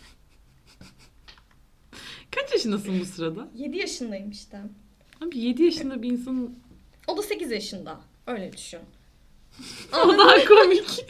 Kaç 2.36 2.52
yaşındasın 2.54 3.00
bu 3.00 3.06
sırada? 3.06 3.48
7 3.56 3.78
yaşındayım 3.78 4.32
işte. 4.32 4.62
Abi 5.22 5.40
7 5.40 5.64
yaşında 5.64 6.02
bir 6.02 6.12
insanın 6.12 6.60
O 7.08 7.18
da 7.18 7.22
8 7.22 7.52
yaşında. 7.52 8.00
Öyle 8.28 8.54
düşün. 8.54 8.80
o 9.94 10.18
daha 10.18 10.46
komik. 10.46 11.06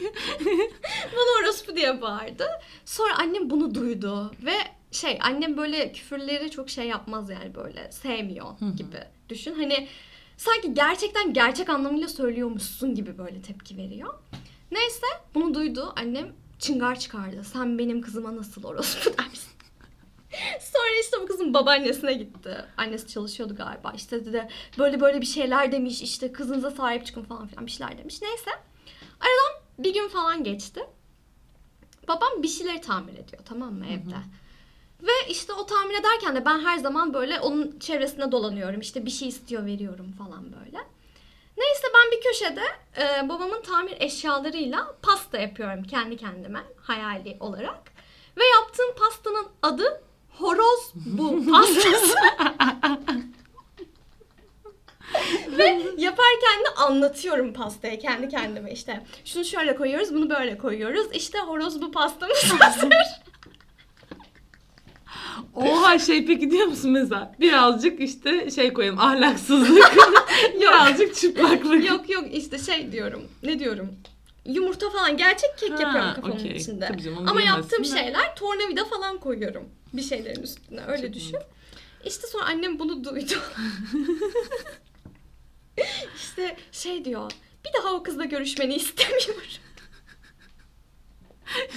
Bana 1.12 1.42
orospu 1.44 1.76
diye 1.76 2.02
bağırdı. 2.02 2.46
Sonra 2.84 3.18
annem 3.18 3.50
bunu 3.50 3.74
duydu 3.74 4.32
ve 4.42 4.54
şey 4.90 5.18
annem 5.22 5.56
böyle 5.56 5.92
küfürleri 5.92 6.50
çok 6.50 6.70
şey 6.70 6.86
yapmaz 6.86 7.30
yani 7.30 7.54
böyle 7.54 7.92
sevmiyor 7.92 8.46
gibi 8.76 8.98
düşün. 9.28 9.54
Hani 9.54 9.88
sanki 10.36 10.74
gerçekten 10.74 11.32
gerçek 11.32 11.68
anlamıyla 11.68 12.08
söylüyormuşsun 12.08 12.94
gibi 12.94 13.18
böyle 13.18 13.42
tepki 13.42 13.76
veriyor. 13.76 14.14
Neyse 14.70 15.06
bunu 15.34 15.54
duydu 15.54 15.92
annem 15.96 16.32
çıngar 16.58 16.98
çıkardı. 16.98 17.44
Sen 17.44 17.78
benim 17.78 18.00
kızıma 18.00 18.36
nasıl 18.36 18.64
orospu 18.64 19.10
dersin? 19.18 19.50
Sonra 20.60 21.00
işte 21.02 21.16
bu 21.22 21.26
kızın 21.26 21.54
babaannesine 21.54 22.14
gitti. 22.14 22.64
Annesi 22.76 23.06
çalışıyordu 23.06 23.56
galiba. 23.56 23.92
İşte 23.96 24.24
dedi 24.24 24.48
böyle 24.78 25.00
böyle 25.00 25.20
bir 25.20 25.26
şeyler 25.26 25.72
demiş. 25.72 26.02
işte 26.02 26.32
kızınıza 26.32 26.70
sahip 26.70 27.06
çıkın 27.06 27.22
falan 27.24 27.46
filan 27.46 27.66
bir 27.66 27.70
şeyler 27.70 27.98
demiş. 27.98 28.22
Neyse. 28.22 28.50
Aradan 29.20 29.62
bir 29.78 29.94
gün 29.94 30.08
falan 30.08 30.44
geçti. 30.44 30.86
Babam 32.08 32.42
bir 32.42 32.48
şeyleri 32.48 32.80
tamir 32.80 33.12
ediyor 33.12 33.42
tamam 33.44 33.72
mı 33.74 33.84
Hı 33.84 33.88
hı. 33.88 33.92
evde. 33.92 34.16
Ve 35.02 35.30
işte 35.30 35.52
o 35.52 35.66
tamir 35.66 35.94
ederken 36.00 36.36
de 36.36 36.44
ben 36.44 36.58
her 36.60 36.78
zaman 36.78 37.14
böyle 37.14 37.40
onun 37.40 37.78
çevresinde 37.78 38.32
dolanıyorum. 38.32 38.80
İşte 38.80 39.06
bir 39.06 39.10
şey 39.10 39.28
istiyor 39.28 39.66
veriyorum 39.66 40.12
falan 40.18 40.44
böyle. 40.44 40.78
Neyse 41.58 41.86
ben 41.94 42.10
bir 42.12 42.20
köşede 42.22 42.62
e, 42.98 43.28
babamın 43.28 43.62
tamir 43.62 43.96
eşyalarıyla 44.00 44.96
pasta 45.02 45.38
yapıyorum 45.38 45.82
kendi 45.82 46.16
kendime 46.16 46.62
hayali 46.82 47.36
olarak. 47.40 47.92
Ve 48.36 48.42
yaptığım 48.46 48.94
pastanın 48.94 49.46
adı 49.62 50.02
horoz 50.38 50.92
bu 50.94 51.50
pastası. 51.50 52.14
Ve 55.58 55.82
yaparken 55.98 56.64
de 56.64 56.68
anlatıyorum 56.76 57.52
pastayı 57.52 57.98
kendi 57.98 58.28
kendime 58.28 58.72
işte. 58.72 59.04
Şunu 59.24 59.44
şöyle 59.44 59.76
koyuyoruz, 59.76 60.14
bunu 60.14 60.30
böyle 60.30 60.58
koyuyoruz. 60.58 61.06
İşte 61.12 61.38
horoz 61.38 61.82
bu 61.82 61.92
pastamız 61.92 62.52
hazır. 62.58 62.88
Oha 65.54 65.98
şey 65.98 66.26
peki 66.26 66.50
diyor 66.50 66.66
musun 66.66 66.90
mesela? 66.90 67.34
Birazcık 67.40 68.00
işte 68.00 68.50
şey 68.50 68.72
koyalım 68.72 68.98
ahlaksızlık. 68.98 69.96
Birazcık 70.60 71.14
çıplaklık. 71.16 71.90
yok 71.90 72.10
yok 72.10 72.24
işte 72.32 72.58
şey 72.58 72.92
diyorum. 72.92 73.22
Ne 73.42 73.58
diyorum? 73.58 73.88
Yumurta 74.44 74.90
falan 74.90 75.16
gerçek 75.16 75.58
kek 75.58 75.70
Ha, 75.72 75.82
yapıyorum 75.82 76.14
kafamın 76.14 76.34
okey. 76.34 76.52
içinde. 76.56 76.86
Tabii 76.88 77.02
canım, 77.02 77.18
onu 77.18 77.30
Ama 77.30 77.42
yaptığım 77.42 77.84
de. 77.84 77.88
şeyler 77.88 78.36
tornavida 78.36 78.84
falan 78.84 79.18
koyuyorum 79.18 79.68
bir 79.96 80.02
şeylerin 80.02 80.42
üstüne 80.42 80.80
öyle 80.86 81.06
Çok 81.06 81.14
düşün. 81.14 81.38
İşte 82.04 82.26
sonra 82.26 82.44
annem 82.44 82.78
bunu 82.78 83.04
duydu. 83.04 83.34
işte 86.16 86.56
şey 86.72 87.04
diyor. 87.04 87.32
Bir 87.64 87.72
daha 87.72 87.94
o 87.94 88.02
kızla 88.02 88.24
görüşmeni 88.24 88.74
istemiyorum. 88.74 89.42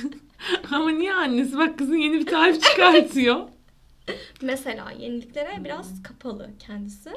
Ama 0.72 0.92
niye 0.92 1.14
annesi 1.14 1.58
bak 1.58 1.78
kızın 1.78 1.96
yeni 1.96 2.20
bir 2.20 2.26
tarif 2.26 2.64
çıkartıyor. 2.70 3.48
Mesela 4.42 4.92
yeniliklere 4.92 5.64
biraz 5.64 6.04
kapalı 6.04 6.50
kendisi. 6.60 7.10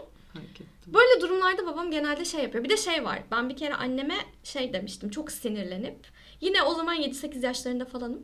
Böyle 0.86 1.20
durumlarda 1.20 1.66
babam 1.66 1.90
genelde 1.90 2.24
şey 2.24 2.42
yapıyor. 2.42 2.64
Bir 2.64 2.68
de 2.68 2.76
şey 2.76 3.04
var. 3.04 3.22
Ben 3.30 3.48
bir 3.48 3.56
kere 3.56 3.74
anneme 3.74 4.16
şey 4.44 4.72
demiştim. 4.72 5.10
Çok 5.10 5.32
sinirlenip. 5.32 5.96
Yine 6.40 6.62
o 6.62 6.74
zaman 6.74 6.96
7-8 6.96 7.44
yaşlarında 7.44 7.84
falanım. 7.84 8.22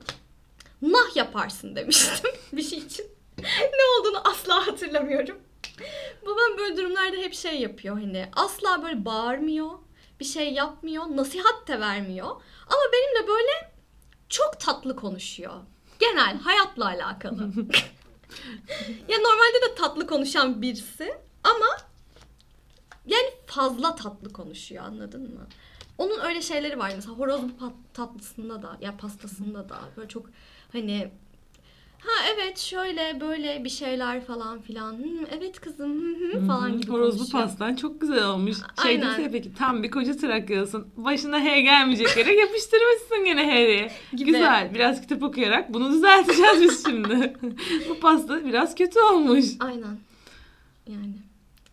Nah 0.83 1.17
yaparsın 1.17 1.77
demiştim 1.77 2.31
bir 2.53 2.63
şey 2.63 2.79
için. 2.79 3.07
ne 3.61 4.01
olduğunu 4.01 4.29
asla 4.29 4.67
hatırlamıyorum. 4.67 5.39
Babam 6.23 6.59
böyle 6.59 6.77
durumlarda 6.77 7.17
hep 7.17 7.35
şey 7.35 7.61
yapıyor 7.61 7.95
hani. 7.95 8.29
Asla 8.37 8.83
böyle 8.83 9.05
bağırmıyor. 9.05 9.71
Bir 10.21 10.25
şey 10.25 10.53
yapmıyor. 10.53 11.05
Nasihat 11.17 11.69
de 11.69 11.81
vermiyor. 11.81 12.27
Ama 12.67 12.83
benimle 12.93 13.29
böyle 13.29 13.73
çok 14.29 14.61
tatlı 14.61 14.97
konuşuyor. 14.97 15.53
Genel 15.99 16.39
hayatla 16.41 16.85
alakalı. 16.87 17.41
ya 19.09 19.19
normalde 19.19 19.63
de 19.71 19.75
tatlı 19.75 20.07
konuşan 20.07 20.63
birisi 20.63 21.15
ama 21.45 21.67
yani 23.07 23.31
fazla 23.47 23.95
tatlı 23.97 24.33
konuşuyor 24.33 24.85
anladın 24.85 25.23
mı? 25.35 25.47
Onun 25.99 26.21
öyle 26.21 26.43
şeyleri 26.43 26.79
var 26.79 26.93
mesela 26.95 27.15
horoz 27.15 27.41
pat- 27.41 27.73
tatlısında 27.95 28.63
da 28.63 28.77
ya 28.81 28.97
pastasında 28.97 29.69
da 29.69 29.79
böyle 29.97 30.09
çok 30.09 30.27
hani 30.73 31.11
ha 31.99 32.25
evet 32.35 32.59
şöyle 32.59 33.21
böyle 33.21 33.65
bir 33.65 33.69
şeyler 33.69 34.25
falan 34.25 34.61
filan 34.61 34.93
"Hmm, 34.93 35.27
evet 35.39 35.61
kızım 35.61 36.15
hı 36.21 36.39
hı" 36.39 36.47
falan 36.47 36.81
gibi 36.81 36.91
Horozlu 36.93 37.19
konuşuyor. 37.19 37.43
pastan 37.45 37.75
çok 37.77 38.01
güzel 38.01 38.25
olmuş. 38.29 38.57
Şey 38.83 38.91
Aynen. 38.91 39.11
dese 39.19 39.31
peki 39.31 39.55
tam 39.55 39.83
bir 39.83 39.91
koca 39.91 40.17
Trakya'sın. 40.17 40.87
Başına 40.97 41.41
H 41.45 41.61
gelmeyecek 41.61 42.17
yere 42.17 42.35
yapıştırmışsın 42.35 43.25
gene 43.25 43.47
H'yi. 43.55 43.91
Gibi. 44.17 44.25
Güzel. 44.33 44.75
Biraz 44.75 45.01
kitap 45.01 45.23
okuyarak 45.23 45.73
bunu 45.75 45.93
düzelteceğiz 45.93 46.61
biz 46.63 46.85
şimdi. 46.87 47.33
Bu 47.89 48.01
pasta 48.01 48.45
biraz 48.45 48.75
kötü 48.75 49.01
olmuş. 49.01 49.45
Aynen. 49.61 49.99
Yani 50.87 51.13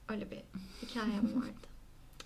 öyle 0.10 0.32
bir 0.32 0.38
hikayem 0.88 1.36
vardı. 1.36 1.65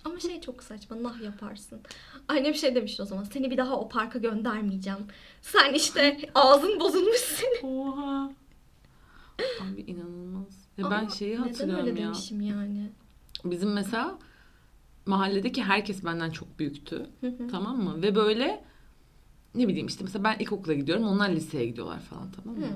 Ama 0.04 0.20
şey 0.20 0.40
çok 0.40 0.62
saçma 0.62 1.02
nah 1.02 1.20
yaparsın. 1.22 1.80
Annem 2.28 2.54
şey 2.54 2.74
demişti 2.74 3.02
o 3.02 3.04
zaman 3.04 3.24
seni 3.24 3.50
bir 3.50 3.56
daha 3.56 3.76
o 3.80 3.88
parka 3.88 4.18
göndermeyeceğim. 4.18 4.98
Sen 5.42 5.74
işte 5.74 6.18
ağzın 6.34 6.80
bozulmuş 6.80 7.16
senin. 7.18 7.66
Oha. 7.80 8.30
Abi 9.62 9.80
inanılmaz. 9.80 10.68
Ya 10.78 10.90
ben 10.90 10.98
Ama 10.98 11.08
şeyi 11.10 11.32
Neden 11.34 11.42
hatırlıyorum 11.42 11.86
öyle 11.86 12.00
ya. 12.00 12.06
demişim 12.06 12.40
yani? 12.40 12.90
Bizim 13.44 13.72
mesela 13.72 14.18
mahalledeki 15.06 15.62
herkes 15.62 16.04
benden 16.04 16.30
çok 16.30 16.58
büyüktü. 16.58 17.06
Tamam 17.50 17.82
mı? 17.84 18.02
Ve 18.02 18.14
böyle 18.14 18.64
ne 19.54 19.68
bileyim 19.68 19.86
işte 19.86 20.04
mesela 20.04 20.24
ben 20.24 20.38
ilkokula 20.38 20.74
gidiyorum 20.74 21.04
onlar 21.04 21.28
liseye 21.30 21.66
gidiyorlar 21.66 22.00
falan 22.00 22.30
tamam 22.32 22.58
mı? 22.60 22.66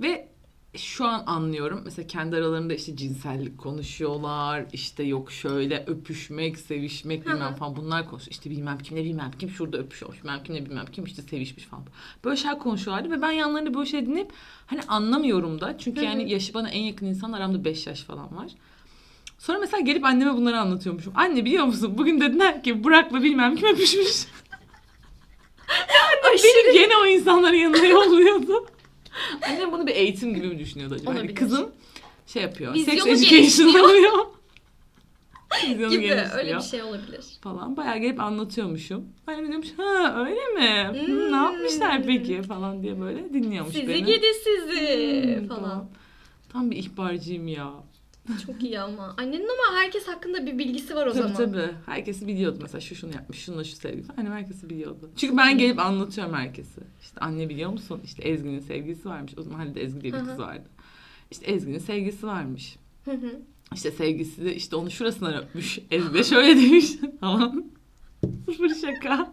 Ve 0.00 0.28
şu 0.76 1.04
an 1.04 1.22
anlıyorum. 1.26 1.80
Mesela 1.84 2.06
kendi 2.06 2.36
aralarında 2.36 2.74
işte 2.74 2.96
cinsellik 2.96 3.58
konuşuyorlar. 3.58 4.64
işte 4.72 5.02
yok 5.02 5.32
şöyle 5.32 5.84
öpüşmek, 5.86 6.58
sevişmek 6.58 7.26
bilmem 7.26 7.54
falan 7.54 7.76
bunlar 7.76 8.10
konuşuyor. 8.10 8.30
İşte 8.30 8.50
bilmem 8.50 8.78
kimle 8.78 9.04
bilmem 9.04 9.30
kim 9.38 9.50
şurada 9.50 9.78
öpüşüyor. 9.78 10.18
Bilmem 10.22 10.42
kimle 10.44 10.66
bilmem 10.66 10.86
kim 10.92 11.04
işte 11.04 11.22
sevişmiş 11.22 11.64
falan. 11.64 11.84
Böyle 12.24 12.36
şeyler 12.36 12.58
konuşuyorlardı 12.58 13.10
ve 13.10 13.22
ben 13.22 13.30
yanlarında 13.32 13.74
böyle 13.74 13.86
şey 13.86 14.06
dinleyip 14.06 14.32
hani 14.66 14.80
anlamıyorum 14.88 15.60
da. 15.60 15.78
Çünkü 15.78 16.00
Hı 16.00 16.04
hı. 16.04 16.08
yani 16.08 16.32
yaşı 16.32 16.54
bana 16.54 16.68
en 16.68 16.82
yakın 16.82 17.06
insan 17.06 17.32
aramda 17.32 17.64
5 17.64 17.86
yaş 17.86 18.02
falan 18.02 18.36
var. 18.36 18.50
Sonra 19.38 19.58
mesela 19.58 19.80
gelip 19.80 20.04
anneme 20.04 20.36
bunları 20.36 20.58
anlatıyormuşum. 20.58 21.12
Anne 21.16 21.44
biliyor 21.44 21.64
musun? 21.64 21.94
Bugün 21.98 22.20
dediler 22.20 22.62
ki 22.62 22.84
Burak'la 22.84 23.22
bilmem 23.22 23.56
kim 23.56 23.68
öpüşmüş. 23.68 24.06
Aşırı 26.34 26.48
Beni 26.64 26.72
gene 26.72 26.96
o 27.02 27.06
insanların 27.06 27.56
yanına 27.56 27.86
yolluyordu. 27.86 28.66
Annem 29.48 29.72
bunu 29.72 29.86
bir 29.86 29.94
eğitim 29.94 30.34
gibi 30.34 30.46
mi 30.46 30.58
düşünüyordu 30.58 30.94
acaba? 30.94 31.10
Hani 31.10 31.18
Olabilir. 31.18 31.34
kızım 31.34 31.70
şey 32.26 32.42
yapıyor. 32.42 32.74
Vizyonu 32.74 33.00
sex 33.16 33.22
education 33.32 33.74
alıyor. 33.84 34.12
Vizyonu 35.68 35.90
gibi 35.92 36.12
öyle 36.36 36.56
bir 36.56 36.60
şey 36.62 36.82
olabilir. 36.82 37.24
falan. 37.40 37.76
Bayağı 37.76 37.98
gelip 37.98 38.20
anlatıyormuşum. 38.20 39.04
Annem 39.26 39.48
diyormuş 39.48 39.68
ha 39.76 40.24
öyle 40.24 40.40
mi? 40.54 41.00
Hmm. 41.06 41.32
ne 41.32 41.36
yapmışlar 41.36 42.02
peki 42.02 42.42
falan 42.42 42.82
diye 42.82 43.00
böyle 43.00 43.32
dinliyormuş 43.34 43.74
Sizi 43.74 43.88
beni. 43.88 44.04
gidi 44.04 44.26
sizi 44.44 45.38
Hmm, 45.40 45.48
falan. 45.48 45.60
tamam. 45.60 45.88
Tam 46.52 46.70
bir 46.70 46.76
ihbarcıyım 46.76 47.48
ya. 47.48 47.70
Çok 48.46 48.62
iyi 48.62 48.80
ama. 48.80 49.14
Annenin 49.18 49.48
ama 49.48 49.80
herkes 49.80 50.08
hakkında 50.08 50.46
bir 50.46 50.58
bilgisi 50.58 50.94
var 50.94 51.06
o 51.06 51.12
tabii 51.12 51.22
zaman. 51.22 51.34
tabii. 51.34 51.70
Herkesi 51.86 52.26
biliyordu 52.26 52.58
mesela 52.62 52.80
şu 52.80 52.94
şunu 52.94 53.14
yapmış, 53.14 53.38
şununla 53.38 53.64
şu 53.64 53.76
sevgili. 53.76 54.06
Annem 54.16 54.32
herkesi 54.32 54.70
biliyordu. 54.70 55.10
Çünkü 55.16 55.36
ben 55.36 55.58
gelip 55.58 55.78
anlatıyorum 55.78 56.34
herkesi. 56.34 56.80
İşte 57.02 57.20
anne 57.20 57.48
biliyor 57.48 57.70
musun? 57.70 58.00
İşte 58.04 58.22
Ezgi'nin 58.22 58.60
sevgilisi 58.60 59.08
varmış. 59.08 59.32
O 59.38 59.42
zaman 59.42 59.58
hani 59.58 59.74
de 59.74 59.82
Ezgi 59.82 60.00
diye 60.00 60.12
bir 60.12 60.18
kız 60.18 60.38
vardı. 60.38 60.68
İşte 61.30 61.46
Ezgi'nin 61.46 61.78
sevgilisi 61.78 62.26
varmış. 62.26 62.76
Hı 63.04 63.10
hı. 63.12 63.40
İşte 63.74 63.90
sevgilisi 63.90 64.44
de 64.44 64.54
işte 64.56 64.76
onu 64.76 64.90
şurasından 64.90 65.34
öpmüş. 65.34 65.78
Ezgi 65.90 66.14
de 66.14 66.24
şöyle 66.24 66.56
demiş 66.60 66.86
falan. 67.20 67.64
Sıfır 68.46 68.74
şaka. 68.80 69.32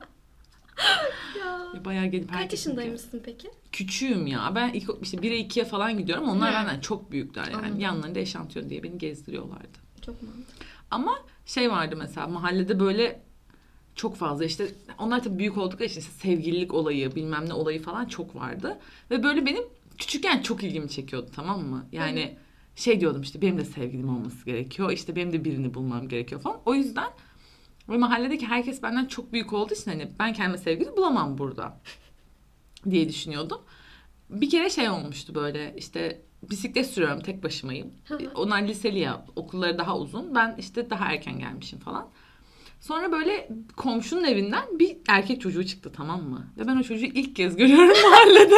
ya. 1.40 1.62
Ya 1.76 1.86
Bayağı 1.86 2.06
gelip 2.06 2.34
Kaç 2.34 2.52
yaşındaymışsın 2.52 3.22
peki? 3.26 3.52
Küçüğüm 3.72 4.28
ya. 4.28 4.52
Ben 4.56 4.74
ilk, 4.74 4.90
işte 5.02 5.18
1'e 5.18 5.42
2'ye 5.42 5.66
falan 5.66 5.98
gidiyorum. 5.98 6.30
Onlar 6.30 6.50
Hı. 6.52 6.54
benden 6.56 6.80
çok 6.80 7.12
büyükler 7.12 7.46
yani. 7.46 7.56
Anladım. 7.56 7.80
Yanlarında 7.80 8.20
eşantiyon 8.20 8.70
diye 8.70 8.84
beni 8.84 8.98
gezdiriyorlardı. 8.98 9.78
Çok 10.06 10.24
mantıklı. 10.24 10.66
Ama 10.92 11.20
şey 11.46 11.72
vardı 11.72 11.96
mesela 11.98 12.28
mahallede 12.28 12.80
böyle 12.80 13.22
çok 13.96 14.16
fazla 14.16 14.46
işte 14.46 14.68
onlar 15.00 15.24
tabii 15.24 15.40
büyük 15.40 15.58
oldukları 15.58 15.90
için 15.90 16.00
işte 16.00 16.12
sevgililik 16.12 16.74
olayı 16.74 17.16
bilmem 17.16 17.50
ne 17.50 17.54
olayı 17.54 17.82
falan 17.82 18.06
çok 18.06 18.36
vardı. 18.36 18.78
Ve 19.12 19.24
böyle 19.24 19.46
benim 19.46 19.64
küçükken 19.98 20.42
çok 20.42 20.64
ilgimi 20.64 20.90
çekiyordu 20.90 21.30
tamam 21.36 21.64
mı? 21.64 21.86
Yani 21.92 22.38
şey 22.76 23.00
diyordum 23.00 23.22
işte 23.22 23.42
benim 23.42 23.58
de 23.58 23.66
sevgilim 23.66 24.10
olması 24.10 24.46
gerekiyor. 24.46 24.92
işte 24.92 25.16
benim 25.16 25.34
de 25.34 25.44
birini 25.44 25.74
bulmam 25.74 26.08
gerekiyor 26.08 26.42
falan. 26.42 26.60
O 26.66 26.76
yüzden 26.76 27.10
ve 27.89 27.98
mahalledeki 27.98 28.46
herkes 28.46 28.84
benden 28.84 29.06
çok 29.06 29.34
büyük 29.34 29.54
olduğu 29.54 29.74
için 29.74 29.91
hani 29.91 30.12
ben 30.20 30.34
kendime 30.34 30.58
sevgili 30.58 30.98
bulamam 30.98 31.38
burada 31.38 31.82
diye 32.89 33.10
düşünüyordum. 33.10 33.62
Bir 34.30 34.50
kere 34.50 34.70
şey 34.70 34.89
olmuştu 34.89 35.36
böyle 35.36 35.74
işte 35.78 36.22
bisiklet 36.44 36.88
sürüyorum 36.88 37.20
tek 37.22 37.44
başımayım. 37.44 37.94
Onlar 38.36 38.62
liseli 38.62 39.00
ya 39.00 39.26
okulları 39.36 39.78
daha 39.78 39.98
uzun. 39.98 40.36
Ben 40.36 40.56
işte 40.60 40.89
daha 40.89 41.06
erken 41.13 41.39
gelmişim 41.39 41.80
falan. 41.80 42.10
Sonra 42.80 43.12
böyle 43.12 43.50
komşunun 43.78 44.24
evinden 44.24 44.80
bir 44.80 44.98
erkek 45.08 45.41
çocuğu 45.41 45.65
çıktı 45.65 45.91
tamam 45.96 46.24
mı? 46.24 46.48
Ve 46.58 46.67
ben 46.67 46.78
o 46.78 46.84
çocuğu 46.84 47.06
ilk 47.06 47.36
kez 47.36 47.56
görüyorum 47.56 47.88
mahallede. 48.12 48.56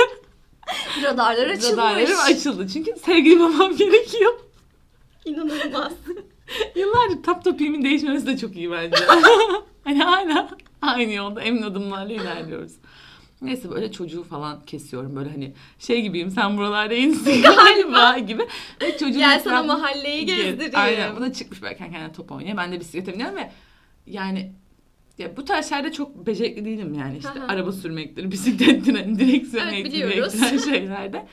Radarlar 1.04 1.48
açılmış. 1.48 1.72
Radarlarım 1.72 2.20
açıldı. 2.20 2.68
Çünkü 2.68 2.94
sevgili 3.06 3.40
bulmam 3.40 3.76
gerekiyor. 3.76 4.40
İnanılmaz. 5.26 5.94
Yıllardır 6.76 7.24
tap 7.24 7.44
topiğimin 7.44 7.84
değişmemesi 7.84 8.28
de 8.28 8.38
çok 8.38 8.56
iyi 8.56 8.72
bence. 8.72 8.98
hani 9.84 10.00
hala 10.04 10.50
aynı 10.82 11.14
yolda 11.14 11.42
emin 11.42 11.62
adımlarla 11.62 12.14
ilerliyoruz. 12.14 12.72
Neyse 13.42 13.72
böyle 13.72 13.92
çocuğu 13.92 14.24
falan 14.24 14.66
kesiyorum. 14.66 15.16
Böyle 15.16 15.30
hani 15.30 15.54
şey 15.80 16.02
gibiyim 16.02 16.32
sen 16.32 16.58
buralarda 16.58 16.94
yenisin 16.94 17.42
galiba 17.56 18.18
gibi. 18.18 18.48
Ve 18.82 18.92
çocuğun 18.98 19.20
Gel 19.20 19.40
sana 19.40 19.60
etrafında- 19.60 19.68
mahalleyi 19.68 20.26
Gez- 20.26 20.36
gezdireyim. 20.36 20.74
Aynen. 20.76 21.16
Bu 21.16 21.22
da 21.22 21.34
çıkmış 21.34 21.60
kendi 21.60 21.78
kendine 21.78 22.14
top 22.14 22.32
oynuyor. 22.32 22.58
Ben 22.58 22.72
de 22.72 22.80
bisiklete 22.80 23.14
biniyorum 23.14 23.36
ve 23.36 23.52
yani 24.08 24.52
ya 25.18 25.38
bu 25.38 25.46
tarz 25.46 25.70
şeylerde 25.70 25.92
çok 25.92 26.28
becerikli 26.28 26.66
değilim 26.66 26.94
yani 26.94 27.18
işte 27.18 27.40
hı. 27.40 27.48
araba 27.48 27.72
sürmektir, 27.72 28.32
bisiklettir, 28.32 28.96
hani 28.96 29.20
direksiyon 29.20 29.68
Evet, 29.68 29.74
eğitimi 29.74 30.62
şeylerde. 30.62 31.26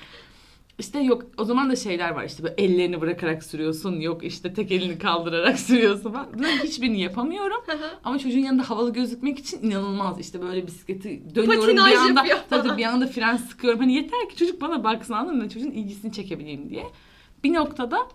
İşte 0.78 1.00
yok 1.00 1.22
o 1.38 1.44
zaman 1.44 1.70
da 1.70 1.76
şeyler 1.76 2.10
var 2.10 2.24
işte 2.24 2.42
böyle 2.42 2.54
ellerini 2.58 3.00
bırakarak 3.00 3.44
sürüyorsun 3.44 4.00
yok 4.00 4.24
işte 4.24 4.54
tek 4.54 4.72
elini 4.72 4.98
kaldırarak 4.98 5.58
sürüyorsun 5.68 6.12
falan. 6.12 6.28
Bunların 6.34 6.58
hiçbirini 6.58 7.00
yapamıyorum. 7.00 7.60
Ama 8.04 8.18
çocuğun 8.18 8.38
yanında 8.38 8.70
havalı 8.70 8.92
gözükmek 8.92 9.38
için 9.38 9.62
inanılmaz. 9.62 10.20
İşte 10.20 10.42
böyle 10.42 10.66
bisikleti 10.66 11.34
dönüyorum 11.34 11.76
Patinaj 11.76 11.92
bir 11.92 11.98
anda 11.98 12.44
tabii 12.48 12.78
bir 12.78 12.84
anda 12.84 13.06
fren 13.06 13.36
sıkıyorum. 13.36 13.80
Hani 13.80 13.94
yeter 13.94 14.28
ki 14.28 14.36
çocuk 14.36 14.60
bana 14.60 14.84
baksın 14.84 15.14
anladın 15.14 15.38
mı? 15.38 15.48
Çocuğun 15.48 15.70
ilgisini 15.70 16.12
çekebileyim 16.12 16.70
diye. 16.70 16.86
Bir 17.44 17.54
noktada 17.54 18.08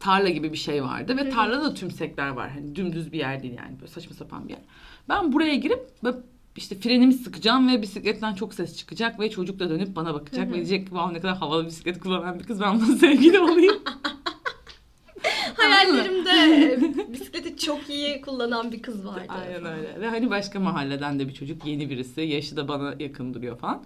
tarla 0.00 0.28
gibi 0.28 0.52
bir 0.52 0.58
şey 0.58 0.84
vardı 0.84 1.16
ve 1.16 1.30
tarlada 1.30 1.64
da 1.64 1.74
tümsekler 1.74 2.28
var. 2.28 2.50
Hani 2.50 2.76
dümdüz 2.76 3.12
bir 3.12 3.18
yer 3.18 3.42
değil 3.42 3.54
yani 3.58 3.80
böyle 3.80 3.92
saçma 3.92 4.14
sapan 4.14 4.48
bir 4.48 4.52
yer. 4.52 4.62
Ben 5.08 5.32
buraya 5.32 5.54
girip 5.54 5.88
böyle 6.04 6.16
işte 6.56 6.78
frenimi 6.78 7.12
sıkacağım 7.12 7.68
ve 7.68 7.82
bisikletten 7.82 8.34
çok 8.34 8.54
ses 8.54 8.76
çıkacak 8.76 9.20
ve 9.20 9.30
çocuk 9.30 9.58
da 9.58 9.70
dönüp 9.70 9.96
bana 9.96 10.14
bakacak 10.14 10.48
ve 10.48 10.54
diyecek 10.54 10.86
ki 10.86 10.90
wow 10.90 11.14
ne 11.14 11.20
kadar 11.20 11.36
havalı 11.36 11.66
bisiklet 11.66 12.00
kullanan 12.00 12.38
bir 12.38 12.44
kız 12.44 12.60
ben 12.60 12.80
bununla 12.80 12.96
sevgili 12.96 13.40
olayım. 13.40 13.76
Hayallerimde 15.56 16.78
bisikleti 17.12 17.56
çok 17.56 17.90
iyi 17.90 18.20
kullanan 18.20 18.72
bir 18.72 18.82
kız 18.82 19.06
vardı. 19.06 19.22
Aynen 19.28 19.64
öyle. 19.64 20.00
Ve 20.00 20.08
hani 20.08 20.30
başka 20.30 20.60
mahalleden 20.60 21.18
de 21.18 21.28
bir 21.28 21.34
çocuk 21.34 21.66
yeni 21.66 21.90
birisi. 21.90 22.20
Yaşı 22.20 22.56
da 22.56 22.68
bana 22.68 22.94
yakın 22.98 23.34
duruyor 23.34 23.58
falan. 23.58 23.84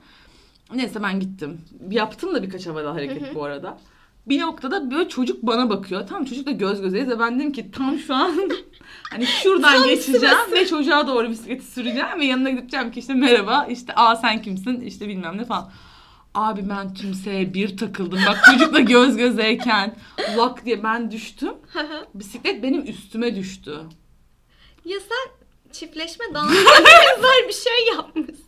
Neyse 0.75 1.03
ben 1.03 1.21
gittim. 1.21 1.61
Yaptım 1.91 2.35
da 2.35 2.43
birkaç 2.43 2.67
havada 2.67 2.95
hareket 2.95 3.35
bu 3.35 3.45
arada. 3.45 3.79
Bir 4.27 4.41
noktada 4.41 4.91
böyle 4.91 5.09
çocuk 5.09 5.43
bana 5.43 5.71
bakıyor. 5.71 6.07
Tam 6.07 6.25
çocukla 6.25 6.51
göz 6.53 6.81
gözeyiz 6.81 7.09
ve 7.09 7.19
ben 7.19 7.39
dedim 7.41 7.53
ki 7.53 7.71
tam 7.71 7.99
şu 7.99 8.15
an 8.15 8.51
hani 9.11 9.27
şuradan 9.27 9.75
Tam 9.75 9.89
geçeceğim 9.89 10.21
sırası. 10.21 10.53
ve 10.53 10.67
çocuğa 10.67 11.07
doğru 11.07 11.31
bisikleti 11.31 11.65
süreceğim 11.67 12.21
ve 12.21 12.25
yanına 12.25 12.51
gideceğim 12.51 12.93
ki 12.93 13.01
işte 13.01 13.15
merhaba 13.15 13.67
işte 13.71 13.93
aa 13.97 14.17
sen 14.17 14.43
kimsin 14.43 14.81
işte 14.81 15.09
bilmem 15.09 15.39
ne 15.39 15.45
falan. 15.45 15.73
Abi 16.35 16.69
ben 16.69 16.95
tümseye 16.95 17.55
bir 17.55 17.77
takıldım. 17.77 18.21
Bak 18.29 18.39
çocukla 18.53 18.81
göz 18.81 19.17
gözeyken 19.17 19.97
lak 20.37 20.65
diye 20.65 20.83
ben 20.83 21.11
düştüm. 21.11 21.53
Bisiklet 22.15 22.63
benim 22.63 22.83
üstüme 22.87 23.37
düştü. 23.37 23.81
ya 24.85 24.99
sen 25.01 25.33
çiftleşme 25.73 26.25
dansına 26.35 26.71
benzer 26.85 27.49
bir 27.49 27.53
şey 27.53 27.95
yapmışsın. 27.97 28.45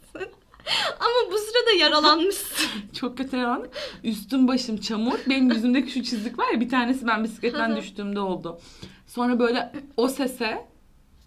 Ama 1.01 1.33
bu 1.33 1.38
sırada 1.38 1.70
yaralanmışsın. 1.81 2.66
Çok 2.92 3.18
kötü 3.18 3.37
yaralandım. 3.37 3.70
Üstüm 4.05 4.48
başım 4.48 4.77
çamur. 4.77 5.18
Benim 5.29 5.51
yüzümdeki 5.51 5.90
şu 5.92 6.03
çizik 6.03 6.38
var 6.38 6.53
ya 6.55 6.61
bir 6.61 6.68
tanesi 6.68 7.07
ben 7.07 7.25
bisikletten 7.25 7.77
düştüğümde 7.77 8.20
oldu. 8.20 8.61
Sonra 9.07 9.38
böyle 9.38 9.72
o 9.96 10.09
sese 10.09 10.66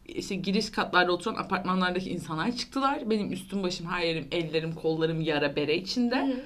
işte 0.08 0.36
giriş 0.36 0.69
katlarda 0.69 1.12
oturan 1.12 1.36
apartmanlardaki 1.36 2.10
insanlar 2.10 2.56
çıktılar. 2.56 3.10
Benim 3.10 3.32
üstüm 3.32 3.63
başım 3.63 3.88
her 3.88 4.04
yerim 4.04 4.28
ellerim 4.32 4.76
kollarım 4.76 5.21
yara 5.21 5.56
bere 5.56 5.76
içinde. 5.78 6.43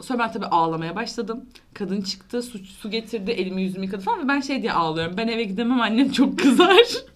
Sonra 0.00 0.18
ben 0.18 0.32
tabii 0.32 0.46
ağlamaya 0.46 0.96
başladım. 0.96 1.44
Kadın 1.74 2.02
çıktı 2.02 2.42
su, 2.42 2.58
su 2.58 2.90
getirdi 2.90 3.30
elimi 3.30 3.62
yüzümü 3.62 3.84
yıkadı 3.84 4.02
falan 4.02 4.24
ve 4.24 4.28
ben 4.28 4.40
şey 4.40 4.62
diye 4.62 4.72
ağlıyorum. 4.72 5.16
Ben 5.16 5.28
eve 5.28 5.44
gidemem 5.44 5.80
annem 5.80 6.12
çok 6.12 6.38
kızar. 6.38 6.86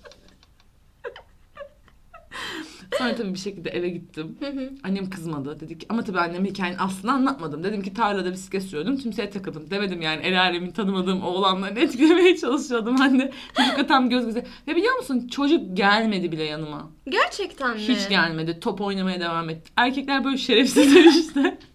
Sonra 2.99 3.15
tabii 3.15 3.35
bir 3.35 3.39
şekilde 3.39 3.71
eve 3.71 3.89
gittim. 3.89 4.39
Annem 4.85 5.11
kızmadı. 5.11 5.61
Dedik 5.61 5.81
ki 5.81 5.87
ama 5.89 6.05
tabii 6.05 6.21
anneme 6.21 6.49
hikayenin 6.49 6.79
aslını 6.79 7.13
anlatmadım. 7.13 7.65
Dedim 7.65 7.83
ki 7.83 7.95
tarlada 7.95 8.33
bisiklet 8.33 8.63
sürüyordum. 8.63 8.97
Tümseye 8.97 9.31
takıldım. 9.31 9.71
Demedim 9.71 10.03
yani 10.03 10.23
el 10.23 10.41
alemin 10.41 10.71
tanımadığım 10.71 11.23
oğlanlarını 11.23 11.79
etkilemeye 11.81 12.37
çalışıyordum 12.37 12.97
anne. 13.01 13.31
Çocukla 13.57 13.87
tam 13.87 14.11
göz 14.11 14.27
göze. 14.27 14.47
Ve 14.69 14.77
biliyor 14.77 14.97
musun 14.97 15.29
çocuk 15.29 15.77
gelmedi 15.77 16.33
bile 16.33 16.43
yanıma. 16.45 16.91
Gerçekten 17.09 17.71
mi? 17.77 17.83
Hiç 17.83 18.09
gelmedi. 18.09 18.61
Top 18.61 18.81
oynamaya 18.81 19.21
devam 19.21 19.51
etti. 19.51 19.73
Erkekler 19.77 20.25
böyle 20.25 20.37
şerefsizler 20.39 21.05
işte. 21.05 21.59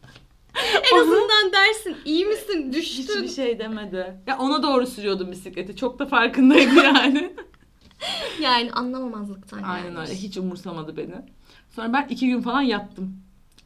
En 0.94 0.98
azından 1.00 1.52
dersin 1.54 1.96
iyi 2.06 2.26
misin 2.26 2.74
düştün. 2.74 3.04
Hiçbir 3.04 3.28
şey 3.28 3.60
demedi. 3.60 4.14
Ya 4.28 4.38
ona 4.40 4.64
doğru 4.64 4.88
sürüyordum 4.88 5.32
bisikleti. 5.32 5.76
Çok 5.76 6.00
da 6.00 6.06
farkındaydı 6.06 6.76
yani. 6.84 7.34
Yani 8.42 8.72
anlamamazlıktan 8.72 9.64
Aynen 9.64 9.94
gelmiş. 9.94 10.10
öyle. 10.10 10.20
Hiç 10.22 10.38
umursamadı 10.38 10.98
beni. 10.98 11.16
Sonra 11.76 11.94
ben 11.94 12.08
iki 12.10 12.28
gün 12.28 12.42
falan 12.42 12.62
yattım. 12.62 13.16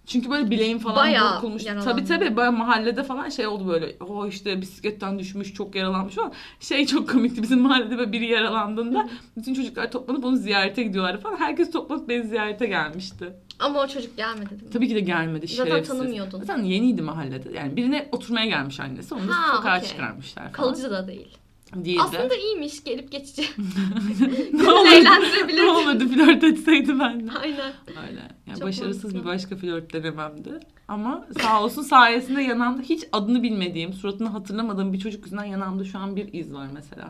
Çünkü 0.07 0.29
böyle 0.29 0.51
bileğim 0.51 0.79
falan 0.79 0.95
Bayağı. 0.95 1.41
Tabii 1.83 2.05
tabii 2.05 2.35
bayağı 2.35 2.51
mahallede 2.51 3.03
falan 3.03 3.29
şey 3.29 3.47
oldu 3.47 3.67
böyle. 3.67 3.95
O 3.99 4.27
işte 4.27 4.61
bisikletten 4.61 5.19
düşmüş 5.19 5.53
çok 5.53 5.75
yaralanmış 5.75 6.15
falan. 6.15 6.31
Şey 6.59 6.85
çok 6.85 7.09
komikti 7.09 7.41
bizim 7.41 7.59
mahallede 7.61 7.97
böyle 7.97 8.11
biri 8.11 8.25
yaralandığında 8.25 9.09
bütün 9.37 9.53
çocuklar 9.53 9.91
toplanıp 9.91 10.25
onu 10.25 10.35
ziyarete 10.37 10.83
gidiyorlardı 10.83 11.21
falan. 11.21 11.37
Herkes 11.37 11.71
toplanıp 11.71 12.09
beni 12.09 12.23
ziyarete 12.27 12.65
gelmişti. 12.65 13.33
Ama 13.59 13.79
o 13.81 13.87
çocuk 13.87 14.17
gelmedi 14.17 14.49
değil 14.49 14.63
mi? 14.63 14.69
Tabii 14.69 14.87
ki 14.87 14.95
de 14.95 14.99
gelmedi 14.99 15.47
Zaten 15.47 15.71
şerefsiz. 15.71 15.97
tanımıyordun. 15.97 16.39
Zaten 16.39 16.63
yeniydi 16.63 17.01
mahallede. 17.01 17.57
Yani 17.57 17.75
birine 17.75 18.09
oturmaya 18.11 18.45
gelmiş 18.45 18.79
annesi. 18.79 19.13
Onu 19.15 19.27
da 19.27 19.33
Ha, 19.33 19.55
sokağa 19.55 19.77
okey. 19.77 19.89
çıkarmışlar 19.89 20.41
falan. 20.41 20.51
Kalıcı 20.51 20.89
da 20.91 21.07
değil. 21.07 21.37
Değildi. 21.75 22.01
Aslında 22.01 22.35
iyiymiş 22.35 22.83
gelip 22.83 23.11
geçici. 23.11 23.41
ne 24.53 24.71
olurdu, 24.71 25.55
ne 25.55 25.63
olurdu 25.71 26.09
flört 26.09 26.43
etseydi 26.43 26.99
benden. 26.99 27.35
Aynen. 27.41 27.73
Öyle. 28.09 28.21
Yani 28.47 28.59
Çok 28.59 28.67
başarısız 28.67 29.03
mantıklı. 29.03 29.21
bir 29.21 29.25
başka 29.25 29.55
flört 29.55 29.93
denememdi. 29.93 30.59
Ama 30.87 31.25
sağ 31.41 31.63
olsun 31.63 31.81
sayesinde 31.81 32.41
yanağımda 32.41 32.81
hiç 32.81 33.03
adını 33.11 33.43
bilmediğim, 33.43 33.93
suratını 33.93 34.29
hatırlamadığım 34.29 34.93
bir 34.93 34.99
çocuk 34.99 35.23
yüzünden 35.23 35.45
yanağımda 35.45 35.83
şu 35.83 35.99
an 35.99 36.15
bir 36.15 36.33
iz 36.33 36.53
var 36.53 36.67
mesela. 36.73 37.09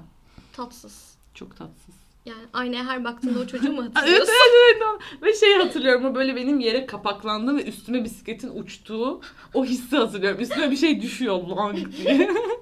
Tatsız. 0.54 1.16
Çok 1.34 1.58
tatsız. 1.58 1.96
Yani 2.26 2.42
aynaya 2.54 2.86
her 2.86 3.04
baktığında 3.04 3.40
o 3.40 3.48
çocuğu 3.48 3.72
mu 3.72 3.82
Aa, 3.82 3.86
Evet 3.86 3.96
hatırlıyorsun? 3.96 4.34
evet 4.66 4.82
evet. 4.82 5.24
Ve 5.24 5.34
şeyi 5.40 5.56
hatırlıyorum 5.58 6.06
o 6.06 6.16
böyle 6.16 6.36
benim 6.36 6.60
yere 6.60 6.86
kapaklandı 6.86 7.56
ve 7.56 7.64
üstüme 7.66 8.04
bisikletin 8.04 8.50
uçtuğu 8.64 9.22
o 9.54 9.66
hissi 9.66 9.98
hatırlıyorum. 9.98 10.42
Üstüme 10.42 10.72
bir 10.72 10.78
şey 10.78 11.02
düşüyor 11.02 11.48
lang 11.48 11.78
diye. 11.98 12.30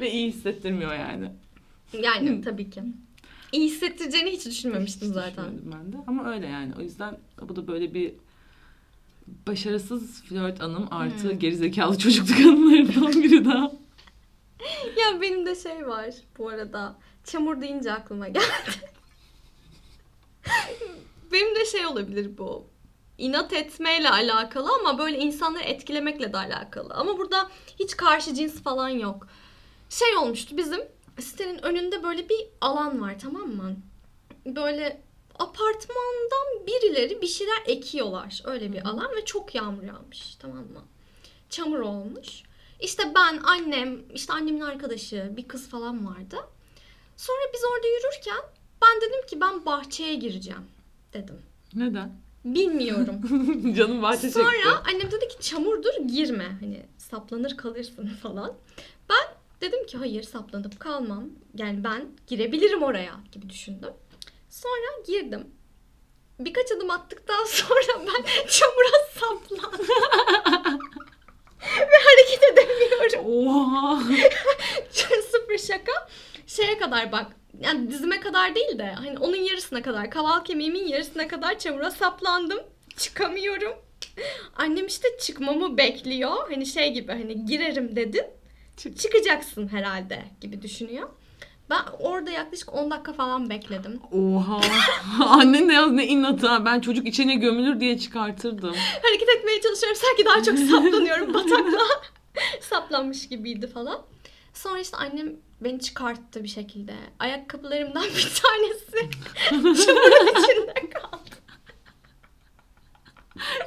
ve 0.00 0.12
iyi 0.12 0.28
hissettirmiyor 0.28 0.94
yani. 0.94 1.30
Yani 2.02 2.40
tabii 2.42 2.70
ki. 2.70 2.82
İyi 3.52 3.70
hissettireceğini 3.70 4.30
hiç 4.30 4.46
düşünmemiştim 4.46 5.08
Hiç 5.08 5.14
zaten. 5.14 5.44
ben 5.64 5.92
de. 5.92 5.96
Ama 6.06 6.32
öyle 6.34 6.46
yani. 6.46 6.72
O 6.78 6.82
yüzden 6.82 7.18
bu 7.42 7.56
da 7.56 7.66
böyle 7.68 7.94
bir 7.94 8.14
başarısız 9.46 10.22
flört 10.22 10.60
anım 10.60 10.88
artı 10.90 11.30
Hmm. 11.30 11.38
gerizekalı 11.38 11.98
çocukluk 11.98 12.38
anılarından 12.40 13.22
biri 13.22 13.44
daha. 13.44 13.72
Ya 14.98 15.20
benim 15.20 15.46
de 15.46 15.54
şey 15.54 15.86
var 15.88 16.14
bu 16.38 16.48
arada. 16.48 16.96
Çamur 17.24 17.60
deyince 17.60 17.92
aklıma 17.92 18.28
geldi. 18.28 18.44
benim 21.32 21.54
de 21.56 21.64
şey 21.64 21.86
olabilir 21.86 22.38
bu. 22.38 22.66
İnat 23.18 23.52
etmeyle 23.52 24.10
alakalı 24.10 24.68
ama 24.80 24.98
böyle 24.98 25.18
insanları 25.18 25.62
etkilemekle 25.62 26.32
de 26.32 26.36
alakalı. 26.36 26.94
Ama 26.94 27.18
burada 27.18 27.50
hiç 27.80 27.96
karşı 27.96 28.34
cins 28.34 28.62
falan 28.62 28.88
yok. 28.88 29.28
Şey 29.90 30.16
olmuştu 30.16 30.56
bizim 30.56 30.80
sitenin 31.20 31.58
önünde 31.62 32.02
böyle 32.02 32.28
bir 32.28 32.46
alan 32.60 33.00
var 33.00 33.18
tamam 33.18 33.48
mı? 33.48 33.76
Böyle 34.46 35.02
apartmandan 35.38 36.66
birileri 36.66 37.22
bir 37.22 37.26
şeyler 37.26 37.62
ekiyorlar. 37.66 38.42
Öyle 38.44 38.72
bir 38.72 38.88
alan 38.88 39.16
ve 39.16 39.24
çok 39.24 39.54
yağmur 39.54 39.82
yağmış 39.82 40.34
tamam 40.34 40.58
mı? 40.58 40.84
Çamur 41.50 41.78
olmuş. 41.78 42.42
İşte 42.80 43.12
ben, 43.14 43.40
annem, 43.44 44.02
işte 44.14 44.32
annemin 44.32 44.60
arkadaşı, 44.60 45.32
bir 45.36 45.48
kız 45.48 45.68
falan 45.68 46.06
vardı. 46.06 46.36
Sonra 47.16 47.40
biz 47.54 47.60
orada 47.64 47.86
yürürken 47.86 48.50
ben 48.82 49.00
dedim 49.00 49.26
ki 49.26 49.40
ben 49.40 49.66
bahçeye 49.66 50.14
gireceğim 50.14 50.64
dedim. 51.12 51.42
Neden? 51.74 52.12
Bilmiyorum. 52.44 53.20
Canım 53.76 54.02
bahçe 54.02 54.30
Sonra 54.30 54.50
çekti. 54.52 54.68
annem 54.68 55.10
dedi 55.10 55.28
ki 55.28 55.40
çamurdur 55.40 55.94
girme. 56.08 56.56
Hani 56.60 56.86
saplanır 56.98 57.56
kalırsın 57.56 58.06
falan. 58.06 58.54
Ben 59.10 59.36
dedim 59.60 59.86
ki 59.86 59.98
hayır 59.98 60.22
saplanıp 60.22 60.80
kalmam. 60.80 61.28
Yani 61.54 61.84
ben 61.84 62.08
girebilirim 62.26 62.82
oraya 62.82 63.14
gibi 63.32 63.50
düşündüm. 63.50 63.92
Sonra 64.50 65.02
girdim. 65.06 65.46
Birkaç 66.38 66.72
adım 66.72 66.90
attıktan 66.90 67.44
sonra 67.48 67.98
ben 67.98 68.24
çamura 68.46 69.08
saplandım. 69.14 69.86
Ve 71.80 71.96
hareket 72.04 72.42
edemiyorum. 72.52 73.48
Oha. 73.48 74.02
Sıfır 75.30 75.58
şaka. 75.58 75.92
Şeye 76.46 76.78
kadar 76.78 77.12
bak. 77.12 77.26
Yani 77.60 77.90
dizime 77.90 78.20
kadar 78.20 78.54
değil 78.54 78.78
de 78.78 78.92
hani 78.92 79.18
onun 79.18 79.36
yarısına 79.36 79.82
kadar 79.82 80.10
kaval 80.10 80.44
kemiğimin 80.44 80.86
yarısına 80.86 81.28
kadar 81.28 81.58
çamura 81.58 81.90
saplandım. 81.90 82.60
Çıkamıyorum. 82.96 83.72
Annem 84.56 84.86
işte 84.86 85.08
çıkmamı 85.20 85.76
bekliyor. 85.76 86.50
Hani 86.50 86.66
şey 86.66 86.92
gibi 86.92 87.12
hani 87.12 87.44
girerim 87.44 87.96
dedin. 87.96 88.24
Çık. 88.76 88.98
Çıkacaksın 88.98 89.68
herhalde 89.68 90.24
gibi 90.40 90.62
düşünüyor. 90.62 91.08
Ben 91.70 91.80
orada 91.98 92.30
yaklaşık 92.30 92.74
10 92.74 92.90
dakika 92.90 93.12
falan 93.12 93.50
bekledim. 93.50 94.00
Oha. 94.12 94.60
Annen 95.24 95.68
ne 95.68 95.74
yaz 95.74 95.90
ne 95.92 96.06
inatı 96.06 96.46
ha. 96.46 96.64
Ben 96.64 96.80
çocuk 96.80 97.06
içine 97.06 97.34
gömülür 97.34 97.80
diye 97.80 97.98
çıkartırdım. 97.98 98.74
Hareket 99.02 99.28
etmeye 99.28 99.60
çalışıyorum. 99.60 99.98
Sanki 100.02 100.24
daha 100.24 100.42
çok 100.42 100.58
saplanıyorum 100.58 101.34
bataklığa. 101.34 102.02
Saplanmış 102.60 103.28
gibiydi 103.28 103.66
falan. 103.66 104.02
Sonra 104.54 104.78
işte 104.78 104.96
annem 104.96 105.32
beni 105.60 105.80
çıkarttı 105.80 106.42
bir 106.42 106.48
şekilde. 106.48 106.94
Ayakkabılarımdan 107.18 108.04
bir 108.16 108.32
tanesi 108.42 109.10
çamurun 109.86 110.26
içinde 110.26 110.90
kaldı. 110.90 111.36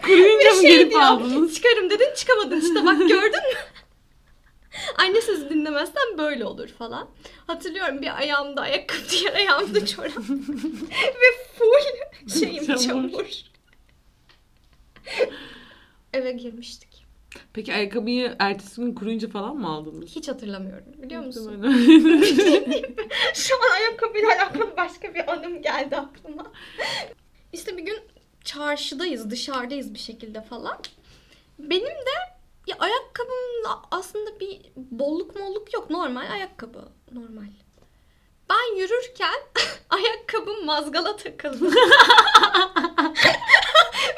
Kuruyunca 0.01 0.49
mı 0.49 0.61
şey 0.61 0.71
gelip 0.71 0.95
aldınız? 0.95 1.55
Çıkarım 1.55 1.89
dedin 1.89 2.13
çıkamadın 2.15 2.61
işte 2.61 2.85
bak 2.85 2.97
gördün 2.99 3.31
mü? 3.49 3.57
Anne 4.97 5.21
sözü 5.21 5.49
dinlemezsen 5.49 6.17
böyle 6.17 6.45
olur 6.45 6.67
falan. 6.67 7.09
Hatırlıyorum 7.47 8.01
bir 8.01 8.17
ayağımda 8.17 8.61
ayakkabı 8.61 9.01
diğer 9.11 9.33
ayağımda 9.33 9.85
çorap. 9.85 10.17
Ve 10.99 11.29
full 11.57 12.29
şeyim 12.39 12.65
Çamur. 12.65 12.79
çamur. 12.79 13.25
Eve 16.13 16.31
girmiştik. 16.31 16.89
Peki 17.53 17.73
ayakkabıyı 17.73 18.35
ertesi 18.39 18.81
gün 18.81 18.95
kuruyunca 18.95 19.29
falan 19.29 19.55
mı 19.57 19.67
aldınız? 19.67 20.09
Hiç 20.15 20.27
hatırlamıyorum 20.27 20.85
biliyor 20.97 21.23
musun? 21.25 21.61
Şu 23.33 23.55
an 23.55 23.75
ayakkabıyla 23.79 24.29
alakalı 24.29 24.77
başka 24.77 25.13
bir 25.15 25.31
anım 25.31 25.61
geldi 25.61 25.97
aklıma. 25.97 26.51
İşte 27.53 27.77
bir 27.77 27.83
gün 27.85 27.99
çarşıdayız, 28.43 29.29
dışarıdayız 29.29 29.93
bir 29.93 29.99
şekilde 29.99 30.41
falan. 30.41 30.77
Benim 31.59 31.83
de 31.87 32.38
ya 32.69 32.75
ayakkabımda 32.79 33.81
aslında 33.91 34.39
bir 34.39 34.61
bolluk 34.75 35.35
molluk 35.35 35.73
yok. 35.73 35.89
Normal 35.89 36.31
ayakkabı. 36.31 36.89
Normal. 37.11 37.47
Ben 38.49 38.75
yürürken 38.77 39.39
ayakkabım 39.89 40.65
mazgala 40.65 41.15
takıldı. 41.15 41.65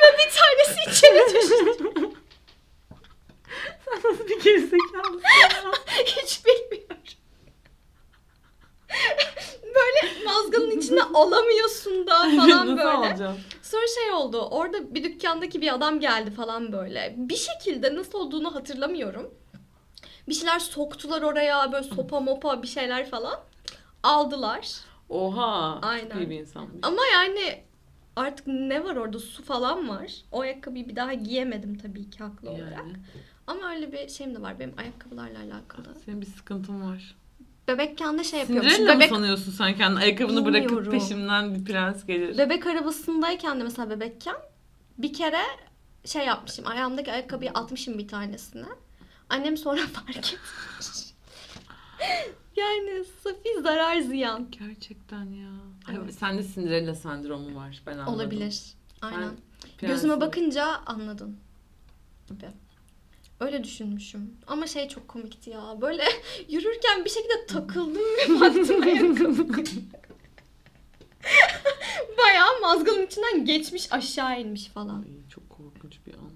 Ve 0.01 0.17
bir 0.17 0.31
tanesi 0.37 0.91
içeri 0.91 1.33
düştü. 1.35 2.09
Sen 3.85 4.11
nasıl 4.11 4.27
bir 4.29 4.41
gerizekalısın 4.43 5.23
ya? 5.41 5.71
Hiç 6.05 6.45
bilmiyorum. 6.45 6.97
Böyle 9.63 10.23
mazganın 10.25 10.71
içine 10.79 11.03
alamıyorsun 11.03 12.07
da 12.07 12.13
falan 12.19 12.37
Nasıl 12.49 12.77
böyle. 12.77 12.83
alacağım? 12.83 13.39
Sonra 13.71 13.87
şey 13.87 14.11
oldu. 14.11 14.41
Orada 14.41 14.95
bir 14.95 15.03
dükkandaki 15.03 15.61
bir 15.61 15.73
adam 15.73 15.99
geldi 15.99 16.31
falan 16.31 16.71
böyle. 16.71 17.15
Bir 17.17 17.35
şekilde 17.35 17.95
nasıl 17.95 18.19
olduğunu 18.19 18.55
hatırlamıyorum. 18.55 19.33
Bir 20.27 20.33
şeyler 20.33 20.59
soktular 20.59 21.21
oraya 21.21 21.71
böyle 21.71 21.83
sopa 21.83 22.19
mopa 22.19 22.63
bir 22.63 22.67
şeyler 22.67 23.09
falan. 23.09 23.39
Aldılar. 24.03 24.69
Oha. 25.09 25.79
Aynen. 25.81 26.17
İyi 26.17 26.29
bir 26.29 26.39
insanmış. 26.39 26.79
Ama 26.81 27.01
yani 27.13 27.63
artık 28.15 28.47
ne 28.47 28.83
var 28.83 28.95
orada 28.95 29.19
su 29.19 29.43
falan 29.43 29.89
var. 29.89 30.11
O 30.31 30.41
ayakkabıyı 30.41 30.89
bir 30.89 30.95
daha 30.95 31.13
giyemedim 31.13 31.77
tabii 31.77 32.09
ki 32.09 32.19
haklı 32.19 32.49
olarak. 32.49 32.71
Yani. 32.71 32.93
Ama 33.47 33.69
öyle 33.69 33.91
bir 33.91 34.09
şeyim 34.09 34.35
de 34.35 34.41
var 34.41 34.59
benim 34.59 34.73
ayakkabılarla 34.77 35.39
alakalı. 35.39 35.95
Senin 36.05 36.21
bir 36.21 36.25
sıkıntın 36.25 36.91
var. 36.91 37.15
Bebekken 37.73 38.19
de 38.19 38.23
şey 38.23 38.39
yapıyormuş. 38.39 38.71
Cinderella 38.75 38.95
Bebek 38.95 39.11
mı 39.11 39.17
sanıyorsun 39.17 39.51
sen 39.51 39.75
kendi 39.75 39.99
ayakkabını 39.99 40.45
bırakıp 40.45 40.69
Bilmiyorum. 40.69 40.91
peşimden 40.91 41.55
bir 41.55 41.65
prens 41.65 42.05
gelir? 42.05 42.37
Bebek 42.37 42.67
arabasındayken 42.67 43.59
de 43.59 43.63
mesela 43.63 43.89
bebekken 43.89 44.35
bir 44.97 45.13
kere 45.13 45.41
şey 46.05 46.25
yapmışım. 46.25 46.67
Ayağımdaki 46.67 47.11
ayakkabıyı 47.11 47.51
atmışım 47.51 47.97
bir 47.97 48.07
tanesine. 48.07 48.65
Annem 49.29 49.57
sonra 49.57 49.81
fark 49.93 50.09
etmiş. 50.17 50.37
yani 52.57 53.05
Safi 53.23 53.61
zarar 53.63 53.99
ziyan. 53.99 54.47
Gerçekten 54.51 55.25
ya. 55.25 55.49
Evet. 55.89 56.01
Ay, 56.05 56.11
Sende 56.11 56.43
Cinderella 56.43 56.95
sendromu 56.95 57.55
var. 57.55 57.81
Ben 57.85 57.91
anladım. 57.93 58.13
Olabilir. 58.13 58.61
Aynen. 59.01 59.31
Gözüme 59.81 60.21
bakınca 60.21 60.65
anladın. 60.85 61.37
Gibi. 62.27 62.45
Öyle 63.41 63.63
düşünmüşüm. 63.63 64.33
Ama 64.47 64.67
şey 64.67 64.87
çok 64.87 65.07
komikti 65.07 65.49
ya. 65.49 65.77
Böyle 65.81 66.03
yürürken 66.49 67.05
bir 67.05 67.09
şekilde 67.09 67.45
takıldım 67.47 68.01
ve 68.01 68.39
baktım 68.41 68.81
ayakkabı. 68.81 69.47
Bayağı 72.17 72.61
mazgalın 72.61 73.05
içinden 73.05 73.45
geçmiş 73.45 73.93
aşağı 73.93 74.41
inmiş 74.41 74.67
falan. 74.67 75.01
Ay, 75.01 75.29
çok 75.29 75.49
korkunç 75.49 75.99
bir 76.07 76.13
an. 76.13 76.31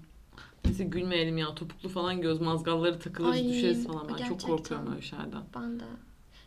Neyse 0.64 0.84
gülmeyelim 0.84 1.38
ya. 1.38 1.54
Topuklu 1.54 1.88
falan 1.88 2.20
göz 2.20 2.40
mazgalları 2.40 2.98
takılırız 2.98 3.34
Ay, 3.34 3.48
düşeriz 3.48 3.86
falan. 3.86 4.08
Ben 4.08 4.28
çok 4.28 4.40
korkuyorum 4.42 4.92
öyle 4.92 5.02
şeylerden. 5.02 5.42
Ben 5.54 5.80
de. 5.80 5.84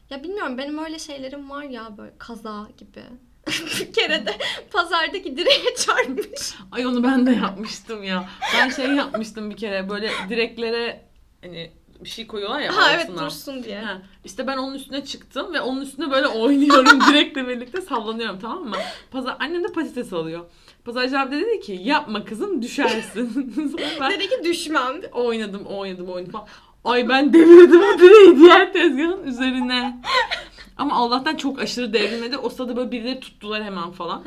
Ya 0.10 0.24
bilmiyorum 0.24 0.58
benim 0.58 0.78
öyle 0.78 1.00
şeylerim 1.00 1.50
var 1.50 1.64
ya 1.64 1.98
böyle 1.98 2.14
kaza 2.18 2.68
gibi. 2.78 3.04
bir 3.80 3.94
kere 3.94 4.26
de 4.26 4.32
pazardaki 4.74 5.38
direğe 5.38 5.76
çarpmış. 5.86 6.54
Ay 6.72 6.86
onu 6.86 7.04
ben 7.04 7.26
de 7.26 7.32
yapmıştım 7.32 8.04
ya. 8.04 8.30
Ben 8.56 8.70
şey 8.70 8.86
yapmıştım 8.86 9.50
bir 9.50 9.58
kere 9.58 9.90
böyle 9.90 10.12
direklere 10.30 11.02
hani 11.42 11.72
bir 12.04 12.10
şey 12.10 12.28
koyuyorlar 12.28 12.60
ya 12.60 12.78
ha 12.78 12.92
evet 12.94 13.10
altına. 13.10 13.26
dursun 13.26 13.64
diye. 13.64 13.80
Ha, 13.82 14.02
işte 14.26 14.48
ben 14.48 14.58
onun 14.58 14.76
üstüne 14.76 15.06
çıktım 15.06 15.54
ve 15.54 15.62
onun 15.62 15.82
üstüne 15.82 16.12
böyle 16.12 16.28
oynuyorum 16.28 17.00
direkle 17.10 17.48
birlikte 17.48 17.82
sallanıyorum 17.82 18.40
tamam 18.40 18.64
mı? 18.64 18.76
Pazar 19.12 19.38
annem 19.40 19.64
de 19.64 19.68
patates 19.68 20.14
alıyor. 20.14 20.46
Pazarcı 20.86 21.20
abi 21.20 21.36
de 21.36 21.42
dedi 21.42 21.60
ki 21.60 21.80
yapma 21.84 22.26
kızım 22.26 22.62
düşersin. 22.62 23.54
Ben 24.02 24.12
Dedi 24.12 24.30
ki 24.30 24.36
düşmem. 24.44 25.02
oynadım 25.14 25.66
oynadım 25.66 26.10
oynadım. 26.10 26.40
Ay 26.86 27.10
ben 27.10 27.34
devirdim 27.34 27.82
o 27.82 28.00
direği 28.00 28.40
diğer 28.40 28.74
tezgahın 28.74 29.24
üzerine. 29.24 30.02
Ama 30.80 30.96
Allah'tan 30.96 31.36
çok 31.36 31.60
aşırı 31.60 31.94
devrilmedi. 31.94 32.38
O 32.38 32.50
sırada 32.50 32.76
böyle 32.76 32.92
birileri 32.92 33.20
tuttular 33.20 33.64
hemen 33.64 33.92
falan. 33.92 34.24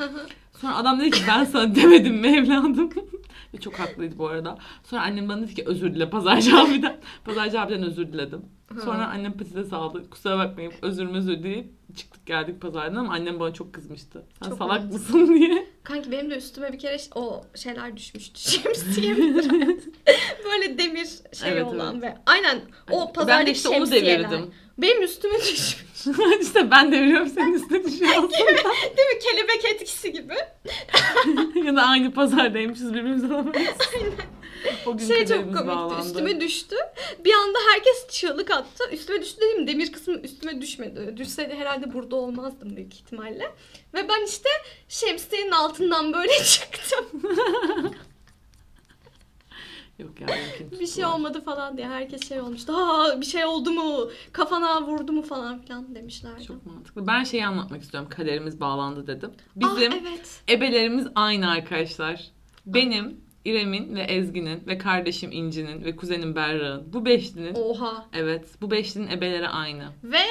Sonra 0.61 0.75
adam 0.75 0.99
dedi 0.99 1.11
ki 1.11 1.21
ben 1.27 1.43
sana 1.43 1.75
demedim 1.75 2.15
mi 2.15 2.27
evladım? 2.27 2.89
Ve 3.53 3.59
çok 3.59 3.79
haklıydı 3.79 4.17
bu 4.17 4.27
arada. 4.27 4.57
Sonra 4.83 5.01
annem 5.01 5.29
bana 5.29 5.41
dedi 5.41 5.55
ki 5.55 5.63
özür 5.65 5.95
dile 5.95 6.09
pazarcı 6.09 6.57
abiden. 6.57 6.97
Pazarcı 7.25 7.61
abiden 7.61 7.83
özür 7.83 8.13
diledim. 8.13 8.41
Sonra 8.83 9.07
annem 9.07 9.37
patates 9.37 9.73
aldı. 9.73 10.09
Kusura 10.09 10.37
bakmayın 10.37 10.73
özür 10.81 11.09
özür 11.09 11.43
deyip 11.43 11.67
çıktık 11.95 12.25
geldik 12.25 12.61
pazardan 12.61 12.95
ama 12.95 13.13
annem 13.13 13.39
bana 13.39 13.53
çok 13.53 13.73
kızmıştı. 13.73 14.23
Sen 14.43 14.49
Çok 14.49 14.57
salak 14.57 14.91
mısın 14.91 15.27
diye. 15.35 15.67
Kanki 15.83 16.11
benim 16.11 16.31
de 16.31 16.37
üstüme 16.37 16.73
bir 16.73 16.79
kere 16.79 16.97
o 17.15 17.43
şeyler 17.55 17.97
düşmüştü. 17.97 18.39
Şemsiye? 18.51 19.17
Böyle 20.45 20.77
demir 20.77 21.07
şey 21.33 21.51
Evet, 21.51 21.63
olan 21.65 22.01
ve 22.01 22.17
aynen 22.25 22.61
o 22.91 23.07
ben 23.07 23.13
pazardaki 23.13 23.47
de 23.47 23.51
işte 23.51 23.69
onu 23.69 23.91
devirdim. 23.91 24.53
Benim 24.77 25.01
üstüme 25.01 25.39
düşmüş. 25.39 25.85
işte 26.41 26.71
ben 26.71 26.91
deviriyorum 26.91 27.27
senin 27.29 27.53
üstüne 27.53 27.83
düşüyor 27.83 28.11
aslında. 28.11 28.31
Değil 28.97 29.09
mi? 29.09 29.19
Kelebek 29.23 29.65
etkisi 29.65 30.11
gibi. 30.11 30.35
ya 31.65 31.75
da 31.75 31.81
aynı 31.81 32.13
pazardaymışız 32.13 32.93
birbirimize 32.93 33.27
alamayız. 33.27 33.77
O 34.85 34.97
gün 34.97 35.07
Şey 35.07 35.25
çok 35.25 35.37
komikti. 35.43 35.67
bağlandı. 35.67 36.05
Üstüme 36.07 36.41
düştü. 36.41 36.75
Bir 37.25 37.33
anda 37.33 37.57
herkes 37.73 38.07
çığlık 38.09 38.51
attı. 38.51 38.83
Üstüme 38.91 39.21
düştü 39.21 39.41
dedim 39.41 39.67
demir 39.67 39.91
kısmı 39.91 40.13
üstüme 40.13 40.61
düşmedi. 40.61 41.17
Düşseydi 41.17 41.55
herhalde 41.55 41.93
burada 41.93 42.15
olmazdım 42.15 42.75
büyük 42.75 42.93
ihtimalle. 42.93 43.51
Ve 43.93 44.09
ben 44.09 44.25
işte 44.25 44.49
şemsiyenin 44.89 45.51
altından 45.51 46.13
böyle 46.13 46.33
çıktım. 46.43 47.05
Yok 49.99 50.21
ya 50.21 50.27
bir 50.79 50.87
şey 50.87 51.05
olmadı 51.05 51.41
falan 51.45 51.77
diye. 51.77 51.87
Herkes 51.87 52.29
şey 52.29 52.41
olmuştu. 52.41 52.73
Ha 52.73 53.21
bir 53.21 53.25
şey 53.25 53.45
oldu 53.45 53.71
mu? 53.71 54.09
Kafana 54.31 54.81
vurdu 54.81 55.11
mu 55.11 55.21
falan 55.21 55.61
filan 55.61 55.95
demişlerdi. 55.95 56.43
Çok 56.45 56.65
mantıklı. 56.65 57.07
Ben 57.07 57.23
şeyi 57.23 57.45
anlatmak 57.45 57.81
istiyorum. 57.81 58.09
Kaderimiz 58.09 58.59
bağlandı 58.59 59.07
dedim. 59.07 59.31
Ah, 59.63 59.75
Bizim 59.75 59.91
evet. 59.93 60.41
ebelerimiz 60.49 61.07
aynı 61.15 61.51
arkadaşlar. 61.51 62.31
Benim, 62.65 63.21
İrem'in 63.45 63.95
ve 63.95 64.01
Ezgi'nin 64.01 64.67
ve 64.67 64.77
kardeşim 64.77 65.31
İnci'nin 65.31 65.85
ve 65.85 65.95
kuzenim 65.95 66.35
Berra'nın. 66.35 66.93
Bu 66.93 67.05
beşlinin. 67.05 67.55
Oha. 67.55 68.05
Evet. 68.13 68.45
Bu 68.61 68.71
beşlinin 68.71 69.07
ebeleri 69.07 69.47
aynı. 69.47 69.89
Ve 70.03 70.21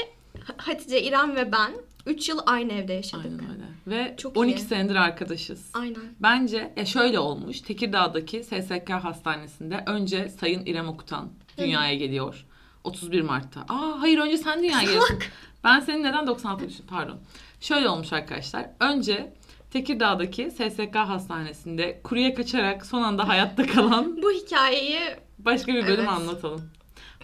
Hatice, 0.56 1.02
İrem 1.02 1.36
ve 1.36 1.52
ben 1.52 1.72
3 2.06 2.28
yıl 2.28 2.38
aynı 2.46 2.72
evde 2.72 2.92
yaşadık. 2.92 3.26
Aynen 3.26 3.50
öyle. 3.50 3.62
Ve 3.86 4.14
Çok 4.16 4.36
12 4.36 4.58
iyi. 4.58 4.64
senedir 4.64 4.94
arkadaşız. 4.94 5.70
Aynen. 5.74 6.02
Bence 6.20 6.72
ya 6.76 6.86
şöyle 6.86 7.18
olmuş. 7.18 7.60
Tekirdağ'daki 7.60 8.44
SSK 8.44 8.90
hastanesinde 8.90 9.82
önce 9.86 10.28
Sayın 10.28 10.66
İrem 10.66 10.88
Okutan 10.88 11.28
dünyaya 11.58 11.94
geliyor. 11.94 12.46
31 12.84 13.20
Mart'ta. 13.20 13.60
Aa 13.60 14.00
hayır 14.00 14.18
önce 14.18 14.36
sen 14.36 14.58
dünyaya 14.62 14.84
geliyorsun. 14.84 15.18
Ben 15.64 15.80
senin 15.80 16.02
neden 16.02 16.26
96 16.26 16.68
düşün? 16.68 16.84
Pardon. 16.88 17.18
Şöyle 17.60 17.88
olmuş 17.88 18.12
arkadaşlar. 18.12 18.66
Önce 18.80 19.32
Tekirdağ'daki 19.72 20.50
SSK 20.50 20.94
hastanesinde 20.96 22.00
kuruya 22.04 22.34
kaçarak 22.34 22.86
son 22.86 23.02
anda 23.02 23.28
hayatta 23.28 23.66
kalan 23.66 24.16
Bu 24.22 24.30
hikayeyi 24.30 25.00
başka 25.38 25.74
bir 25.74 25.82
bölüm 25.86 26.00
Evet. 26.00 26.08
anlatalım. 26.08 26.70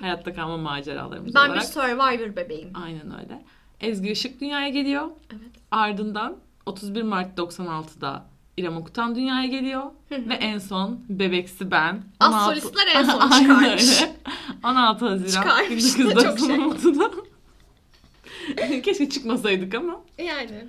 Hayatta 0.01 0.35
kalma 0.35 0.57
maceralarımız 0.57 1.35
ben 1.35 1.45
bir 1.45 1.49
olarak. 1.51 1.65
Survivor 1.65 2.37
bebeğim. 2.37 2.73
Aynen 2.85 3.21
öyle. 3.21 3.45
Ezgi 3.81 4.11
Işık 4.11 4.41
dünyaya 4.41 4.69
geliyor. 4.69 5.07
Evet. 5.33 5.51
Ardından 5.71 6.37
31 6.67 7.03
Mart 7.03 7.39
96'da 7.39 8.27
İrem 8.57 8.77
Okutan 8.77 9.15
dünyaya 9.15 9.47
geliyor. 9.47 9.83
Ve 10.11 10.35
en 10.35 10.59
son 10.59 11.01
bebeksi 11.09 11.71
ben. 11.71 12.03
Astrolistler 12.21 12.87
en 12.95 13.05
son 13.11 13.31
çıkarmış. 13.31 14.03
öyle. 14.03 14.13
16 14.65 15.09
Haziran 15.09 15.43
Çıkarmış 15.43 15.99
da 15.99 16.25
çok 16.25 16.39
şey. 16.39 16.49
1996'da. 16.49 17.11
Keşke 18.83 19.09
çıkmasaydık 19.11 19.75
ama. 19.75 20.01
Yani. 20.19 20.65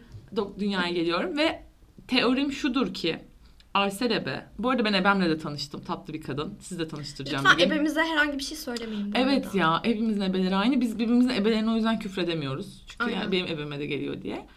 Dünyaya 0.59 0.89
geliyorum 0.93 1.37
ve 1.37 1.68
teorim 2.07 2.51
şudur 2.51 2.93
ki 2.93 3.19
Aysel 3.73 4.11
Ebe. 4.11 4.45
Bu 4.59 4.69
arada 4.69 4.85
ben 4.85 4.93
Ebem'le 4.93 5.21
de 5.21 5.37
tanıştım. 5.37 5.81
Tatlı 5.81 6.13
bir 6.13 6.21
kadın. 6.21 6.53
Siz 6.61 6.79
de 6.79 6.87
tanıştıracağım 6.87 7.43
Lütfen 7.45 7.57
bir 7.57 7.63
gün. 7.63 7.71
ebemize 7.71 8.01
herhangi 8.03 8.37
bir 8.37 8.43
şey 8.43 8.57
söylemeyin. 8.57 9.11
Evet 9.15 9.45
arada. 9.47 9.57
ya 9.57 9.81
evimizin 9.83 10.21
ebeleri 10.21 10.55
aynı. 10.55 10.81
Biz 10.81 10.99
birbirimizin 10.99 11.29
ebelerine 11.29 11.71
o 11.71 11.75
yüzden 11.75 11.99
küfredemiyoruz. 11.99 12.83
Çünkü 12.87 13.03
Aynen. 13.03 13.19
yani 13.21 13.31
benim 13.31 13.47
ebeme 13.47 13.79
de 13.79 13.85
geliyor 13.85 14.21
diye. 14.21 14.47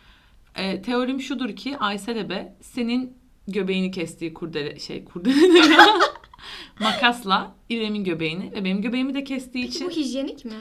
Ee, 0.55 0.82
teorim 0.82 1.20
şudur 1.20 1.57
ki 1.57 1.78
Aysel 1.78 2.16
ebe 2.16 2.57
senin 2.61 3.16
göbeğini 3.49 3.90
kestiği 3.90 4.34
kurdele 4.34 4.78
şey 4.78 5.05
kurdele 5.05 5.76
makasla 6.80 7.55
İrem'in 7.68 8.05
göbeğini 8.05 8.53
ve 8.53 8.64
benim 8.64 8.82
göbeğimi 8.82 9.14
de 9.14 9.24
kestiği 9.24 9.64
Peki 9.64 9.76
için 9.76 9.86
bu 9.88 9.93
hijyenik 9.93 10.45
mi? 10.45 10.53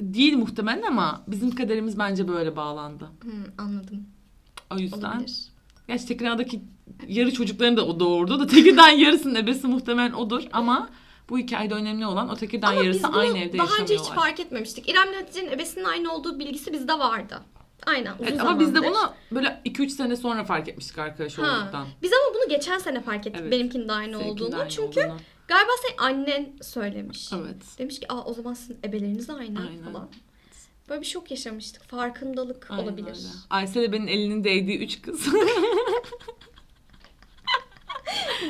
değil 0.00 0.36
muhtemelen 0.36 0.82
ama 0.82 1.24
bizim 1.26 1.50
kaderimiz 1.50 1.98
bence 1.98 2.28
böyle 2.28 2.56
bağlandı. 2.56 3.10
Hmm, 3.22 3.32
anladım. 3.58 4.06
O 4.70 4.78
yüzden 4.78 4.98
Olabilir. 5.16 5.51
Gerçi 5.88 6.06
Tekirdağ'daki 6.06 6.60
yarı 7.08 7.32
çocuklarını 7.32 7.76
da 7.76 7.86
o 7.86 8.00
doğurdu 8.00 8.40
da 8.40 8.46
Tekirdağ 8.46 8.88
yarısının 8.90 9.34
ebesi 9.34 9.66
muhtemelen 9.66 10.12
odur 10.12 10.42
ama 10.52 10.90
bu 11.28 11.38
hikayede 11.38 11.74
önemli 11.74 12.06
olan 12.06 12.28
o 12.28 12.36
Tekirdağ 12.36 12.66
Ama 12.68 12.82
yarısı 12.84 13.06
aynı 13.08 13.38
evde 13.38 13.58
daha 13.58 13.64
önce 13.66 13.80
yaşamıyorlar. 13.94 14.06
hiç 14.16 14.22
fark 14.22 14.40
etmemiştik. 14.40 14.88
İrem'le 14.88 15.14
Hatice'nin 15.14 15.50
ebesinin 15.52 15.84
aynı 15.84 16.12
olduğu 16.14 16.38
bilgisi 16.38 16.72
bizde 16.72 16.92
vardı. 16.92 17.40
Aynen 17.86 18.12
uzun 18.14 18.24
Evet, 18.26 18.40
ama 18.40 18.60
biz 18.60 18.74
de 18.74 18.78
bunu 18.78 19.12
böyle 19.32 19.60
2-3 19.66 19.88
sene 19.88 20.16
sonra 20.16 20.44
fark 20.44 20.68
etmiştik 20.68 20.98
arkadaş 20.98 21.38
Ha. 21.38 21.42
olduktan. 21.60 21.86
Biz 22.02 22.12
ama 22.12 22.34
bunu 22.34 22.48
geçen 22.48 22.78
sene 22.78 23.00
fark 23.00 23.26
ettik 23.26 23.40
Evet. 23.42 23.52
benimkinin 23.52 23.88
de 23.88 23.92
aynı 23.92 24.18
Seninkinin 24.18 24.46
olduğunu. 24.46 24.60
aynı 24.60 24.70
Çünkü 24.70 25.00
olduğunu. 25.00 25.16
galiba 25.48 25.70
sen 25.88 26.04
annen 26.04 26.52
söylemiş. 26.62 27.32
Evet. 27.32 27.62
Demiş 27.78 28.00
ki 28.00 28.12
Aa, 28.12 28.24
o 28.24 28.34
zaman 28.34 28.54
sizin 28.54 28.78
ebeleriniz 28.84 29.30
aynı 29.30 29.58
Aynen. 29.60 29.82
falan. 29.92 30.08
Böyle 30.88 31.00
bir 31.00 31.06
şok 31.06 31.30
yaşamıştık. 31.30 31.82
Farkındalık 31.82 32.70
Aynen 32.70 32.82
olabilir. 32.82 33.06
öyle. 33.08 33.18
Aysel 33.50 33.82
Ebe'nin 33.82 34.06
elinin 34.06 34.44
değdiği 34.44 34.78
3 34.78 35.02
kız. 35.02 35.26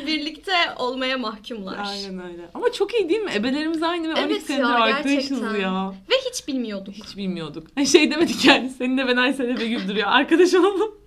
Birlikte 0.07 0.53
olmaya 0.79 1.19
mahkumlar. 1.19 1.79
Aynen 1.85 2.25
öyle. 2.33 2.51
Ama 2.55 2.73
çok 2.73 2.95
iyi 2.95 3.09
değil 3.09 3.21
mi? 3.21 3.31
Ebelerimiz 3.35 3.83
aynı 3.83 4.09
ve 4.09 4.13
12 4.13 4.21
Evet 4.23 4.43
senedir 4.43 4.63
ya, 4.63 4.69
arkadaşız 4.69 5.41
gerçekten. 5.41 5.61
ya. 5.61 5.95
Ve 6.11 6.15
hiç 6.31 6.49
bilmiyorduk. 6.49 6.95
Hiç 6.95 7.17
bilmiyorduk. 7.17 7.67
Şey 7.87 8.11
demedik 8.11 8.45
yani 8.45 8.71
senin 8.71 8.99
de 8.99 9.07
ben 9.09 9.17
Aysel 9.17 9.49
Ebe 9.49 9.67
gibi 9.67 9.89
duruyor. 9.89 10.09
Arkadaş 10.09 10.55
olalım. 10.55 10.95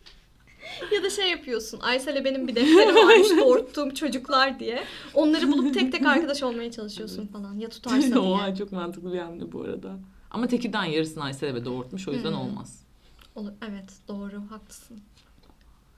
Ya 0.91 1.03
da 1.03 1.09
şey 1.09 1.29
yapıyorsun. 1.29 1.79
Aysel'e 1.79 2.25
benim 2.25 2.47
bir 2.47 2.55
defteri 2.55 2.95
varmış 2.95 3.27
doğurttuğum 3.39 3.93
çocuklar 3.93 4.59
diye. 4.59 4.83
Onları 5.13 5.51
bulup 5.51 5.73
tek 5.73 5.91
tek 5.91 6.05
arkadaş 6.05 6.43
olmaya 6.43 6.71
çalışıyorsun 6.71 7.27
falan. 7.27 7.59
Ya 7.59 7.69
tutarsa 7.69 8.07
diye. 8.07 8.17
Oha 8.19 8.55
çok 8.55 8.71
mantıklı 8.71 9.13
bir 9.13 9.17
hamle 9.19 9.51
bu 9.51 9.61
arada. 9.61 9.99
Ama 10.35 10.47
Tekirdağ 10.47 10.85
yarısını 10.85 11.23
Aysel 11.23 11.47
Ebe 11.47 11.65
doğurtmuş 11.65 12.07
o 12.07 12.11
yüzden 12.13 12.31
Hmm. 12.31 12.39
olmaz. 12.39 12.79
Olur. 13.35 13.51
Evet 13.69 13.93
doğru 14.07 14.41
haklısın. 14.49 14.99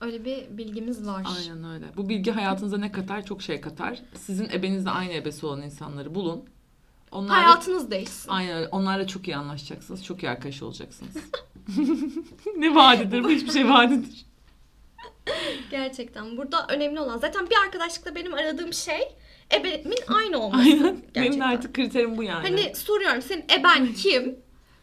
Öyle 0.00 0.24
bir 0.24 0.58
bilgimiz 0.58 1.06
var. 1.06 1.26
Aynen 1.38 1.64
öyle. 1.64 1.84
Bu 1.96 2.08
bilgi 2.08 2.30
hayatınıza 2.30 2.78
ne 2.78 2.92
katar? 2.92 3.24
Çok 3.24 3.42
şey 3.42 3.60
katar. 3.60 3.98
Sizin 4.14 4.48
ebenizde 4.50 4.90
aynı 4.90 5.12
ebesi 5.12 5.46
olan 5.46 5.62
insanları 5.62 6.14
bulun. 6.14 6.44
Onlarla, 7.12 7.46
Hayatınız 7.46 7.90
değişsin. 7.90 8.30
Aynen 8.30 8.56
öyle. 8.56 8.68
Onlarla 8.68 9.06
çok 9.06 9.28
iyi 9.28 9.36
anlaşacaksınız. 9.36 10.04
Çok 10.04 10.22
iyi 10.22 10.30
arkadaş 10.30 10.62
olacaksınız. 10.62 11.14
ne 12.56 12.74
vaadidir? 12.74 13.24
Bu 13.24 13.30
hiçbir 13.30 13.50
şey 13.50 13.68
vaadidir. 13.68 14.26
Gerçekten. 15.70 16.36
Burada 16.36 16.66
önemli 16.68 17.00
olan 17.00 17.18
zaten 17.18 17.50
bir 17.50 17.56
arkadaşlıkla 17.66 18.14
benim 18.14 18.34
aradığım 18.34 18.72
şey 18.72 19.00
ebemin 19.54 19.98
aynı 20.08 20.38
olması. 20.38 20.62
Aynen. 20.62 20.82
Benim 20.84 21.02
Gerçekten. 21.14 21.40
de 21.40 21.44
artık 21.44 21.74
kriterim 21.74 22.16
bu 22.16 22.22
yani. 22.22 22.48
Hani 22.48 22.74
soruyorum 22.76 23.22
senin 23.22 23.44
eben 23.48 23.92
kim? 23.94 24.36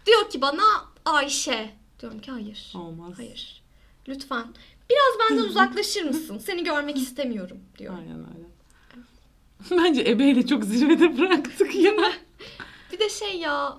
Diyor 0.06 0.30
ki 0.30 0.42
bana 0.42 0.64
Ayşe. 1.06 1.70
Diyorum 2.00 2.20
ki 2.20 2.32
hayır. 2.32 2.74
Olmaz. 2.76 3.14
Hayır. 3.18 3.64
Lütfen. 4.08 4.46
Biraz 4.90 5.30
benden 5.30 5.44
uzaklaşır 5.50 6.04
mısın? 6.04 6.38
Seni 6.38 6.64
görmek 6.64 6.98
istemiyorum 6.98 7.58
diyor. 7.78 7.94
Aynen 7.98 8.18
öyle. 8.20 8.46
Bence 9.84 10.02
ebeyle 10.12 10.46
çok 10.48 10.64
zirvede 10.64 11.18
bıraktık 11.18 11.76
ya. 11.76 11.94
Bir 12.92 13.00
de 13.00 13.10
şey 13.10 13.38
ya 13.38 13.78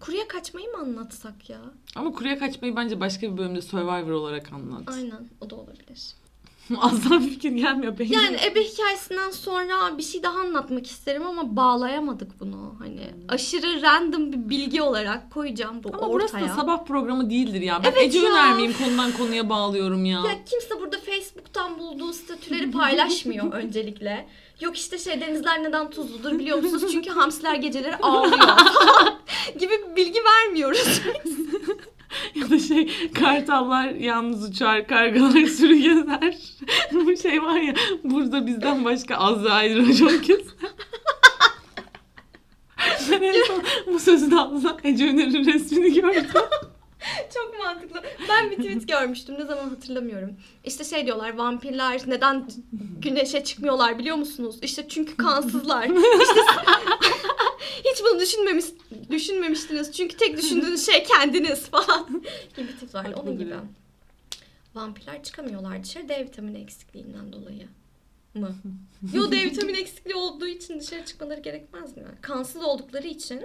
kuruya 0.00 0.28
kaçmayı 0.28 0.68
mı 0.68 0.78
anlatsak 0.78 1.50
ya? 1.50 1.60
Ama 1.94 2.12
kuruya 2.12 2.38
kaçmayı 2.38 2.76
bence 2.76 3.00
başka 3.00 3.32
bir 3.32 3.36
bölümde 3.38 3.62
Survivor 3.62 4.10
olarak 4.10 4.52
anlat. 4.52 4.82
Aynen 4.86 5.28
o 5.40 5.50
da 5.50 5.56
olabilir. 5.56 6.14
Bir 7.10 7.30
fikir 7.30 7.50
gelmiyor 7.52 7.98
benim. 7.98 8.12
Yani 8.12 8.36
ebe 8.46 8.62
hikayesinden 8.64 9.30
sonra 9.30 9.98
bir 9.98 10.02
şey 10.02 10.22
daha 10.22 10.38
anlatmak 10.40 10.86
isterim 10.86 11.26
ama 11.26 11.56
bağlayamadık 11.56 12.40
bunu. 12.40 12.74
Hani 12.78 13.00
aşırı 13.28 13.82
random 13.82 14.32
bir 14.32 14.48
bilgi 14.48 14.82
olarak 14.82 15.30
koyacağım 15.32 15.84
bu 15.84 15.88
Ama 15.88 15.98
ortaya. 15.98 16.12
burası 16.12 16.40
da 16.40 16.48
sabah 16.60 16.84
programı 16.84 17.30
değildir 17.30 17.60
ya. 17.60 17.80
Ben 17.84 17.90
Evet 17.90 18.02
Ece 18.02 18.18
ya. 18.18 18.30
Öner 18.30 18.54
miyim 18.54 18.74
konudan 18.84 19.12
konuya 19.12 19.48
bağlıyorum 19.48 20.04
ya. 20.04 20.18
Ya 20.18 20.44
kimse 20.46 20.80
burada 20.80 20.96
Facebook'tan 20.98 21.78
bulduğu 21.78 22.12
statüleri 22.12 22.70
paylaşmıyor 22.70 23.52
öncelikle. 23.52 24.28
Yok 24.60 24.76
işte 24.76 24.98
şey 24.98 25.20
denizler 25.20 25.62
neden 25.62 25.90
tuzludur 25.90 26.38
biliyor 26.38 26.58
musunuz? 26.62 26.92
Çünkü 26.92 27.10
hamsiler 27.10 27.54
geceleri 27.54 27.96
ağlıyor 27.96 28.38
gibi 29.58 29.72
bilgi 29.96 30.20
vermiyoruz. 30.24 31.00
Ya 32.34 32.50
da 32.50 32.58
şey 32.58 33.10
kartallar 33.14 33.88
yalnız 33.88 34.48
uçar, 34.48 34.86
kargalar 34.88 35.46
sürü 35.46 35.76
gezer. 35.76 36.38
Bu 36.92 37.16
şey 37.16 37.42
var 37.42 37.60
ya 37.60 37.74
burada 38.04 38.46
bizden 38.46 38.84
başka 38.84 39.16
Azrail 39.16 39.88
racon 39.88 40.18
keser. 40.18 40.70
ben 43.10 43.22
en 43.22 43.44
son 43.44 43.62
bu 43.86 43.98
sözün 43.98 44.30
altında 44.30 44.76
Ece 44.84 45.08
Öner'in 45.08 45.44
resmini 45.44 45.94
gördüm. 45.94 46.42
Çok 47.34 47.58
mantıklı. 47.58 48.02
Ben 48.28 48.50
bir 48.50 48.56
tweet 48.56 48.88
görmüştüm. 48.88 49.34
Ne 49.38 49.44
zaman 49.44 49.68
hatırlamıyorum. 49.68 50.36
İşte 50.64 50.84
şey 50.84 51.06
diyorlar 51.06 51.38
vampirler 51.38 52.00
neden 52.06 52.48
güneşe 52.98 53.44
çıkmıyorlar 53.44 53.98
biliyor 53.98 54.16
musunuz? 54.16 54.56
İşte 54.62 54.88
çünkü 54.88 55.16
kansızlar. 55.16 55.84
İşte 56.22 56.40
hiç 57.84 58.02
bunu 58.04 58.20
düşünmemiş 58.20 58.64
düşünmemiştiniz. 59.10 59.92
Çünkü 59.92 60.16
tek 60.16 60.36
düşündüğünüz 60.38 60.86
şey 60.86 61.02
kendiniz 61.04 61.60
falan 61.70 62.06
gibi 62.56 62.72
tweet 62.72 62.94
vardı. 62.94 63.14
Onun 63.16 63.30
Haklı 63.32 63.44
gibi. 63.44 63.54
Vampirler 64.74 65.22
çıkamıyorlar 65.22 65.82
dışarı 65.84 66.08
D 66.08 66.24
vitamini 66.24 66.58
eksikliğinden 66.58 67.32
dolayı 67.32 67.68
mı? 68.34 68.54
Yo 69.14 69.30
D 69.30 69.36
vitamini 69.44 69.78
eksikliği 69.78 70.16
olduğu 70.16 70.46
için 70.46 70.80
dışarı 70.80 71.04
çıkmaları 71.04 71.40
gerekmez 71.40 71.96
mi? 71.96 72.04
Kansız 72.20 72.62
oldukları 72.62 73.06
için 73.06 73.42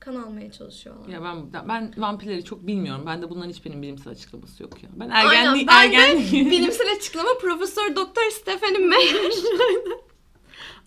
kan 0.00 0.14
almaya 0.14 0.52
çalışıyorlar. 0.52 1.08
Ya 1.08 1.22
ben 1.22 1.68
ben 1.68 1.94
vampirleri 1.96 2.44
çok 2.44 2.66
bilmiyorum. 2.66 3.04
Ben 3.06 3.22
de 3.22 3.30
bunların 3.30 3.50
hiçbirinin 3.50 3.82
bilimsel 3.82 4.12
açıklaması 4.12 4.62
yok 4.62 4.82
ya. 4.82 4.88
Ben 4.96 5.08
Aynen, 5.10 5.58
de 5.58 5.64
ergenliği. 5.68 6.50
Bilimsel 6.50 6.86
açıklama 6.96 7.30
Profesör 7.40 7.96
Doktor 7.96 8.30
Stephen 8.30 8.88
Meyer, 8.88 9.32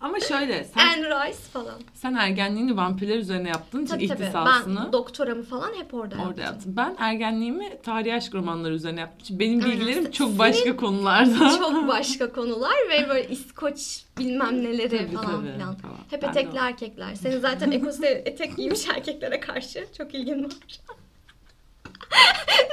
Ama 0.00 0.20
şöyle 0.20 0.64
sen 0.64 0.80
Anne 0.88 1.06
Rice 1.08 1.38
falan. 1.52 1.74
sen 1.94 2.14
ergenliğini 2.14 2.76
vampirler 2.76 3.16
üzerine 3.18 3.48
yaptığın 3.48 3.78
için 3.84 3.94
Tabii 3.94 4.08
tabii. 4.08 4.22
ihtisasını 4.22 4.82
Ben 4.86 4.92
doktoramı 4.92 5.42
falan 5.42 5.74
hep 5.74 5.94
orada, 5.94 6.14
orada 6.14 6.24
yaptım. 6.26 6.44
yaptım. 6.44 6.74
Ben 6.76 6.96
ergenliğimi 6.98 7.82
tarihi 7.82 8.14
aşk 8.14 8.34
romanları 8.34 8.74
üzerine 8.74 9.00
yaptım. 9.00 9.18
Çünkü 9.28 9.40
benim 9.40 9.60
Aynen. 9.64 9.72
bilgilerim 9.72 10.04
Se- 10.04 10.12
çok 10.12 10.26
senin 10.26 10.38
başka 10.38 10.76
konularda. 10.76 11.50
Çok 11.58 11.88
başka 11.88 12.32
konular 12.32 12.72
ve 12.90 13.08
böyle 13.08 13.28
İskoç 13.28 14.02
bilmem 14.18 14.64
neleri 14.64 14.98
Tabii, 14.98 15.16
falan 15.16 15.30
tabii, 15.40 15.52
filan. 15.52 15.74
falan. 15.74 15.94
Hep 16.10 16.22
Ben 16.22 16.28
etekli 16.28 16.58
erkekler. 16.58 17.14
Senin 17.14 17.38
zaten 17.40 17.70
ekosite 17.70 18.08
etek 18.26 18.56
giymiş 18.56 18.88
erkeklere 18.88 19.40
karşı 19.40 19.86
çok 19.98 20.14
ilgin 20.14 20.44
var. 20.44 20.52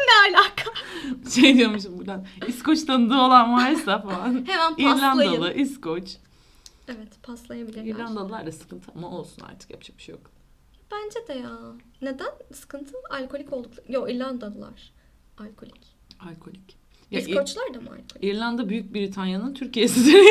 ne 0.08 0.38
alaka? 0.38 0.72
Şey 1.36 1.58
diyormuşum 1.58 1.97
buradan. 1.99 2.26
İskoç 2.47 2.84
tanıdığı 2.84 3.18
olan 3.18 3.53
varsa 3.53 4.01
falan. 4.01 4.45
Hemen 4.47 4.76
paslayın. 4.76 4.97
İrlandalı, 4.97 5.53
İskoç. 5.53 6.03
Evet 6.88 7.23
paslayabilirler. 7.23 7.86
İrlandalılar 7.86 8.45
da 8.45 8.51
sıkıntı 8.51 8.91
ama 8.95 9.09
olsun 9.09 9.41
artık 9.41 9.69
yapacak 9.71 9.97
bir 9.97 10.03
şey 10.03 10.15
yok. 10.15 10.31
Bence 10.91 11.27
de 11.27 11.33
ya. 11.33 11.59
Neden? 12.01 12.31
Sıkıntı 12.53 12.93
alkolik 13.09 13.53
oldukları. 13.53 13.91
Yok 13.91 14.11
İrlandalılar. 14.11 14.93
Alkolik. 15.38 15.95
Alkolik. 16.19 16.77
Ya, 17.11 17.19
İskoçlar 17.19 17.73
da 17.73 17.81
mı 17.81 17.89
alkolik? 17.89 18.23
İrlanda 18.23 18.69
Büyük 18.69 18.93
Britanya'nın 18.93 19.53
Türkiye'sidir. 19.53 20.15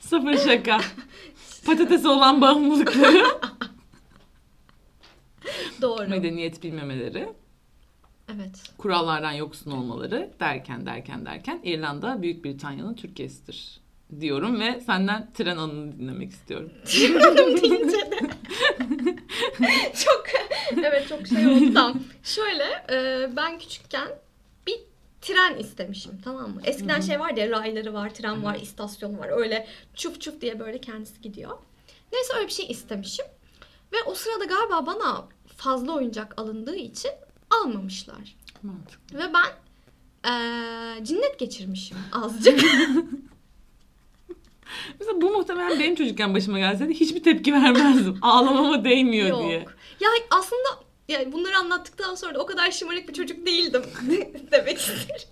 Sıfır 0.00 0.36
şaka. 0.36 0.80
Patatese 1.66 2.08
olan 2.08 2.40
bağımlılıkları. 2.40 3.24
Doğru. 5.82 6.08
Medeniyet 6.08 6.62
bilmemeleri. 6.62 7.32
Evet. 8.34 8.62
kurallardan 8.78 9.32
yoksun 9.32 9.70
olmaları 9.70 10.30
derken 10.40 10.86
derken 10.86 11.26
derken 11.26 11.60
İrlanda 11.64 12.22
Büyük 12.22 12.44
Britanya'nın 12.44 12.94
Türkiye'sidir 12.94 13.80
diyorum 14.20 14.60
ve 14.60 14.80
senden 14.80 15.32
tren 15.32 15.56
anını 15.56 15.98
dinlemek 15.98 16.30
istiyorum. 16.30 16.72
Hanım 17.20 17.62
deyince 17.62 17.96
de. 17.96 18.18
çok 20.04 20.24
evet 20.78 21.08
çok 21.08 21.26
şey 21.26 21.46
oldu. 21.46 21.74
Tamam. 21.74 22.02
Şöyle 22.22 22.64
e, 22.90 23.30
ben 23.36 23.58
küçükken 23.58 24.08
bir 24.66 24.78
tren 25.20 25.58
istemişim 25.58 26.20
tamam 26.24 26.50
mı? 26.50 26.60
Eskiden 26.64 27.00
şey 27.00 27.20
var 27.20 27.30
ya 27.30 27.50
rayları 27.50 27.94
var, 27.94 28.14
tren 28.14 28.44
var, 28.44 28.54
istasyonu 28.54 29.18
var. 29.18 29.28
Öyle 29.32 29.66
çuf 29.94 30.20
çuf 30.20 30.40
diye 30.40 30.60
böyle 30.60 30.78
kendisi 30.80 31.20
gidiyor. 31.20 31.58
Neyse 32.12 32.32
öyle 32.36 32.46
bir 32.46 32.52
şey 32.52 32.66
istemişim. 32.68 33.26
Ve 33.92 33.96
o 34.06 34.14
sırada 34.14 34.44
galiba 34.44 34.86
bana 34.86 35.28
fazla 35.56 35.92
oyuncak 35.92 36.40
alındığı 36.40 36.76
için 36.76 37.10
almamışlar. 37.50 38.36
Mantıklı. 38.62 39.18
Ve 39.18 39.22
ben 39.34 39.50
eee 40.24 41.04
cinnet 41.04 41.38
geçirmişim 41.38 41.96
azıcık. 42.12 42.60
Mesela 45.00 45.20
bu 45.20 45.30
muhtemelen 45.30 45.80
benim 45.80 45.94
çocukken 45.94 46.34
başıma 46.34 46.58
gelseydi 46.58 46.94
hiçbir 46.94 47.22
tepki 47.22 47.52
vermezdim. 47.52 48.18
Ağlamama 48.22 48.84
değmiyor 48.84 49.28
Yok. 49.28 49.42
diye. 49.42 49.66
Ya 50.00 50.08
aslında 50.30 50.68
yani 51.08 51.32
bunları 51.32 51.56
anlattıktan 51.56 52.14
sonra 52.14 52.34
da 52.34 52.38
o 52.42 52.46
kadar 52.46 52.70
şımarık 52.70 53.08
bir 53.08 53.14
çocuk 53.14 53.46
değildim 53.46 53.82
demek 54.52 54.78
isterim. 54.78 55.28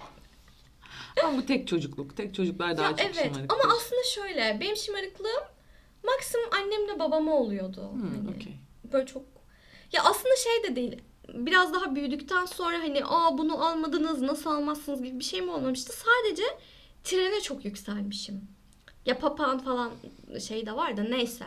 Ama 1.24 1.38
bu 1.38 1.46
tek 1.46 1.68
çocukluk. 1.68 2.16
Tek 2.16 2.34
çocuklar 2.34 2.76
daha 2.76 2.86
ya 2.86 2.90
çok 2.90 3.00
evet 3.00 3.14
şımarıktır. 3.14 3.46
ama 3.48 3.74
aslında 3.76 4.02
şöyle 4.14 4.58
benim 4.60 4.76
şımarıklığım 4.76 5.42
maksimum 6.04 6.46
annemle 6.52 6.98
babama 6.98 7.34
oluyordu. 7.36 7.90
Hmm, 7.92 8.02
Hani 8.26 8.36
okey. 8.36 8.52
Böyle 8.92 9.06
çok 9.06 9.22
ya 9.92 10.02
aslında 10.04 10.36
şey 10.36 10.70
de 10.70 10.76
değil. 10.76 10.96
Biraz 11.28 11.74
daha 11.74 11.94
büyüdükten 11.94 12.46
sonra 12.46 12.78
hani 12.78 13.04
aa 13.04 13.38
bunu 13.38 13.66
almadınız 13.66 14.22
nasıl 14.22 14.50
almazsınız 14.50 15.02
gibi 15.02 15.18
bir 15.18 15.24
şey 15.24 15.40
mi 15.42 15.50
olmamıştı. 15.50 15.92
Sadece 15.92 16.42
trene 17.04 17.40
çok 17.40 17.64
yükselmişim. 17.64 18.40
Ya 19.06 19.18
papağan 19.18 19.58
falan 19.58 19.90
şey 20.48 20.66
de 20.66 20.76
var 20.76 20.96
da 20.96 21.02
neyse. 21.02 21.44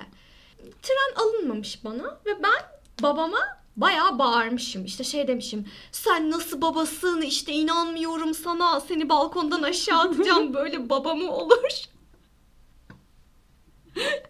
Tren 0.81 1.23
alınmamış 1.23 1.83
bana 1.83 2.19
ve 2.25 2.43
ben 2.43 2.61
babama 3.03 3.37
bayağı 3.77 4.19
bağırmışım. 4.19 4.85
İşte 4.85 5.03
şey 5.03 5.27
demişim. 5.27 5.65
Sen 5.91 6.31
nasıl 6.31 6.61
babasın? 6.61 7.21
İşte 7.21 7.53
inanmıyorum 7.53 8.33
sana. 8.33 8.79
Seni 8.79 9.09
balkondan 9.09 9.63
aşağı 9.63 9.99
atacağım. 9.99 10.53
Böyle 10.53 10.89
baba 10.89 11.15
mı 11.15 11.31
olur? 11.31 11.71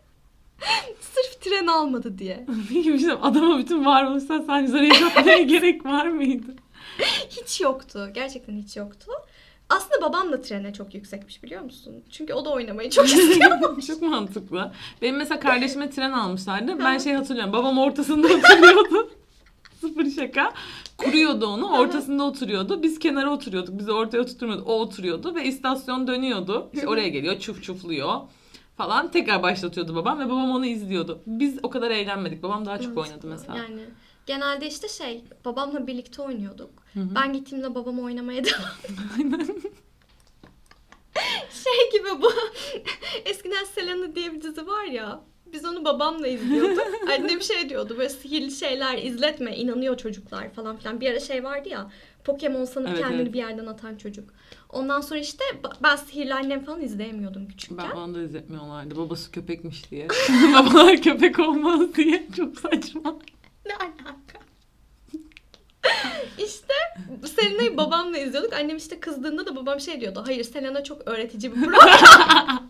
Sırf 0.99 1.41
tren 1.41 1.67
almadı 1.67 2.17
diye. 2.17 2.45
Peki 2.69 3.11
adama 3.21 3.57
bütün 3.57 3.85
varoluşsal 3.85 4.45
sancıları 4.45 4.85
yaşatmaya 4.85 5.37
gerek 5.41 5.85
var 5.85 6.05
mıydı? 6.07 6.55
Hiç 7.29 7.61
yoktu. 7.61 8.09
Gerçekten 8.13 8.57
hiç 8.57 8.77
yoktu. 8.77 9.11
Aslında 9.69 10.01
babam 10.01 10.31
da 10.31 10.41
trene 10.41 10.73
çok 10.73 10.95
yüksekmiş 10.95 11.43
biliyor 11.43 11.61
musun? 11.61 12.03
Çünkü 12.09 12.33
o 12.33 12.45
da 12.45 12.49
oynamayı 12.49 12.89
çok 12.89 13.05
istiyor. 13.05 13.81
Çok 13.87 14.01
mantıklı. 14.01 14.71
Benim 15.01 15.15
mesela 15.17 15.39
kardeşime 15.39 15.89
tren 15.89 16.11
almışlardı. 16.11 16.79
Ben 16.79 16.97
şey 16.97 17.13
hatırlıyorum. 17.13 17.53
Babam 17.53 17.77
ortasında 17.77 18.27
oturuyordu. 18.33 19.11
Sıfır 19.81 20.09
şaka. 20.11 20.53
Kuruyordu 20.97 21.45
onu. 21.47 21.77
Ortasında 21.79 22.23
oturuyordu. 22.23 22.83
Biz 22.83 22.99
kenara 22.99 23.29
oturuyorduk. 23.31 23.79
Bizi 23.79 23.91
ortaya 23.91 24.19
oturtmuyordu. 24.19 24.63
O 24.65 24.79
oturuyordu 24.79 25.35
ve 25.35 25.45
istasyon 25.45 26.07
dönüyordu. 26.07 26.69
İşte 26.73 26.87
oraya 26.87 27.09
geliyor. 27.09 27.39
Çuf 27.39 27.63
çufluyor 27.63 28.21
falan. 28.77 29.11
Tekrar 29.11 29.43
başlatıyordu 29.43 29.95
babam 29.95 30.19
ve 30.19 30.25
babam 30.25 30.51
onu 30.51 30.65
izliyordu. 30.65 31.21
Biz 31.27 31.59
o 31.63 31.69
kadar 31.69 31.91
eğlenmedik. 31.91 32.43
Babam 32.43 32.65
daha 32.65 32.79
çok 32.79 32.97
oynadı 32.97 33.27
mesela. 33.27 33.57
Yani 33.57 33.81
genelde 34.25 34.67
işte 34.67 34.87
şey 34.87 35.23
babamla 35.45 35.87
birlikte 35.87 36.21
oynuyorduk. 36.21 36.69
Hı 36.93 36.99
hı. 36.99 37.15
Ben 37.15 37.33
gittiğimde 37.33 37.75
babam 37.75 37.99
oynamaya 37.99 38.43
devam 38.45 39.31
Şey 41.63 41.99
gibi 41.99 42.21
bu. 42.21 42.31
Eskiden 43.25 43.63
Selena 43.63 44.15
diye 44.15 44.33
bir 44.33 44.41
dizi 44.41 44.67
var 44.67 44.83
ya. 44.83 45.21
Biz 45.53 45.65
onu 45.65 45.85
babamla 45.85 46.27
izliyorduk. 46.27 46.83
Annem 47.11 47.41
şey 47.41 47.69
diyordu 47.69 47.95
böyle 47.97 48.09
sihirli 48.09 48.51
şeyler 48.51 48.97
izletme 48.97 49.57
inanıyor 49.57 49.97
çocuklar 49.97 50.53
falan 50.53 50.77
filan. 50.77 51.01
Bir 51.01 51.11
ara 51.11 51.19
şey 51.19 51.43
vardı 51.43 51.69
ya 51.69 51.91
Pokemon 52.23 52.65
sanıp 52.65 52.89
Evet, 52.89 52.99
kendini 52.99 53.21
evet. 53.21 53.33
bir 53.33 53.37
yerden 53.37 53.65
atan 53.65 53.95
çocuk. 53.95 54.29
Ondan 54.69 55.01
sonra 55.01 55.19
işte 55.19 55.43
ben 55.83 55.95
sihirli 55.95 56.33
annem 56.33 56.63
falan 56.65 56.81
izleyemiyordum 56.81 57.47
küçükken. 57.47 57.77
Ben 57.77 57.95
bana 57.97 58.15
da 58.15 58.21
izletmiyorlardı. 58.21 58.97
Babası 58.97 59.31
köpekmiş 59.31 59.91
diye. 59.91 60.07
Babalar 60.53 60.97
köpek 61.01 61.39
olmaz 61.39 61.95
diye. 61.95 62.27
Çok 62.37 62.59
saçma. 62.59 63.15
Ne 63.65 63.75
alaka? 63.75 64.39
işte 66.37 66.73
Selena'yı 67.35 67.77
babamla 67.77 68.17
izliyorduk. 68.17 68.53
Annem 68.53 68.77
işte 68.77 68.99
kızdığında 68.99 69.45
da 69.45 69.55
babam 69.55 69.79
şey 69.79 70.01
diyordu. 70.01 70.23
Hayır 70.25 70.43
Selena 70.43 70.83
çok 70.83 71.07
öğretici 71.07 71.55
bir 71.55 71.61
program. 71.61 72.69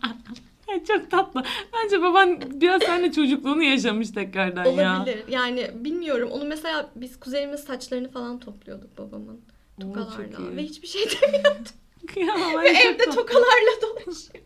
Çok 0.88 1.10
tatlı. 1.10 1.42
Bence 1.72 2.02
baban 2.02 2.60
biraz 2.60 2.82
seninle 2.82 3.12
çocukluğunu 3.12 3.62
yaşamış 3.62 4.10
tekrardan 4.10 4.64
ya. 4.64 4.96
Olabilir. 4.96 5.24
Yani 5.28 5.70
bilmiyorum. 5.74 6.30
Onu 6.30 6.44
mesela 6.44 6.90
biz 6.96 7.20
kuzenimin 7.20 7.56
saçlarını 7.56 8.10
falan 8.10 8.40
topluyorduk 8.40 8.98
babamın. 8.98 9.40
Tokalarla. 9.80 10.56
Ve 10.56 10.62
hiçbir 10.62 10.88
şey 10.88 11.02
demiyorduk. 11.22 11.66
Ya, 12.16 12.62
Ve 12.62 12.68
evde 12.68 13.04
tatlı. 13.04 13.14
tokalarla 13.14 13.82
dolaşıyor. 13.82 14.44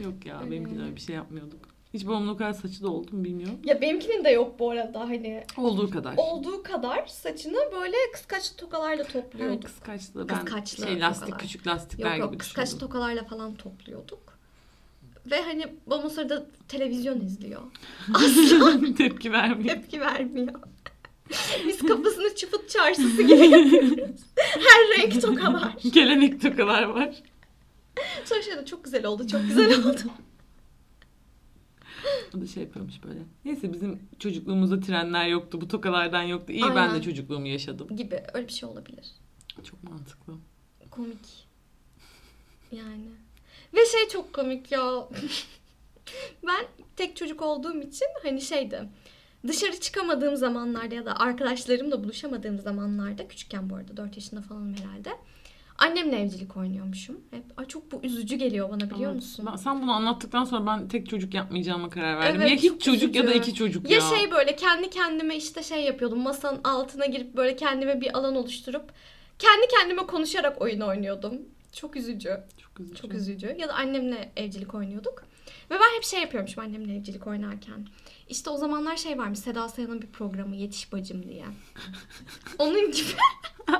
Yok 0.00 0.26
ya 0.26 0.40
benimkiler 0.50 0.96
bir 0.96 1.00
şey 1.00 1.14
yapmıyorduk. 1.16 1.65
Hiç 1.96 2.06
babamın 2.06 2.28
o 2.28 2.36
kadar 2.36 2.52
saçı 2.52 2.82
da 2.82 2.88
oldu 2.90 3.16
mu 3.16 3.24
bilmiyorum. 3.24 3.58
Ya 3.64 3.80
benimkinin 3.80 4.24
de 4.24 4.30
yok 4.30 4.58
bu 4.58 4.70
arada 4.70 5.00
hani. 5.00 5.44
Olduğu 5.56 5.90
kadar. 5.90 6.14
Olduğu 6.16 6.62
kadar 6.62 7.06
saçını 7.06 7.58
böyle 7.80 7.96
kıskaç 8.12 8.56
tokalarla 8.56 9.04
topluyorduk. 9.04 9.64
kıskaçlı. 9.64 10.28
Ben 10.28 10.44
Kıskaçlı 10.44 10.86
şey 10.86 11.00
lastik 11.00 11.20
tokalar. 11.26 11.38
küçük 11.42 11.66
lastikler 11.66 12.10
Yok 12.10 12.18
yok 12.18 12.30
gibi 12.30 12.38
kıskaç 12.38 12.66
düşündüm. 12.66 12.86
tokalarla 12.86 13.24
falan 13.24 13.54
topluyorduk. 13.54 14.38
Ve 15.30 15.42
hani 15.42 15.66
babam 15.86 16.04
o 16.06 16.08
sırada 16.08 16.46
televizyon 16.68 17.20
izliyor. 17.20 17.62
Asla 18.14 18.94
Tepki 18.98 19.32
vermiyor. 19.32 19.74
tepki 19.74 20.00
vermiyor. 20.00 20.54
Biz 21.66 21.78
kafasını 21.78 22.34
çıfıt 22.34 22.70
çarşısı 22.70 23.22
gibi 23.22 23.46
yapıyoruz. 23.48 24.20
Her 24.36 24.98
renk 25.02 25.22
toka 25.22 25.52
var. 25.52 25.74
Gelenek 25.92 26.40
tokalar 26.42 26.82
var. 26.82 27.22
Sonra 28.24 28.42
şey 28.42 28.56
de 28.56 28.64
çok 28.64 28.84
güzel 28.84 29.06
oldu, 29.06 29.26
çok 29.26 29.42
güzel 29.48 29.78
oldu. 29.78 30.00
O 32.36 32.40
da 32.40 32.46
şey 32.46 32.62
yapıyormuş 32.62 33.04
böyle. 33.04 33.20
Neyse 33.44 33.72
bizim 33.72 34.08
çocukluğumuzda 34.18 34.80
trenler 34.80 35.28
yoktu. 35.28 35.60
Bu 35.60 35.68
tokalardan 35.68 36.22
yoktu. 36.22 36.52
İyi 36.52 36.62
ben 36.62 36.76
Aynen. 36.76 36.94
de 36.94 37.02
çocukluğumu 37.02 37.46
yaşadım. 37.46 37.96
gibi 37.96 38.22
öyle 38.34 38.48
bir 38.48 38.52
şey 38.52 38.68
olabilir. 38.68 39.12
Çok 39.64 39.84
mantıklı. 39.84 40.34
Komik. 40.90 41.46
Yani. 42.72 43.08
Ve 43.74 43.86
şey 43.86 44.08
çok 44.08 44.32
komik 44.32 44.72
ya. 44.72 45.08
ben 46.46 46.66
tek 46.96 47.16
çocuk 47.16 47.42
olduğum 47.42 47.80
için 47.80 48.06
hani 48.22 48.40
şeydi. 48.40 48.88
Dışarı 49.46 49.80
çıkamadığım 49.80 50.36
zamanlarda 50.36 50.94
ya 50.94 51.06
da 51.06 51.16
arkadaşlarımla 51.16 52.04
buluşamadığım 52.04 52.58
zamanlarda 52.58 53.28
küçükken 53.28 53.70
bu 53.70 53.76
arada 53.76 53.96
4 53.96 54.16
yaşında 54.16 54.42
falan 54.42 54.74
herhalde. 54.78 55.10
Annemle 55.78 56.20
evcilik 56.22 56.56
oynuyormuşum. 56.56 57.20
Hep 57.30 57.44
ay 57.56 57.66
çok 57.66 57.92
bu 57.92 58.00
üzücü 58.02 58.36
geliyor 58.36 58.70
bana 58.70 58.90
biliyor 58.90 59.10
Ama 59.10 59.12
musun? 59.14 59.46
ben- 59.52 59.56
sen 59.56 59.82
bunu 59.82 59.92
anlattıktan 59.92 60.44
sonra 60.44 60.66
ben 60.66 60.88
tek 60.88 61.08
çocuk 61.08 61.34
yapmayacağıma 61.34 61.90
karar 61.90 62.18
verdim. 62.18 62.40
Evet, 62.40 62.50
ya 62.64 62.72
hiç 62.72 62.82
çocuk 62.84 63.14
ya 63.14 63.22
da 63.22 63.30
üzücü. 63.30 63.38
iki 63.40 63.54
çocuk 63.54 63.90
Ya 63.90 63.98
ya. 63.98 64.16
şey 64.16 64.30
böyle 64.30 64.56
kendi 64.56 64.90
kendime 64.90 65.36
işte 65.36 65.62
şey 65.62 65.84
yapıyordum. 65.84 66.18
Masanın 66.20 66.60
altına 66.64 67.06
girip 67.06 67.36
böyle 67.36 67.56
kendime 67.56 68.00
bir 68.00 68.18
alan 68.18 68.36
oluşturup 68.36 68.92
kendi 69.38 69.66
kendime 69.80 70.06
konuşarak 70.06 70.62
oyun 70.62 70.80
oynuyordum. 70.80 71.34
Çok 71.72 71.96
üzücü. 71.96 72.40
Çok 72.58 72.80
üzücü. 72.80 73.02
Çok 73.02 73.14
üzücü. 73.14 73.56
Ya 73.58 73.68
da 73.68 73.74
annemle 73.74 74.32
evcilik 74.36 74.74
oynuyorduk. 74.74 75.24
Ve 75.70 75.74
ben 75.74 75.96
hep 75.96 76.04
şey 76.04 76.20
yapıyormuşum 76.20 76.62
annemle 76.64 76.96
evcilik 76.96 77.26
oynarken. 77.26 77.86
İşte 78.28 78.50
o 78.50 78.56
zamanlar 78.56 78.96
şey 78.96 79.18
varmış 79.18 79.38
Seda 79.38 79.68
Sayan'ın 79.68 80.02
bir 80.02 80.06
programı 80.06 80.56
Yetiş 80.56 80.92
Bacım 80.92 81.22
diye. 81.28 81.44
Onun 82.58 82.90
gibi. 82.92 83.08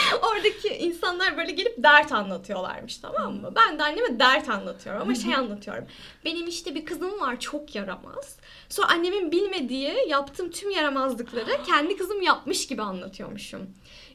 Oradaki 0.22 0.68
insanlar 0.68 1.36
böyle 1.36 1.52
gelip 1.52 1.82
dert 1.82 2.12
anlatıyorlarmış 2.12 2.96
tamam 2.98 3.34
mı? 3.34 3.52
Ben 3.56 3.78
de 3.78 3.82
anneme 3.82 4.18
dert 4.18 4.48
anlatıyorum 4.48 5.02
ama 5.02 5.14
şey 5.14 5.34
anlatıyorum. 5.34 5.84
Benim 6.24 6.46
işte 6.46 6.74
bir 6.74 6.84
kızım 6.84 7.20
var 7.20 7.40
çok 7.40 7.74
yaramaz. 7.74 8.36
Sonra 8.68 8.88
annemin 8.88 9.32
bilmediği 9.32 9.94
yaptığım 10.08 10.50
tüm 10.50 10.70
yaramazlıkları 10.70 11.62
kendi 11.66 11.96
kızım 11.96 12.22
yapmış 12.22 12.66
gibi 12.66 12.82
anlatıyormuşum. 12.82 13.60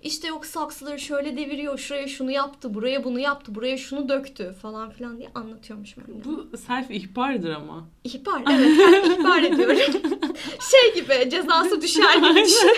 İşte 0.05 0.27
yok 0.27 0.45
saksıları 0.45 0.99
şöyle 0.99 1.37
deviriyor, 1.37 1.77
şuraya 1.77 2.07
şunu 2.07 2.31
yaptı, 2.31 2.73
buraya 2.73 3.03
bunu 3.03 3.19
yaptı, 3.19 3.55
buraya 3.55 3.77
şunu 3.77 4.09
döktü 4.09 4.55
falan 4.61 4.89
filan 4.91 5.17
diye 5.17 5.29
anlatıyormuşum 5.35 6.03
annem. 6.07 6.21
Bu 6.25 6.57
self 6.57 6.91
ihbardır 6.91 7.49
ama. 7.49 7.87
İhbar, 8.03 8.41
evet 8.51 8.77
ben 8.79 9.11
ihbar 9.11 9.43
ediyorum. 9.43 9.77
şey 10.71 11.01
gibi 11.01 11.29
cezası 11.29 11.81
düşer 11.81 12.15
gibi 12.15 12.45
düşün. 12.45 12.69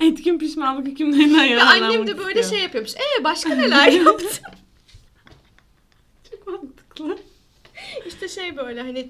Etkin 0.00 0.38
pişmanlık 0.38 0.86
hükümlerinden 0.86 1.44
yararlanmak 1.44 1.82
annem 1.90 2.06
de 2.06 2.18
böyle 2.18 2.40
istiyor. 2.40 2.50
şey 2.58 2.60
yapıyormuş. 2.62 2.92
Ee 2.94 3.24
başka 3.24 3.54
neler 3.54 3.92
yaptın? 3.92 4.28
Çok 6.30 6.46
mantıklı. 6.46 7.18
işte 8.06 8.28
şey 8.28 8.56
böyle 8.56 8.80
hani 8.80 9.08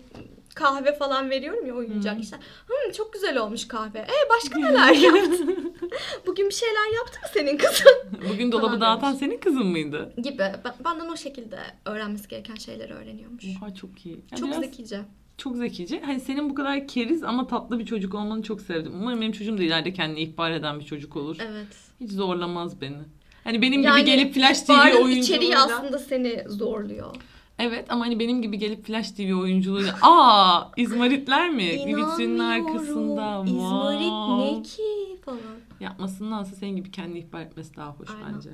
kahve 0.56 0.94
falan 0.94 1.30
veriyorum 1.30 1.66
ya 1.66 1.74
oyuncak 1.74 2.14
Hmm. 2.14 2.20
işte. 2.22 2.36
Hım 2.66 2.92
çok 2.92 3.12
güzel 3.12 3.38
olmuş 3.38 3.68
kahve. 3.68 3.98
Ee 3.98 4.28
başka 4.30 4.58
neler 4.68 4.92
yaptın? 4.94 5.76
Bugün 6.26 6.48
bir 6.48 6.54
şeyler 6.54 6.94
yaptı 6.96 7.18
mı 7.22 7.28
senin 7.34 7.56
kızın? 7.58 8.28
Bugün 8.32 8.52
dolabı 8.52 8.66
Falan 8.66 8.80
dağıtan 8.80 9.08
demiş. 9.08 9.18
senin 9.20 9.38
kızın 9.38 9.66
mıydı? 9.66 10.12
Gibi. 10.22 10.38
Ben- 10.38 10.74
Benden 10.84 11.08
o 11.08 11.16
şekilde 11.16 11.58
öğrenmesi 11.84 12.28
gereken 12.28 12.54
şeyleri 12.54 12.92
öğreniyormuş. 12.94 13.44
Oha 13.62 13.74
çok 13.74 14.06
iyi. 14.06 14.16
Ya 14.30 14.36
Çok 14.38 14.48
biraz 14.48 14.60
zekice. 14.60 15.00
Çok 15.38 15.56
zekice. 15.56 16.00
Hani 16.00 16.20
senin 16.20 16.50
bu 16.50 16.54
kadar 16.54 16.88
keriz 16.88 17.22
ama 17.22 17.46
tatlı 17.46 17.78
bir 17.78 17.86
çocuk 17.86 18.14
olmanı 18.14 18.42
çok 18.42 18.60
sevdim. 18.60 18.92
Umarım 19.00 19.20
benim 19.20 19.32
çocuğum 19.32 19.58
da 19.58 19.62
ileride 19.62 19.92
kendini 19.92 20.20
ihbar 20.20 20.50
eden 20.50 20.80
bir 20.80 20.84
çocuk 20.84 21.16
olur. 21.16 21.36
Evet. 21.40 21.66
Hiç 22.00 22.10
zorlamaz 22.12 22.80
beni. 22.80 22.96
Hani 23.44 23.62
benim 23.62 23.82
Yani 23.82 24.00
gibi 24.04 24.10
gelip 24.16 24.34
Flash 24.34 24.60
TV 24.62 24.72
oyunculuğuyla... 24.72 25.20
içeriği 25.22 25.56
aslında 25.58 25.98
seni 25.98 26.44
zorluyor. 26.48 27.16
Evet 27.58 27.86
ama 27.92 28.04
hani 28.04 28.18
benim 28.20 28.42
gibi 28.42 28.58
gelip 28.58 28.86
Flash 28.86 29.10
TV 29.10 29.34
oyunculuğuyla... 29.34 29.98
Aa 30.02 30.70
İzmaritler 30.76 31.50
mi? 31.50 31.64
Vitrinin 31.64 32.38
arkasında. 32.38 33.42
İzmarit 33.46 34.00
Wow. 34.00 34.58
ne 34.58 34.62
ki 34.62 35.20
falan. 35.24 35.40
Yapmasındansa 35.80 36.56
senin 36.56 36.76
gibi 36.76 36.90
kendi 36.90 37.18
ihbar 37.18 37.40
etmesi 37.40 37.76
daha 37.76 37.90
hoş 37.90 38.10
Aynen. 38.10 38.34
bence. 38.34 38.50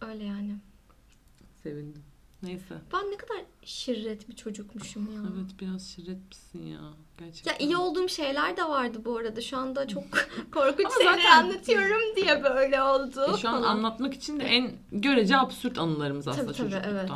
Öyle 0.00 0.24
yani. 0.24 0.56
Sevindim. 1.62 2.02
Neyse. 2.42 2.74
Ben 2.92 3.10
ne 3.10 3.16
kadar 3.16 3.36
şirret 3.62 4.28
bir 4.28 4.36
çocukmuşum 4.36 5.02
ya. 5.14 5.20
Evet 5.34 5.50
biraz 5.60 5.88
şirretmişsin 5.88 6.66
ya. 6.66 6.80
Gerçekten. 7.18 7.52
Ya 7.52 7.58
iyi 7.58 7.76
olduğum 7.76 8.08
şeyler 8.08 8.56
de 8.56 8.64
vardı 8.64 8.98
bu 9.04 9.16
arada. 9.16 9.40
Şu 9.40 9.56
anda 9.58 9.88
çok 9.88 10.02
korkunç 10.52 10.86
Ama 10.86 10.94
şeyler 10.98 11.12
zaten- 11.16 11.42
anlatıyorum 11.44 12.16
diye 12.16 12.44
böyle 12.44 12.82
oldu. 12.82 13.34
E, 13.34 13.38
şu 13.38 13.48
an 13.48 13.54
falan. 13.62 13.62
anlatmak 13.76 14.14
için 14.14 14.40
de 14.40 14.44
en 14.44 14.70
görece 14.92 15.36
absürt 15.36 15.78
anılarımız 15.78 16.28
aslında 16.28 16.46
Tabii 16.46 16.56
tabii 16.56 16.70
çocukluktan. 16.70 16.92
evet. 17.00 17.10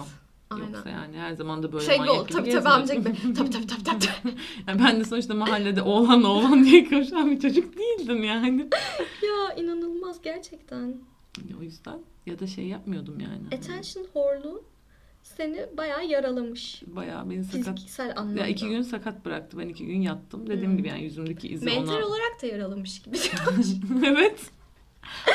Aynen. 0.55 0.73
Yoksa 0.73 0.91
yani 0.91 1.17
her 1.19 1.33
zaman 1.35 1.63
da 1.63 1.73
böyle 1.73 1.87
şey 1.87 1.99
manyak 1.99 2.29
gibi 2.29 2.33
Tabii 2.39 2.51
tabii 2.51 2.69
amca 2.69 2.95
gibi. 2.95 3.13
Tabii 3.35 3.51
tabii 3.51 3.67
tabii 3.67 3.85
tabii. 3.85 4.05
Yani 4.69 4.81
ben 4.85 5.01
de 5.01 5.05
sonuçta 5.05 5.35
mahallede 5.35 5.83
oğlan 5.83 6.25
oğlan 6.25 6.65
diye 6.65 6.89
koşan 6.89 7.31
bir 7.31 7.41
çocuk 7.41 7.75
değildim 7.79 8.25
yani. 8.25 8.61
ya 9.23 9.55
inanılmaz 9.63 10.23
gerçekten. 10.23 10.97
O 11.61 11.63
yüzden 11.63 11.99
ya 12.27 12.39
da 12.39 12.47
şey 12.47 12.67
yapmıyordum 12.67 13.21
yani. 13.21 13.55
Attention 13.55 14.07
horluğu 14.13 14.63
seni 15.23 15.67
bayağı 15.77 16.07
yaralamış. 16.07 16.83
Bayağı 16.87 17.31
beni 17.31 17.45
sakat. 17.45 17.75
Fiziksel 17.75 18.13
anlamda. 18.17 18.41
Ya 18.41 18.47
iki 18.47 18.69
gün 18.69 18.83
sakat 18.83 19.25
bıraktı. 19.25 19.59
Ben 19.59 19.69
iki 19.69 19.87
gün 19.87 20.01
yattım. 20.01 20.47
Dediğim 20.47 20.71
Hmm. 20.71 20.79
gibi 20.79 20.89
yani 20.89 21.03
yüzümdeki 21.03 21.49
izi 21.49 21.65
Mental 21.65 21.95
ona... 21.95 22.07
olarak 22.07 22.43
da 22.43 22.47
yaralamış 22.47 23.03
gibi. 23.03 23.17
evet. 24.07 24.41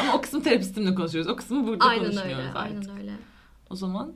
Ama 0.01 0.13
o 0.13 0.21
kısmı 0.21 0.43
terapistimle 0.43 0.95
konuşuyoruz. 0.95 1.31
O 1.31 1.35
kısmı 1.35 1.67
burada 1.67 1.85
aynen 1.85 2.03
konuşmuyoruz 2.03 2.37
öyle. 2.47 2.59
artık. 2.59 2.77
Aynen 2.89 2.99
öyle. 3.01 3.11
O 3.69 3.75
zaman 3.75 4.13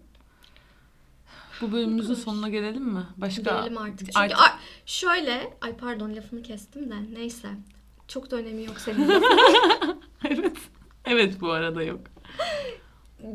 bu 1.62 1.72
bölümümüzün 1.72 2.14
sonuna 2.14 2.50
gelelim 2.50 2.84
mi? 2.84 3.04
Başka 3.18 3.42
Gelelim 3.42 3.78
artık. 3.78 4.00
Çünkü 4.00 4.20
Artık- 4.20 4.40
ar- 4.40 4.60
şöyle, 4.86 5.54
ay 5.62 5.78
pardon 5.78 6.16
lafını 6.16 6.44
kestim 6.44 6.92
de 6.92 6.96
neyse. 7.14 7.48
Çok 8.08 8.32
da 8.32 8.36
önemi 8.36 8.64
yok 8.64 8.80
senin 8.80 9.10
evet. 10.30 10.58
Evet 11.06 11.42
bu 11.42 11.52
arada 11.52 11.84
yok. 11.84 12.00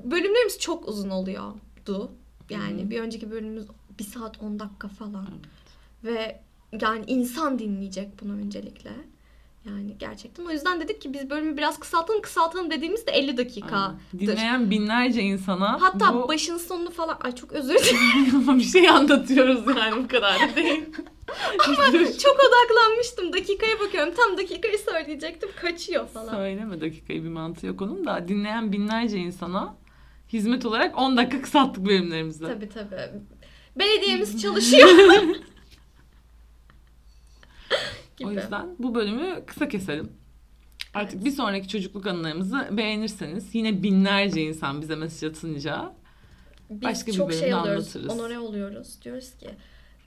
Bölümlerimiz 0.05 0.59
çok 0.59 0.89
uzun 0.89 1.11
oluyordu. 1.11 2.13
Yani 2.51 2.85
Hı. 2.85 2.91
bir 2.91 3.01
önceki 3.01 3.31
bölümümüz 3.31 3.67
bir 3.99 4.05
saat 4.05 4.43
10 4.43 4.59
dakika 4.59 4.89
falan. 4.89 5.27
Evet. 5.33 5.45
Ve 6.05 6.41
yani 6.83 7.05
insan 7.07 7.59
dinleyecek 7.59 8.09
bunu 8.23 8.33
öncelikle. 8.33 8.91
Yani 9.69 9.99
gerçekten. 9.99 10.45
O 10.45 10.51
yüzden 10.51 10.81
dedik 10.81 11.01
ki 11.01 11.13
biz 11.13 11.31
bölümü 11.31 11.57
biraz 11.57 11.81
kısaltalım. 11.81 12.23
Kısaltalım 12.23 12.71
dediğimizde 12.71 13.11
50 13.11 13.37
dakika. 13.37 13.95
Dinleyen 14.19 14.71
binlerce 14.71 15.23
insana 15.23 15.81
Hatta 15.81 16.15
bu 16.15 16.29
başın 16.29 16.57
sonunu 16.57 16.91
falan 16.91 17.19
ay 17.21 17.35
çok 17.35 17.53
özür 17.53 17.75
dilerim. 17.75 18.35
Ama 18.49 18.59
bir 18.59 18.65
şey 18.65 18.89
anlatıyoruz 18.89 19.67
yani 19.67 20.05
bu 20.05 20.09
kadar 20.09 20.35
da 20.35 20.57
değil. 20.57 20.85
çok 22.19 22.37
odaklanmıştım. 22.49 23.33
Dakikaya 23.33 23.81
bakıyorum. 23.81 24.15
Tam 24.17 24.39
dakikayı 24.39 24.79
söyleyecektim. 24.79 25.49
Kaçıyor 25.63 26.09
falan. 26.09 26.35
Söyleme 26.35 26.81
dakikayı 26.81 27.25
bir 27.25 27.29
mantığı 27.29 27.67
yok 27.67 27.83
onun 27.83 28.07
da 28.07 28.29
dinleyen 28.29 28.73
binlerce 28.73 29.19
insana 29.19 29.75
hizmet 30.33 30.67
olarak 30.67 30.99
10 30.99 31.17
dakika 31.17 31.43
kısalttık 31.43 31.87
bölümlerimizi. 31.87 32.45
Tabii 32.45 32.69
tabii. 32.69 33.11
Belediyemiz 33.79 34.43
çalışıyor. 34.43 34.89
gibi. 38.19 38.29
O 38.29 38.33
yüzden 38.33 38.67
bu 38.79 38.95
bölümü 38.95 39.43
kısa 39.47 39.69
keselim. 39.69 40.13
Artık 40.95 41.15
Evet. 41.15 41.25
bir 41.25 41.31
sonraki 41.31 41.69
çocukluk 41.69 42.07
anılarımızı 42.07 42.69
beğenirseniz 42.71 43.55
yine 43.55 43.83
binlerce 43.83 44.41
insan 44.43 44.83
bize 44.83 44.97
mesaj 44.97 45.31
atınca 45.31 45.93
Biz 46.71 46.83
başka 46.83 47.07
bir 47.13 47.17
çok 47.17 47.33
şey 47.33 47.41
bölümde 47.43 47.57
alıyoruz. 47.57 47.97
anlatırız. 47.97 48.21
Onore 48.21 48.39
oluyoruz. 48.39 49.03
Diyoruz 49.05 49.31
ki 49.35 49.49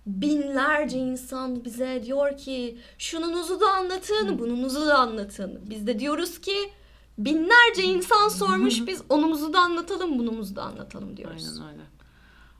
binlerce 0.06 0.98
insan 0.98 1.66
bize 1.66 2.02
diyor 2.06 2.38
ki 2.38 2.78
şununuzu 2.98 3.60
da 3.62 3.72
anlatın, 3.72 4.40
bununuzu 4.40 4.88
da 4.88 4.98
anlatın. 4.98 5.60
Biz 5.70 5.88
de 5.88 6.00
diyoruz 6.00 6.42
ki 6.42 6.56
binlerce 7.18 7.84
insan 7.84 8.30
sormuş 8.30 8.82
biz 8.88 9.02
onumuzu 9.10 9.54
da 9.54 9.60
anlatalım, 9.60 10.20
bunumuzu 10.20 10.56
da 10.56 10.64
anlatalım 10.64 11.18
diyoruz. 11.18 11.60
aynen 11.60 11.72
öyle. 11.74 11.84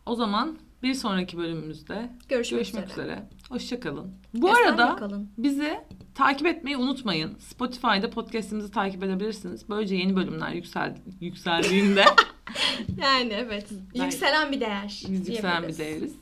O 0.06 0.16
zaman 0.16 0.58
bir 0.84 0.94
sonraki 0.94 1.38
bölümümüzde 1.38 2.10
Görüşmek, 2.30 2.60
görüşmek 2.60 2.90
üzere. 2.92 3.02
üzere. 3.06 3.30
Hoşçakalın. 3.50 4.14
Bu 4.34 4.50
Esen 4.50 4.64
arada 4.64 4.96
kalın. 4.96 5.30
bizi 5.38 5.80
takip 6.16 6.48
etmeyi 6.48 6.78
unutmayın. 6.78 7.38
Spotify'da 7.40 8.10
podcast'imizi 8.10 8.72
takip 8.72 9.04
edebilirsiniz. 9.04 9.70
Böylece 9.70 9.96
yeni 9.96 10.16
bölümler 10.16 10.52
yüksel 10.52 10.98
yükseldiğinde 11.22 12.06
Yani 13.02 13.34
evet. 13.34 13.68
Ben- 13.96 14.04
Yükselen 14.04 14.52
bir 14.52 14.60
değer. 14.60 15.04
biz 15.10 15.30
yükselen 15.30 15.68
bir 15.68 15.78
değeriz. 15.78 16.14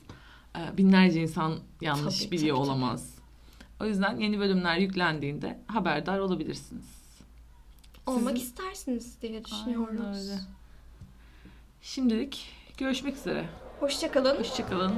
Ee, 0.56 0.76
Binlerce 0.78 1.20
insan 1.22 1.56
yanlış 1.80 2.18
Tabii, 2.18 2.30
biliyor 2.30 2.56
tabii, 2.56 2.66
tabii. 2.66 2.72
olamaz. 2.76 3.14
O 3.80 3.86
yüzden 3.86 4.16
yeni 4.16 4.38
bölümler 4.38 4.76
yüklendiğinde 4.78 5.58
haberdar 5.66 6.18
olabilirsiniz. 6.18 6.84
Olmak 8.06 8.36
Sizin- 8.38 8.46
istersiniz 8.50 9.22
diye 9.22 9.32
Aynen 9.32 9.44
düşünüyoruz. 9.44 10.00
öyle. 10.30 10.40
Şimdilik 11.82 12.48
görüşmek 12.78 13.16
üzere. 13.16 13.44
Hoşçakalın. 13.80 14.38
Hoşçakalın. 14.38 14.94